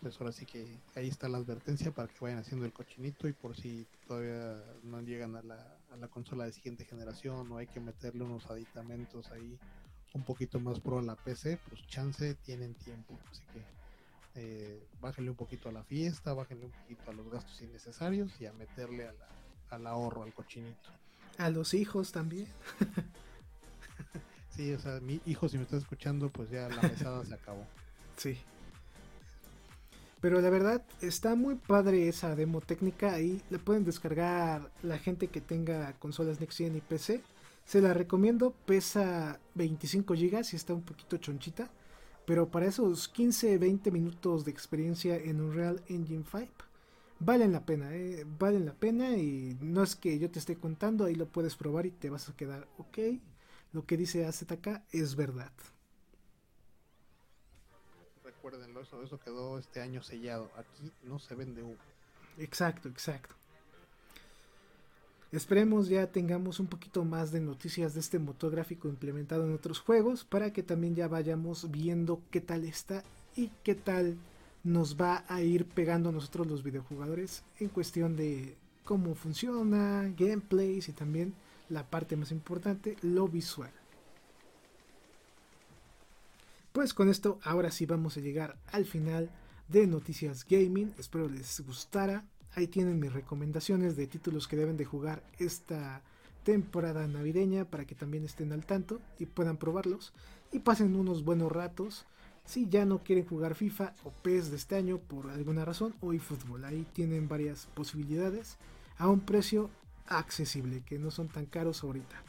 pues 0.00 0.20
ahora 0.20 0.32
sí 0.32 0.46
que 0.46 0.80
ahí 0.94 1.08
está 1.08 1.28
la 1.28 1.38
advertencia 1.38 1.90
para 1.92 2.08
que 2.08 2.18
vayan 2.20 2.38
haciendo 2.38 2.64
el 2.64 2.72
cochinito 2.72 3.28
y 3.28 3.32
por 3.32 3.56
si 3.56 3.86
todavía 4.06 4.64
no 4.84 5.00
llegan 5.02 5.36
a 5.36 5.42
la, 5.42 5.78
a 5.90 5.96
la 5.96 6.08
consola 6.08 6.44
de 6.44 6.52
siguiente 6.52 6.84
generación 6.84 7.50
o 7.50 7.58
hay 7.58 7.66
que 7.66 7.80
meterle 7.80 8.24
unos 8.24 8.46
aditamentos 8.50 9.30
ahí 9.32 9.58
un 10.14 10.24
poquito 10.24 10.60
más 10.60 10.80
pro 10.80 10.98
a 10.98 11.02
la 11.02 11.16
PC, 11.16 11.58
pues 11.68 11.86
chance 11.86 12.34
tienen 12.36 12.74
tiempo, 12.74 13.18
así 13.30 13.44
que 13.52 13.81
eh, 14.34 14.86
bájenle 15.00 15.30
un 15.30 15.36
poquito 15.36 15.68
a 15.68 15.72
la 15.72 15.84
fiesta, 15.84 16.32
bájenle 16.32 16.66
un 16.66 16.72
poquito 16.72 17.10
a 17.10 17.14
los 17.14 17.30
gastos 17.30 17.60
innecesarios 17.60 18.40
y 18.40 18.46
a 18.46 18.52
meterle 18.52 19.10
al 19.70 19.86
ahorro, 19.86 20.22
al 20.22 20.32
cochinito. 20.32 20.90
A 21.38 21.50
los 21.50 21.74
hijos 21.74 22.12
también. 22.12 22.46
sí, 24.50 24.72
o 24.72 24.78
sea, 24.78 25.00
mi 25.00 25.20
hijo, 25.26 25.48
si 25.48 25.56
me 25.56 25.64
está 25.64 25.76
escuchando, 25.76 26.30
pues 26.30 26.50
ya 26.50 26.68
la 26.68 26.82
mesada 26.82 27.24
se 27.24 27.34
acabó. 27.34 27.66
Sí. 28.14 28.38
Pero 30.20 30.40
la 30.40 30.50
verdad, 30.50 30.84
está 31.00 31.34
muy 31.34 31.56
padre 31.56 32.08
esa 32.08 32.36
demo 32.36 32.60
técnica. 32.60 33.14
Ahí 33.14 33.42
la 33.50 33.58
pueden 33.58 33.84
descargar 33.84 34.70
la 34.82 34.98
gente 34.98 35.26
que 35.26 35.40
tenga 35.40 35.94
consolas 35.94 36.38
Next 36.38 36.58
Gen 36.58 36.76
y 36.76 36.80
PC. 36.80 37.22
Se 37.64 37.80
la 37.80 37.92
recomiendo, 37.92 38.52
pesa 38.66 39.40
25 39.54 40.14
GB 40.14 40.44
y 40.52 40.56
está 40.56 40.74
un 40.74 40.82
poquito 40.82 41.16
chonchita. 41.16 41.70
Pero 42.26 42.50
para 42.50 42.66
esos 42.66 43.12
15-20 43.12 43.90
minutos 43.90 44.44
de 44.44 44.50
experiencia 44.50 45.16
en 45.16 45.40
Unreal 45.40 45.82
Engine 45.88 46.24
5, 46.30 46.46
valen 47.18 47.52
la 47.52 47.64
pena, 47.64 47.94
eh, 47.94 48.24
valen 48.38 48.66
la 48.66 48.74
pena 48.74 49.16
y 49.16 49.56
no 49.60 49.82
es 49.82 49.96
que 49.96 50.18
yo 50.18 50.30
te 50.30 50.38
esté 50.38 50.56
contando, 50.56 51.04
ahí 51.04 51.14
lo 51.14 51.26
puedes 51.26 51.56
probar 51.56 51.86
y 51.86 51.90
te 51.90 52.10
vas 52.10 52.28
a 52.28 52.36
quedar, 52.36 52.68
ok, 52.78 52.98
lo 53.72 53.86
que 53.86 53.96
dice 53.96 54.26
AZK 54.26 54.82
es 54.92 55.16
verdad. 55.16 55.52
Recuérdenlo, 58.24 58.80
eso, 58.80 59.02
eso 59.02 59.18
quedó 59.18 59.58
este 59.58 59.80
año 59.80 60.02
sellado, 60.02 60.50
aquí 60.56 60.92
no 61.02 61.18
se 61.18 61.34
vende 61.34 61.62
humo. 61.62 61.76
Exacto, 62.38 62.88
exacto. 62.88 63.34
Esperemos 65.32 65.88
ya 65.88 66.12
tengamos 66.12 66.60
un 66.60 66.66
poquito 66.66 67.06
más 67.06 67.32
de 67.32 67.40
noticias 67.40 67.94
de 67.94 68.00
este 68.00 68.18
motor 68.18 68.52
gráfico 68.52 68.88
implementado 68.88 69.46
en 69.46 69.54
otros 69.54 69.80
juegos 69.80 70.24
para 70.24 70.52
que 70.52 70.62
también 70.62 70.94
ya 70.94 71.08
vayamos 71.08 71.70
viendo 71.70 72.20
qué 72.30 72.42
tal 72.42 72.64
está 72.64 73.02
y 73.34 73.50
qué 73.62 73.74
tal 73.74 74.18
nos 74.62 75.00
va 75.00 75.24
a 75.28 75.40
ir 75.40 75.64
pegando 75.64 76.10
a 76.10 76.12
nosotros 76.12 76.46
los 76.46 76.62
videojugadores 76.62 77.44
en 77.58 77.70
cuestión 77.70 78.14
de 78.14 78.58
cómo 78.84 79.14
funciona, 79.14 80.12
gameplays 80.18 80.90
y 80.90 80.92
también 80.92 81.32
la 81.70 81.88
parte 81.88 82.14
más 82.14 82.30
importante, 82.30 82.96
lo 83.00 83.26
visual. 83.26 83.70
Pues 86.72 86.92
con 86.92 87.08
esto 87.08 87.38
ahora 87.42 87.70
sí 87.70 87.86
vamos 87.86 88.18
a 88.18 88.20
llegar 88.20 88.58
al 88.70 88.84
final 88.84 89.30
de 89.68 89.86
Noticias 89.86 90.44
Gaming. 90.46 90.92
Espero 90.98 91.26
les 91.26 91.60
gustara. 91.60 92.24
Ahí 92.54 92.66
tienen 92.66 93.00
mis 93.00 93.12
recomendaciones 93.12 93.96
de 93.96 94.06
títulos 94.06 94.46
que 94.46 94.56
deben 94.56 94.76
de 94.76 94.84
jugar 94.84 95.22
esta 95.38 96.02
temporada 96.44 97.06
navideña 97.06 97.64
para 97.64 97.86
que 97.86 97.94
también 97.94 98.24
estén 98.24 98.52
al 98.52 98.66
tanto 98.66 99.00
y 99.18 99.26
puedan 99.26 99.56
probarlos 99.56 100.12
y 100.52 100.58
pasen 100.58 100.94
unos 100.96 101.24
buenos 101.24 101.50
ratos. 101.50 102.04
Si 102.44 102.68
ya 102.68 102.84
no 102.84 103.04
quieren 103.04 103.26
jugar 103.26 103.54
FIFA 103.54 103.94
o 104.04 104.10
PES 104.10 104.50
de 104.50 104.56
este 104.56 104.76
año 104.76 104.98
por 104.98 105.30
alguna 105.30 105.64
razón 105.64 105.94
o 106.00 106.12
eFootball, 106.12 106.64
ahí 106.64 106.86
tienen 106.92 107.28
varias 107.28 107.66
posibilidades 107.74 108.58
a 108.98 109.08
un 109.08 109.20
precio 109.20 109.70
accesible, 110.06 110.82
que 110.84 110.98
no 110.98 111.10
son 111.10 111.28
tan 111.28 111.46
caros 111.46 111.84
ahorita. 111.84 112.22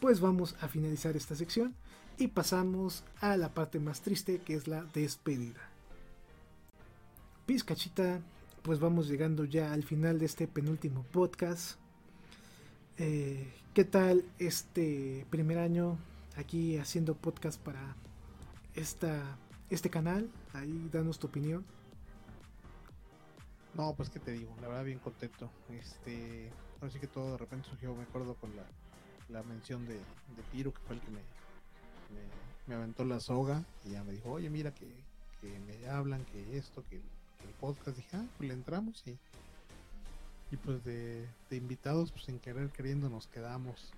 Pues 0.00 0.20
vamos 0.20 0.56
a 0.60 0.68
finalizar 0.68 1.16
esta 1.16 1.36
sección 1.36 1.74
y 2.16 2.28
pasamos 2.28 3.04
a 3.20 3.36
la 3.36 3.52
parte 3.52 3.78
más 3.78 4.00
triste 4.00 4.38
que 4.38 4.54
es 4.54 4.66
la 4.66 4.82
despedida. 4.94 5.60
Pizcachita 7.46 8.20
pues 8.68 8.80
vamos 8.80 9.08
llegando 9.08 9.46
ya 9.46 9.72
al 9.72 9.82
final 9.82 10.18
de 10.18 10.26
este 10.26 10.46
penúltimo 10.46 11.02
podcast. 11.04 11.78
Eh, 12.98 13.50
¿Qué 13.72 13.86
tal 13.86 14.26
este 14.38 15.24
primer 15.30 15.58
año 15.58 15.96
aquí 16.36 16.76
haciendo 16.76 17.14
podcast 17.14 17.58
para 17.58 17.96
esta, 18.74 19.38
este 19.70 19.88
canal? 19.88 20.28
Ahí 20.52 20.90
danos 20.92 21.18
tu 21.18 21.28
opinión. 21.28 21.64
No, 23.72 23.94
pues 23.96 24.10
que 24.10 24.20
te 24.20 24.32
digo, 24.32 24.54
la 24.60 24.68
verdad 24.68 24.84
bien 24.84 24.98
contento. 24.98 25.48
Este, 25.70 26.50
así 26.82 26.98
que 26.98 27.06
todo 27.06 27.32
de 27.32 27.38
repente 27.38 27.70
surgió, 27.70 27.94
me 27.94 28.02
acuerdo 28.02 28.34
con 28.34 28.54
la 28.54 28.64
la 29.30 29.42
mención 29.44 29.86
de, 29.86 29.94
de 29.94 30.42
Piro, 30.52 30.74
que 30.74 30.80
fue 30.80 30.96
el 30.96 31.00
que 31.00 31.10
me, 31.10 31.20
me, 32.66 32.74
aventó 32.74 33.06
la 33.06 33.18
soga 33.18 33.64
y 33.86 33.92
ya 33.92 34.04
me 34.04 34.12
dijo, 34.12 34.30
oye, 34.30 34.50
mira 34.50 34.74
que, 34.74 34.86
me 35.42 35.88
hablan, 35.88 36.22
que 36.26 36.58
esto, 36.58 36.84
que 36.90 37.00
el, 37.44 37.50
podcast. 37.60 37.96
Dije, 37.96 38.16
ah, 38.16 38.26
pues 38.36 38.48
le 38.48 38.54
entramos 38.54 39.02
y, 39.06 39.18
y 40.50 40.56
pues 40.56 40.84
de, 40.84 41.28
de 41.50 41.56
invitados, 41.56 42.12
pues 42.12 42.24
sin 42.24 42.38
querer 42.38 42.70
queriendo 42.70 43.08
nos 43.08 43.26
quedamos. 43.26 43.92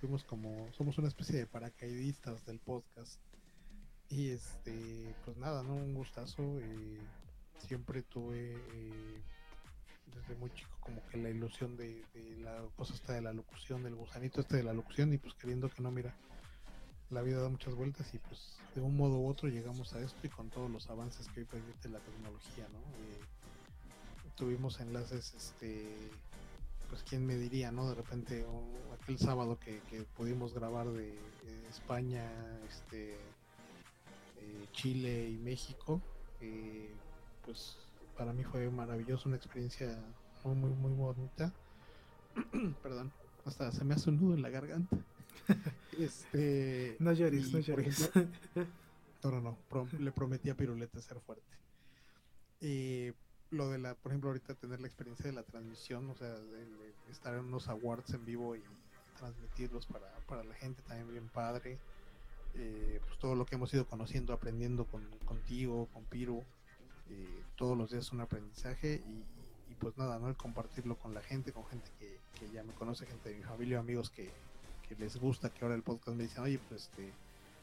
Fuimos 0.00 0.24
como, 0.24 0.68
somos 0.72 0.96
una 0.98 1.08
especie 1.08 1.38
de 1.38 1.46
paracaidistas 1.46 2.44
del 2.46 2.58
podcast. 2.60 3.20
Y 4.10 4.30
este, 4.30 5.14
pues 5.24 5.36
nada, 5.36 5.62
¿no? 5.62 5.74
Un 5.74 5.94
gustazo. 5.94 6.42
Eh, 6.60 6.98
siempre 7.66 8.02
tuve 8.02 8.54
eh, 8.54 9.22
desde 10.14 10.34
muy 10.36 10.50
chico 10.54 10.70
como 10.80 11.04
que 11.08 11.18
la 11.18 11.30
ilusión 11.30 11.76
de, 11.76 12.04
la 12.42 12.62
cosa 12.76 12.94
esta 12.94 13.12
de 13.14 13.22
la 13.22 13.32
locución, 13.32 13.82
del 13.82 13.94
gusanito 13.94 14.40
este 14.40 14.56
de 14.56 14.62
la 14.62 14.72
locución 14.72 15.12
y 15.12 15.18
pues 15.18 15.34
queriendo 15.34 15.68
que 15.68 15.82
no, 15.82 15.90
mira, 15.90 16.14
la 17.10 17.22
vida 17.22 17.40
da 17.40 17.48
muchas 17.48 17.74
vueltas 17.74 18.12
y 18.14 18.18
pues 18.18 18.58
de 18.74 18.80
un 18.80 18.96
modo 18.96 19.18
u 19.18 19.28
otro 19.28 19.48
llegamos 19.48 19.94
a 19.94 20.00
esto 20.00 20.18
y 20.24 20.28
con 20.28 20.50
todos 20.50 20.70
los 20.70 20.88
avances 20.90 21.26
que 21.28 21.40
hoy 21.40 21.46
permite 21.46 21.88
la 21.88 22.00
tecnología, 22.00 22.68
¿no? 22.72 22.78
Eh, 22.78 23.20
tuvimos 24.36 24.78
enlaces, 24.80 25.34
este, 25.34 26.10
pues 26.88 27.02
quién 27.02 27.26
me 27.26 27.36
diría, 27.36 27.72
¿no? 27.72 27.88
De 27.88 27.94
repente 27.94 28.44
aquel 29.00 29.18
sábado 29.18 29.58
que, 29.58 29.80
pudimos 30.16 30.54
grabar 30.54 30.88
de, 30.88 31.18
España, 31.68 32.24
este, 32.68 33.12
eh, 33.12 34.66
Chile 34.72 35.28
y 35.28 35.36
México, 35.36 36.00
eh, 36.40 36.90
pues 37.44 37.76
para 38.16 38.32
mí 38.32 38.42
fue 38.42 38.70
maravilloso, 38.70 39.28
una 39.28 39.36
experiencia 39.36 39.98
muy, 40.44 40.54
muy, 40.54 40.70
muy 40.70 40.92
bonita. 40.92 41.52
Perdón, 42.82 43.12
hasta 43.44 43.70
se 43.72 43.84
me 43.84 43.94
hace 43.94 44.10
un 44.10 44.20
nudo 44.20 44.34
en 44.34 44.42
la 44.42 44.50
garganta. 44.50 44.96
este, 45.98 46.96
no 46.98 47.12
llores, 47.12 47.52
no 47.52 47.58
llores. 47.58 48.10
no, 49.24 49.40
no, 49.40 49.58
le 49.98 50.12
prometí 50.12 50.50
a 50.50 50.56
Piruleta 50.56 51.00
ser 51.00 51.20
fuerte. 51.20 51.56
Y 52.60 53.12
lo 53.50 53.70
de 53.70 53.78
la, 53.78 53.94
por 53.94 54.12
ejemplo, 54.12 54.30
ahorita 54.30 54.54
tener 54.54 54.80
la 54.80 54.86
experiencia 54.86 55.26
de 55.26 55.32
la 55.32 55.42
transmisión, 55.42 56.08
o 56.10 56.14
sea, 56.14 56.28
de, 56.28 56.66
estar 57.10 57.34
en 57.34 57.40
unos 57.40 57.68
awards 57.68 58.12
en 58.14 58.24
vivo 58.24 58.56
y 58.56 58.62
transmitirlos 59.18 59.86
para, 59.86 60.08
para 60.26 60.44
la 60.44 60.54
gente 60.54 60.82
también 60.82 61.10
bien 61.10 61.28
padre. 61.28 61.78
Eh, 62.54 63.00
pues 63.06 63.18
todo 63.18 63.34
lo 63.34 63.46
que 63.46 63.54
hemos 63.54 63.72
ido 63.72 63.86
conociendo, 63.86 64.32
aprendiendo 64.32 64.84
con, 64.84 65.04
contigo, 65.24 65.88
con 65.92 66.04
Piru, 66.04 66.42
eh, 67.10 67.42
todos 67.56 67.76
los 67.76 67.90
días 67.90 68.12
un 68.12 68.20
aprendizaje 68.20 69.02
y, 69.06 69.74
pues 69.74 69.96
nada, 69.96 70.18
¿no? 70.18 70.28
El 70.28 70.36
compartirlo 70.36 70.96
con 70.96 71.14
la 71.14 71.20
gente, 71.20 71.52
con 71.52 71.64
gente 71.66 71.88
que, 71.98 72.18
ya 72.52 72.64
me 72.64 72.72
conoce, 72.72 73.06
gente 73.06 73.28
de 73.28 73.36
mi 73.36 73.42
familia, 73.42 73.78
amigos 73.78 74.10
que, 74.10 74.30
les 74.96 75.16
gusta, 75.16 75.50
que 75.50 75.64
ahora 75.64 75.74
el 75.74 75.82
podcast 75.82 76.16
me 76.16 76.24
dicen, 76.24 76.42
oye, 76.42 76.58
pues, 76.68 76.82
este, 76.82 77.12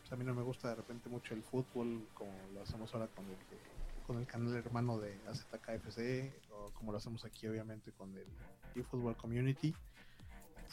pues 0.01 0.11
a 0.11 0.15
mí 0.15 0.23
no 0.23 0.33
me 0.33 0.43
gusta 0.43 0.69
de 0.69 0.75
repente 0.75 1.09
mucho 1.09 1.33
el 1.33 1.43
fútbol, 1.43 2.07
como 2.13 2.31
lo 2.53 2.61
hacemos 2.61 2.93
ahora 2.93 3.07
con 3.07 3.25
el, 3.25 3.37
con 4.05 4.17
el 4.17 4.27
canal 4.27 4.55
hermano 4.55 4.99
de 4.99 5.17
AZKFC, 5.27 6.51
o 6.51 6.71
como 6.71 6.91
lo 6.91 6.97
hacemos 6.97 7.25
aquí 7.25 7.47
obviamente 7.47 7.91
con 7.91 8.15
el 8.15 8.27
eFootball 8.75 9.17
Community. 9.17 9.73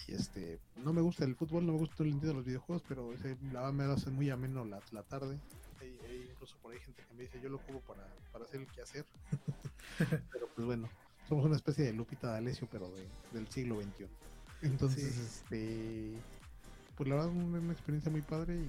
Y 0.09 0.15
este, 0.15 0.59
no 0.77 0.93
me 0.93 1.01
gusta 1.01 1.25
el 1.25 1.37
fútbol, 1.37 1.67
no 1.67 1.73
me 1.73 1.79
gusta 1.79 2.03
el 2.03 2.11
sentido 2.11 2.33
de 2.33 2.37
los 2.37 2.47
videojuegos, 2.47 2.83
pero 2.89 3.13
ese, 3.13 3.37
la 3.53 3.71
me 3.73 3.85
hace 3.85 4.11
muy 4.11 4.31
ameno 4.31 4.65
la, 4.65 4.81
la 4.91 5.03
tarde 5.03 5.39
incluso 6.43 6.57
por 6.61 6.73
ahí 6.73 6.81
gente 6.81 7.03
que 7.09 7.15
me 7.15 7.23
dice, 7.23 7.41
yo 7.41 7.49
lo 7.49 7.59
juego 7.59 7.81
para, 7.83 8.05
para 8.33 8.45
hacer 8.45 8.61
el 8.61 8.67
quehacer. 8.67 9.05
pero 10.33 10.49
pues 10.55 10.67
bueno, 10.67 10.89
somos 11.29 11.45
una 11.45 11.57
especie 11.57 11.85
de 11.85 11.93
Lupita 11.93 12.33
D'Alessio, 12.33 12.69
pero 12.71 12.93
del 13.33 13.49
siglo 13.49 13.81
XXI. 13.81 14.07
Entonces, 14.63 15.17
este, 15.17 16.13
pues 16.97 17.09
la 17.09 17.17
verdad 17.17 17.31
es 17.31 17.37
una 17.37 17.73
experiencia 17.73 18.11
muy 18.11 18.23
padre 18.23 18.57
y, 18.57 18.69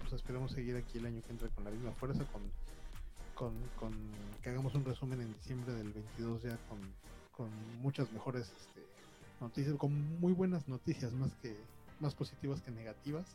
pues 0.00 0.12
esperamos 0.12 0.52
seguir 0.52 0.76
aquí 0.76 0.98
el 0.98 1.06
año 1.06 1.22
que 1.22 1.32
entra 1.32 1.48
con 1.48 1.64
la 1.64 1.70
misma 1.70 1.92
fuerza, 1.92 2.24
con, 2.26 2.42
con, 3.34 3.54
con 3.78 3.92
que 4.42 4.50
hagamos 4.50 4.74
un 4.74 4.84
resumen 4.84 5.20
en 5.20 5.32
diciembre 5.32 5.72
del 5.72 5.92
22 5.92 6.42
ya 6.42 6.58
con, 6.68 6.78
con 7.32 7.50
muchas 7.80 8.12
mejores 8.12 8.52
este, 8.60 8.86
noticias, 9.40 9.76
con 9.76 10.20
muy 10.20 10.32
buenas 10.32 10.68
noticias, 10.68 11.12
más 11.12 11.34
que 11.36 11.56
más 12.00 12.14
positivas 12.14 12.60
que 12.60 12.70
negativas. 12.70 13.26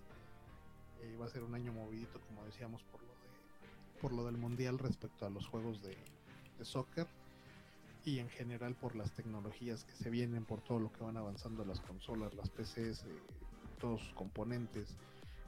Eh, 1.02 1.18
va 1.20 1.26
a 1.26 1.30
ser 1.30 1.44
un 1.44 1.56
año 1.56 1.72
movidito, 1.72 2.20
como 2.28 2.44
decíamos, 2.44 2.84
por 2.92 3.00
por 4.00 4.14
lo 4.14 4.26
del 4.26 4.38
mundial 4.38 4.80
respecto 4.80 5.26
a 5.26 5.30
los 5.30 5.46
juegos 5.48 5.82
de, 5.82 5.98
soccer 6.62 7.08
y 8.04 8.20
en 8.20 8.30
general 8.30 8.76
por 8.76 8.96
las 8.96 9.12
tecnologías 9.12 9.86
que 9.86 9.94
se 9.94 10.10
vienen, 10.10 10.44
por 10.44 10.62
todo 10.62 10.80
lo 10.80 10.92
que 10.92 11.04
van 11.04 11.16
avanzando 11.16 11.64
las 11.64 11.80
consolas, 11.80 12.34
las 12.34 12.50
PCs, 12.50 13.04
eh, 13.04 13.22
todos 13.80 14.02
sus 14.02 14.14
componentes 14.14 14.98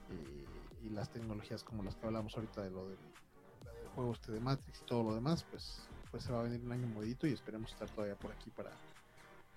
eh, 0.09 0.45
y 0.83 0.89
las 0.89 1.11
tecnologías 1.11 1.63
como 1.63 1.83
las 1.83 1.95
que 1.95 2.05
hablamos 2.07 2.35
ahorita 2.35 2.63
de 2.63 2.71
lo 2.71 2.87
del, 2.87 2.97
juego 3.95 4.13
este 4.13 4.31
de 4.31 4.39
Matrix 4.39 4.81
y 4.81 4.85
todo 4.85 5.03
lo 5.03 5.13
demás, 5.13 5.45
pues, 5.51 5.81
pues 6.11 6.23
se 6.23 6.31
va 6.31 6.39
a 6.39 6.43
venir 6.43 6.61
un 6.61 6.71
año 6.71 6.87
modito 6.87 7.27
y 7.27 7.33
esperemos 7.33 7.71
estar 7.71 7.89
todavía 7.89 8.15
por 8.15 8.31
aquí 8.31 8.49
para, 8.49 8.71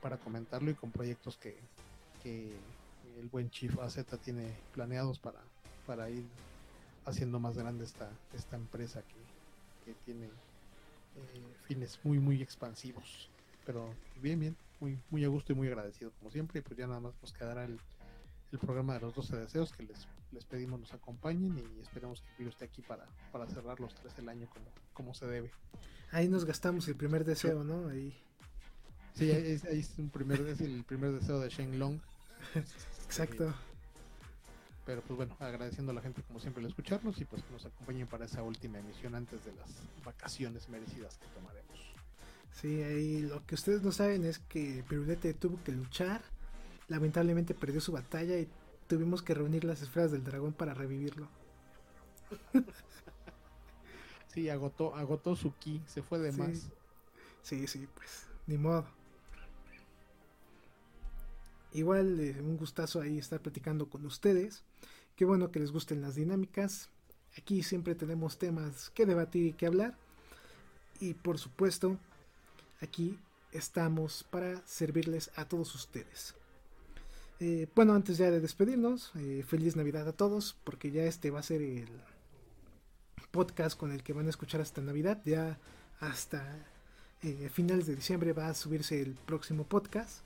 para 0.01 0.19
comentarlo 0.19 0.71
y 0.71 0.75
con 0.75 0.91
proyectos 0.91 1.37
que, 1.39 1.57
que 2.23 2.57
el 3.19 3.29
buen 3.29 3.49
Chief 3.51 3.79
AZ 3.79 4.05
tiene 4.23 4.57
planeados 4.73 5.19
para, 5.21 5.41
para 5.87 6.11
ir 6.11 6.25
haciendo 7.05 7.39
más 7.39 7.57
grande 7.57 7.85
esta, 7.85 8.11
esta 8.33 8.57
empresa 8.57 9.03
que, 9.03 9.15
tiene 10.07 10.25
eh, 10.25 11.55
fines 11.65 12.01
muy, 12.05 12.19
muy 12.19 12.41
expansivos. 12.41 13.29
Pero 13.67 13.95
bien, 14.23 14.41
bien, 14.41 14.57
muy, 14.81 14.99
muy 15.11 15.23
a 15.23 15.29
gusto 15.29 15.53
y 15.53 15.55
muy 15.55 15.69
agradecido 15.69 16.11
como 16.19 16.31
siempre. 16.31 16.61
Y 16.61 16.63
pues 16.63 16.79
ya 16.79 16.87
nada 16.87 17.01
más 17.01 17.13
nos 17.21 17.35
quedará 17.35 17.65
el, 17.65 17.79
el 18.55 18.61
programa 18.61 18.95
de 18.95 19.01
los 19.01 19.15
12 19.15 19.37
deseos 19.37 19.73
que 19.73 19.83
les, 19.83 20.07
les 20.33 20.45
pedimos 20.45 20.81
nos 20.81 20.93
acompañen 20.95 21.59
y 21.59 21.81
esperemos 21.81 22.21
que 22.21 22.29
Piro 22.37 22.51
esté 22.51 22.65
aquí 22.65 22.83
para, 22.83 23.05
para 23.33 23.47
cerrar 23.47 23.81
los 23.81 23.95
tres 23.95 24.17
el 24.19 24.29
año 24.29 24.49
como, 24.49 24.67
como 24.93 25.15
se 25.15 25.27
debe. 25.27 25.51
Ahí 26.13 26.29
nos 26.29 26.45
gastamos 26.45 26.87
el 26.89 26.95
primer 26.95 27.25
deseo, 27.25 27.65
¿no? 27.65 27.89
Ahí. 27.89 28.17
Sí, 29.15 29.31
ahí, 29.31 29.53
es, 29.53 29.95
un 29.99 30.11
primer, 30.11 30.41
es 30.43 30.61
el 30.61 30.85
primer 30.85 31.13
deseo 31.13 31.41
de 31.41 31.49
Shen 31.49 31.79
Long. 31.79 31.99
Exacto. 33.05 33.53
Pero 34.87 35.01
pues 35.03 35.17
bueno, 35.17 35.37
agradeciendo 35.41 35.93
a 35.93 35.95
la 35.95 36.03
gente 36.03 36.23
como 36.23 36.39
siempre 36.39 36.63
el 36.63 36.69
escucharnos 36.69 37.21
y 37.21 37.25
pues 37.25 37.43
que 37.43 37.53
nos 37.53 37.65
acompañen 37.65 38.07
para 38.07 38.27
esa 38.27 38.43
última 38.43 38.79
emisión 38.79 39.15
antes 39.15 39.45
de 39.45 39.53
las 39.55 39.71
vacaciones 40.05 40.69
merecidas 40.69 41.19
que 41.19 41.27
tomaremos. 41.29 41.95
Sí, 42.53 42.69
y 42.69 43.23
lo 43.23 43.45
que 43.47 43.57
ustedes 43.57 43.83
no 43.83 43.91
saben 43.91 44.25
es 44.25 44.39
que 44.39 44.85
Pirulete 44.89 45.35
tuvo 45.35 45.63
que 45.65 45.73
luchar, 45.73 46.23
lamentablemente 46.89 47.55
perdió 47.55 47.81
su 47.81 47.93
batalla 47.93 48.39
y 48.39 48.49
tuvimos 48.87 49.23
que 49.23 49.35
reunir 49.35 49.65
las 49.65 49.83
esferas 49.83 50.13
del 50.13 50.25
dragón 50.25 50.53
para 50.53 50.75
revivirlo. 50.75 51.29
sí, 54.29 54.49
agotó, 54.49 54.95
agotó 54.95 55.37
su 55.37 55.55
ki, 55.57 55.83
se 55.87 56.03
fue 56.03 56.19
de 56.19 56.33
más. 56.33 56.69
Sí, 57.43 57.67
sí, 57.67 57.87
pues, 57.95 58.27
ni 58.47 58.59
modo. 58.59 58.87
Igual 61.73 62.21
eh, 62.21 62.41
un 62.41 62.57
gustazo 62.57 63.01
ahí 63.01 63.19
estar 63.19 63.41
platicando 63.41 63.89
con 63.89 64.07
ustedes. 64.07 64.63
Qué 65.17 65.25
bueno 65.25 65.51
que 65.51 65.61
les 65.61 65.73
gusten 65.73 66.03
las 66.03 66.15
dinámicas. 66.15 66.89
Aquí 67.37 67.63
siempre 67.63 67.95
tenemos 67.95 68.39
temas 68.39 68.91
que 68.91 69.07
debatir 69.07 69.47
y 69.47 69.53
que 69.53 69.67
hablar. 69.67 69.97
Y 71.01 71.15
por 71.15 71.39
supuesto, 71.39 71.99
aquí 72.81 73.19
estamos 73.51 74.25
para 74.31 74.65
servirles 74.67 75.31
a 75.35 75.47
todos 75.49 75.75
ustedes. 75.75 76.35
Eh, 77.41 77.69
bueno, 77.75 77.95
antes 77.95 78.17
ya 78.17 78.31
de 78.31 78.41
despedirnos, 78.41 79.13
eh, 79.17 79.45
feliz 79.47 79.77
Navidad 79.77 80.09
a 80.09 80.13
todos, 80.13 80.57
porque 80.65 80.91
ya 80.91 81.05
este 81.05 81.31
va 81.31 81.41
a 81.41 81.43
ser 81.43 81.63
el 81.63 81.89
podcast 83.31 83.79
con 83.79 83.93
el 83.93 84.03
que 84.03 84.13
van 84.13 84.27
a 84.27 84.31
escuchar 84.31 84.61
hasta 84.61 84.81
Navidad. 84.81 85.21
Ya 85.25 85.59
hasta 86.01 86.67
finales 87.51 87.87
de 87.87 87.97
diciembre 87.97 88.35
va 88.35 88.49
a 88.49 88.55
subirse 88.55 89.01
el 89.01 89.15
próximo 89.15 89.65
podcast 89.65 90.21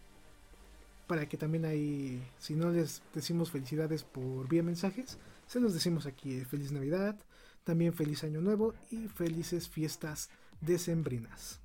para 1.09 1.27
que 1.27 1.39
también 1.39 1.65
ahí, 1.65 2.23
si 2.39 2.55
no 2.55 2.71
les 2.71 3.03
decimos 3.15 3.51
felicidades 3.51 4.05
por 4.05 4.47
vía 4.47 4.63
mensajes, 4.63 5.19
se 5.49 5.59
los 5.59 5.73
decimos 5.73 6.07
aquí 6.07 6.35
eh, 6.35 6.45
feliz 6.45 6.71
Navidad, 6.71 7.17
también 7.65 7.95
feliz 7.95 8.23
Año 8.23 8.41
Nuevo 8.41 8.75
y 8.91 9.09
felices 9.09 9.69
fiestas 9.69 10.29
decembrinas. 10.61 11.61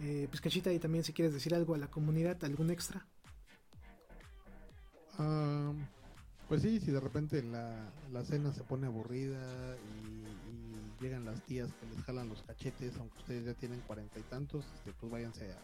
Eh, 0.00 0.26
pues 0.28 0.40
Cachita, 0.40 0.72
y 0.72 0.78
también 0.78 1.04
si 1.04 1.12
quieres 1.12 1.34
decir 1.34 1.54
algo 1.54 1.74
a 1.74 1.78
la 1.78 1.88
comunidad, 1.88 2.42
algún 2.44 2.70
extra. 2.70 3.06
pues 6.48 6.62
sí, 6.62 6.80
si 6.80 6.90
de 6.90 7.00
repente 7.00 7.42
la, 7.42 7.90
la 8.12 8.24
cena 8.24 8.52
se 8.52 8.64
pone 8.64 8.86
aburrida 8.86 9.76
y, 9.76 10.24
llegan 11.00 11.24
las 11.26 11.42
tías 11.42 11.70
que 11.74 11.86
les 11.86 12.02
jalan 12.04 12.30
los 12.30 12.42
cachetes, 12.42 12.96
aunque 12.96 13.18
ustedes 13.18 13.44
ya 13.44 13.52
tienen 13.52 13.80
cuarenta 13.80 14.18
y 14.18 14.22
tantos, 14.22 14.64
este, 14.74 14.92
pues 14.92 15.12
váyanse 15.12 15.52
a 15.52 15.58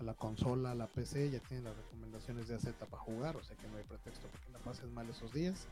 a 0.00 0.04
la 0.04 0.14
consola, 0.14 0.72
a 0.72 0.74
la 0.74 0.86
PC, 0.86 1.30
ya 1.30 1.40
tienen 1.40 1.64
las 1.64 1.76
recomendaciones 1.76 2.48
de 2.48 2.54
AZ 2.54 2.64
para 2.72 3.02
jugar, 3.02 3.36
o 3.36 3.42
sea 3.42 3.56
que 3.56 3.68
no 3.68 3.76
hay 3.76 3.84
pretexto 3.84 4.26
para 4.28 4.44
que 4.44 4.52
la 4.52 4.58
pasen 4.58 4.92
mal 4.94 5.08
esos 5.08 5.32
días. 5.32 5.66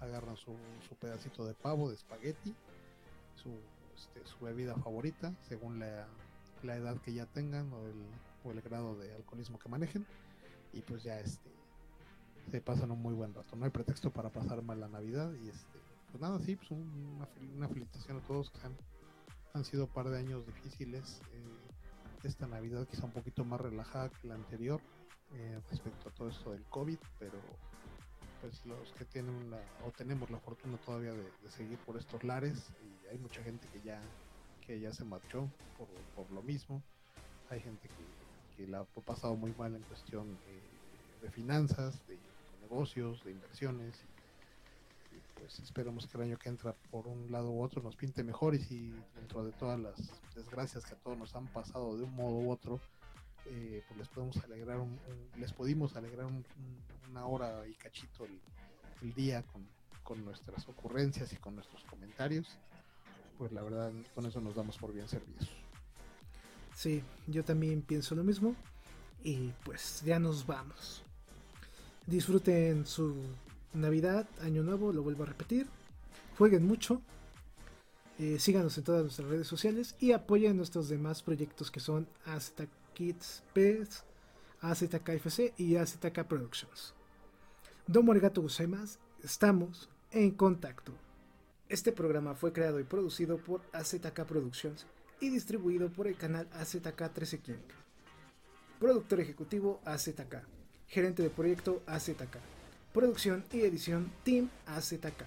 Agarran 0.00 0.36
su, 0.36 0.54
pedacito 1.00 1.44
de 1.44 1.54
pavo, 1.54 1.88
de 1.88 1.96
espagueti, 1.96 2.54
su, 3.34 3.50
este, 3.96 4.24
su 4.26 4.44
bebida 4.44 4.76
favorita, 4.76 5.34
según 5.48 5.80
la, 5.80 6.06
edad 6.64 7.00
que 7.00 7.12
ya 7.12 7.26
tengan 7.26 7.72
o 7.72 7.86
el, 7.86 8.04
o 8.44 8.50
el 8.50 8.60
grado 8.60 8.96
de 8.96 9.14
alcoholismo 9.14 9.58
que 9.58 9.68
manejen. 9.68 10.06
y 10.72 10.80
pues 10.82 11.02
ya 11.02 11.18
este 11.20 11.50
se 12.50 12.60
pasan 12.60 12.92
un 12.92 13.02
muy 13.02 13.12
buen 13.12 13.34
rato. 13.34 13.56
No 13.56 13.64
hay 13.64 13.70
pretexto 13.70 14.10
para 14.10 14.30
pasar 14.30 14.62
mal 14.62 14.78
la 14.78 14.88
Navidad 14.88 15.32
y 15.34 15.48
este 15.48 15.80
pues 16.10 16.20
nada, 16.20 16.38
sí, 16.40 16.56
pues 16.56 16.70
una, 16.70 17.68
felicitación 17.68 18.18
a 18.18 18.20
todos 18.22 18.50
que 18.50 18.66
han, 18.66 18.76
han 19.54 19.64
sido 19.64 19.84
un 19.84 19.90
par 19.90 20.08
de 20.08 20.18
años 20.18 20.46
difíciles. 20.46 21.20
Eh, 21.32 22.26
esta 22.26 22.46
Navidad 22.46 22.86
quizá 22.86 23.04
un 23.04 23.12
poquito 23.12 23.44
más 23.44 23.60
relajada 23.60 24.08
que 24.08 24.28
la 24.28 24.34
anterior 24.34 24.80
eh, 25.34 25.60
respecto 25.70 26.08
a 26.08 26.12
todo 26.12 26.28
esto 26.28 26.52
del 26.52 26.64
COVID, 26.64 26.98
pero 27.18 27.38
pues 28.40 28.64
los 28.64 28.92
que 28.92 29.04
tienen 29.04 29.50
la, 29.50 29.58
o 29.86 29.90
tenemos 29.90 30.30
la 30.30 30.38
fortuna 30.38 30.78
todavía 30.78 31.12
de, 31.12 31.50
seguir 31.50 31.78
por 31.80 31.96
estos 31.96 32.22
lares 32.24 32.70
y 32.82 33.06
hay 33.08 33.18
mucha 33.18 33.42
gente 33.42 33.68
que 33.68 33.80
ya 33.82 34.00
que 34.66 34.80
ya 34.80 34.92
se 34.92 35.04
marchó 35.04 35.48
por, 35.78 35.88
por 36.14 36.30
lo 36.32 36.42
mismo. 36.42 36.82
Hay 37.50 37.60
gente 37.60 37.88
que, 37.88 38.56
que 38.56 38.66
la 38.66 38.80
ha 38.80 38.84
pasado 38.84 39.36
muy 39.36 39.52
mal 39.52 39.74
en 39.74 39.82
cuestión 39.82 40.36
de 41.22 41.30
finanzas 41.30 42.06
de, 42.06 42.18
negocios 42.62 43.22
de 43.24 43.32
inversiones. 43.32 43.94
Pues 45.34 45.58
esperamos 45.60 46.06
que 46.06 46.16
el 46.18 46.24
año 46.24 46.38
que 46.38 46.48
entra 46.48 46.74
por 46.90 47.06
un 47.06 47.30
lado 47.30 47.50
u 47.50 47.62
otro 47.62 47.82
nos 47.82 47.94
pinte 47.94 48.24
mejor. 48.24 48.54
Y 48.54 48.58
si 48.58 48.94
dentro 49.14 49.44
de 49.44 49.52
todas 49.52 49.78
las 49.78 49.94
desgracias 50.34 50.84
que 50.84 50.94
a 50.94 50.98
todos 50.98 51.16
nos 51.16 51.34
han 51.36 51.46
pasado 51.48 51.96
de 51.96 52.04
un 52.04 52.14
modo 52.14 52.36
u 52.36 52.50
otro 52.50 52.80
eh, 53.48 53.82
pues 53.86 53.98
les 53.98 54.08
podemos 54.08 54.36
alegrar 54.44 54.78
un, 54.78 54.98
les 55.36 55.52
pudimos 55.52 55.94
alegrar 55.94 56.26
una 57.08 57.26
hora 57.26 57.66
y 57.68 57.74
cachito 57.74 58.24
el, 58.24 59.14
día 59.14 59.44
con, 59.44 59.64
con, 60.02 60.24
nuestras 60.24 60.66
ocurrencias 60.68 61.32
y 61.32 61.36
con 61.36 61.54
nuestros 61.54 61.84
comentarios 61.84 62.58
pues 63.38 63.52
la 63.52 63.62
verdad 63.62 63.92
con 64.14 64.26
eso 64.26 64.40
nos 64.40 64.54
damos 64.54 64.78
por 64.78 64.92
bien 64.92 65.08
servidos. 65.08 65.48
Sí 66.74 67.02
yo 67.26 67.44
también 67.44 67.82
pienso 67.82 68.14
lo 68.14 68.24
mismo. 68.24 68.54
Y 69.24 69.52
pues 69.64 70.02
ya 70.04 70.18
nos 70.18 70.46
vamos. 70.46 71.02
Disfruten 72.06 72.86
su 72.86 73.16
navidad 73.74 74.26
año 74.40 74.62
nuevo 74.62 74.92
lo 74.92 75.02
vuelvo 75.02 75.24
a 75.24 75.26
repetir. 75.26 75.66
Jueguen 76.38 76.66
mucho. 76.66 77.02
Eh, 78.18 78.38
síganos 78.38 78.78
en 78.78 78.84
todas 78.84 79.02
nuestras 79.02 79.28
redes 79.28 79.46
sociales 79.46 79.94
y 80.00 80.12
apoyen 80.12 80.56
nuestros 80.56 80.88
demás 80.88 81.22
proyectos 81.22 81.70
que 81.70 81.80
son 81.80 82.08
hasta 82.24 82.66
Kids 82.94 83.42
PES, 83.52 84.04
AZKFC 84.62 85.52
y 85.58 85.76
AZK 85.76 86.24
Productions. 86.24 86.94
Domo 87.86 88.12
arigato 88.12 88.40
gozaimasu, 88.40 88.98
estamos 89.22 89.90
en 90.12 90.30
contacto. 90.30 90.92
Este 91.68 91.90
programa 91.90 92.36
fue 92.36 92.52
creado 92.52 92.78
y 92.78 92.84
producido 92.84 93.38
por 93.38 93.60
AZK 93.72 94.24
Productions 94.24 94.86
y 95.20 95.30
distribuido 95.30 95.88
por 95.88 96.06
el 96.06 96.16
canal 96.16 96.46
AZK 96.52 97.12
13 97.12 97.40
King. 97.40 97.54
Productor 98.78 99.18
ejecutivo 99.18 99.80
AZK. 99.84 100.44
Gerente 100.86 101.24
de 101.24 101.30
proyecto 101.30 101.82
AZK. 101.86 102.38
Producción 102.94 103.44
y 103.52 103.62
edición 103.62 104.12
Team 104.22 104.48
AZK. 104.66 105.24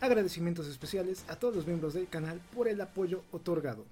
Agradecimientos 0.00 0.66
especiales 0.66 1.24
a 1.28 1.36
todos 1.36 1.54
los 1.54 1.66
miembros 1.66 1.94
del 1.94 2.08
canal 2.08 2.40
por 2.52 2.66
el 2.66 2.80
apoyo 2.80 3.22
otorgado. 3.30 3.84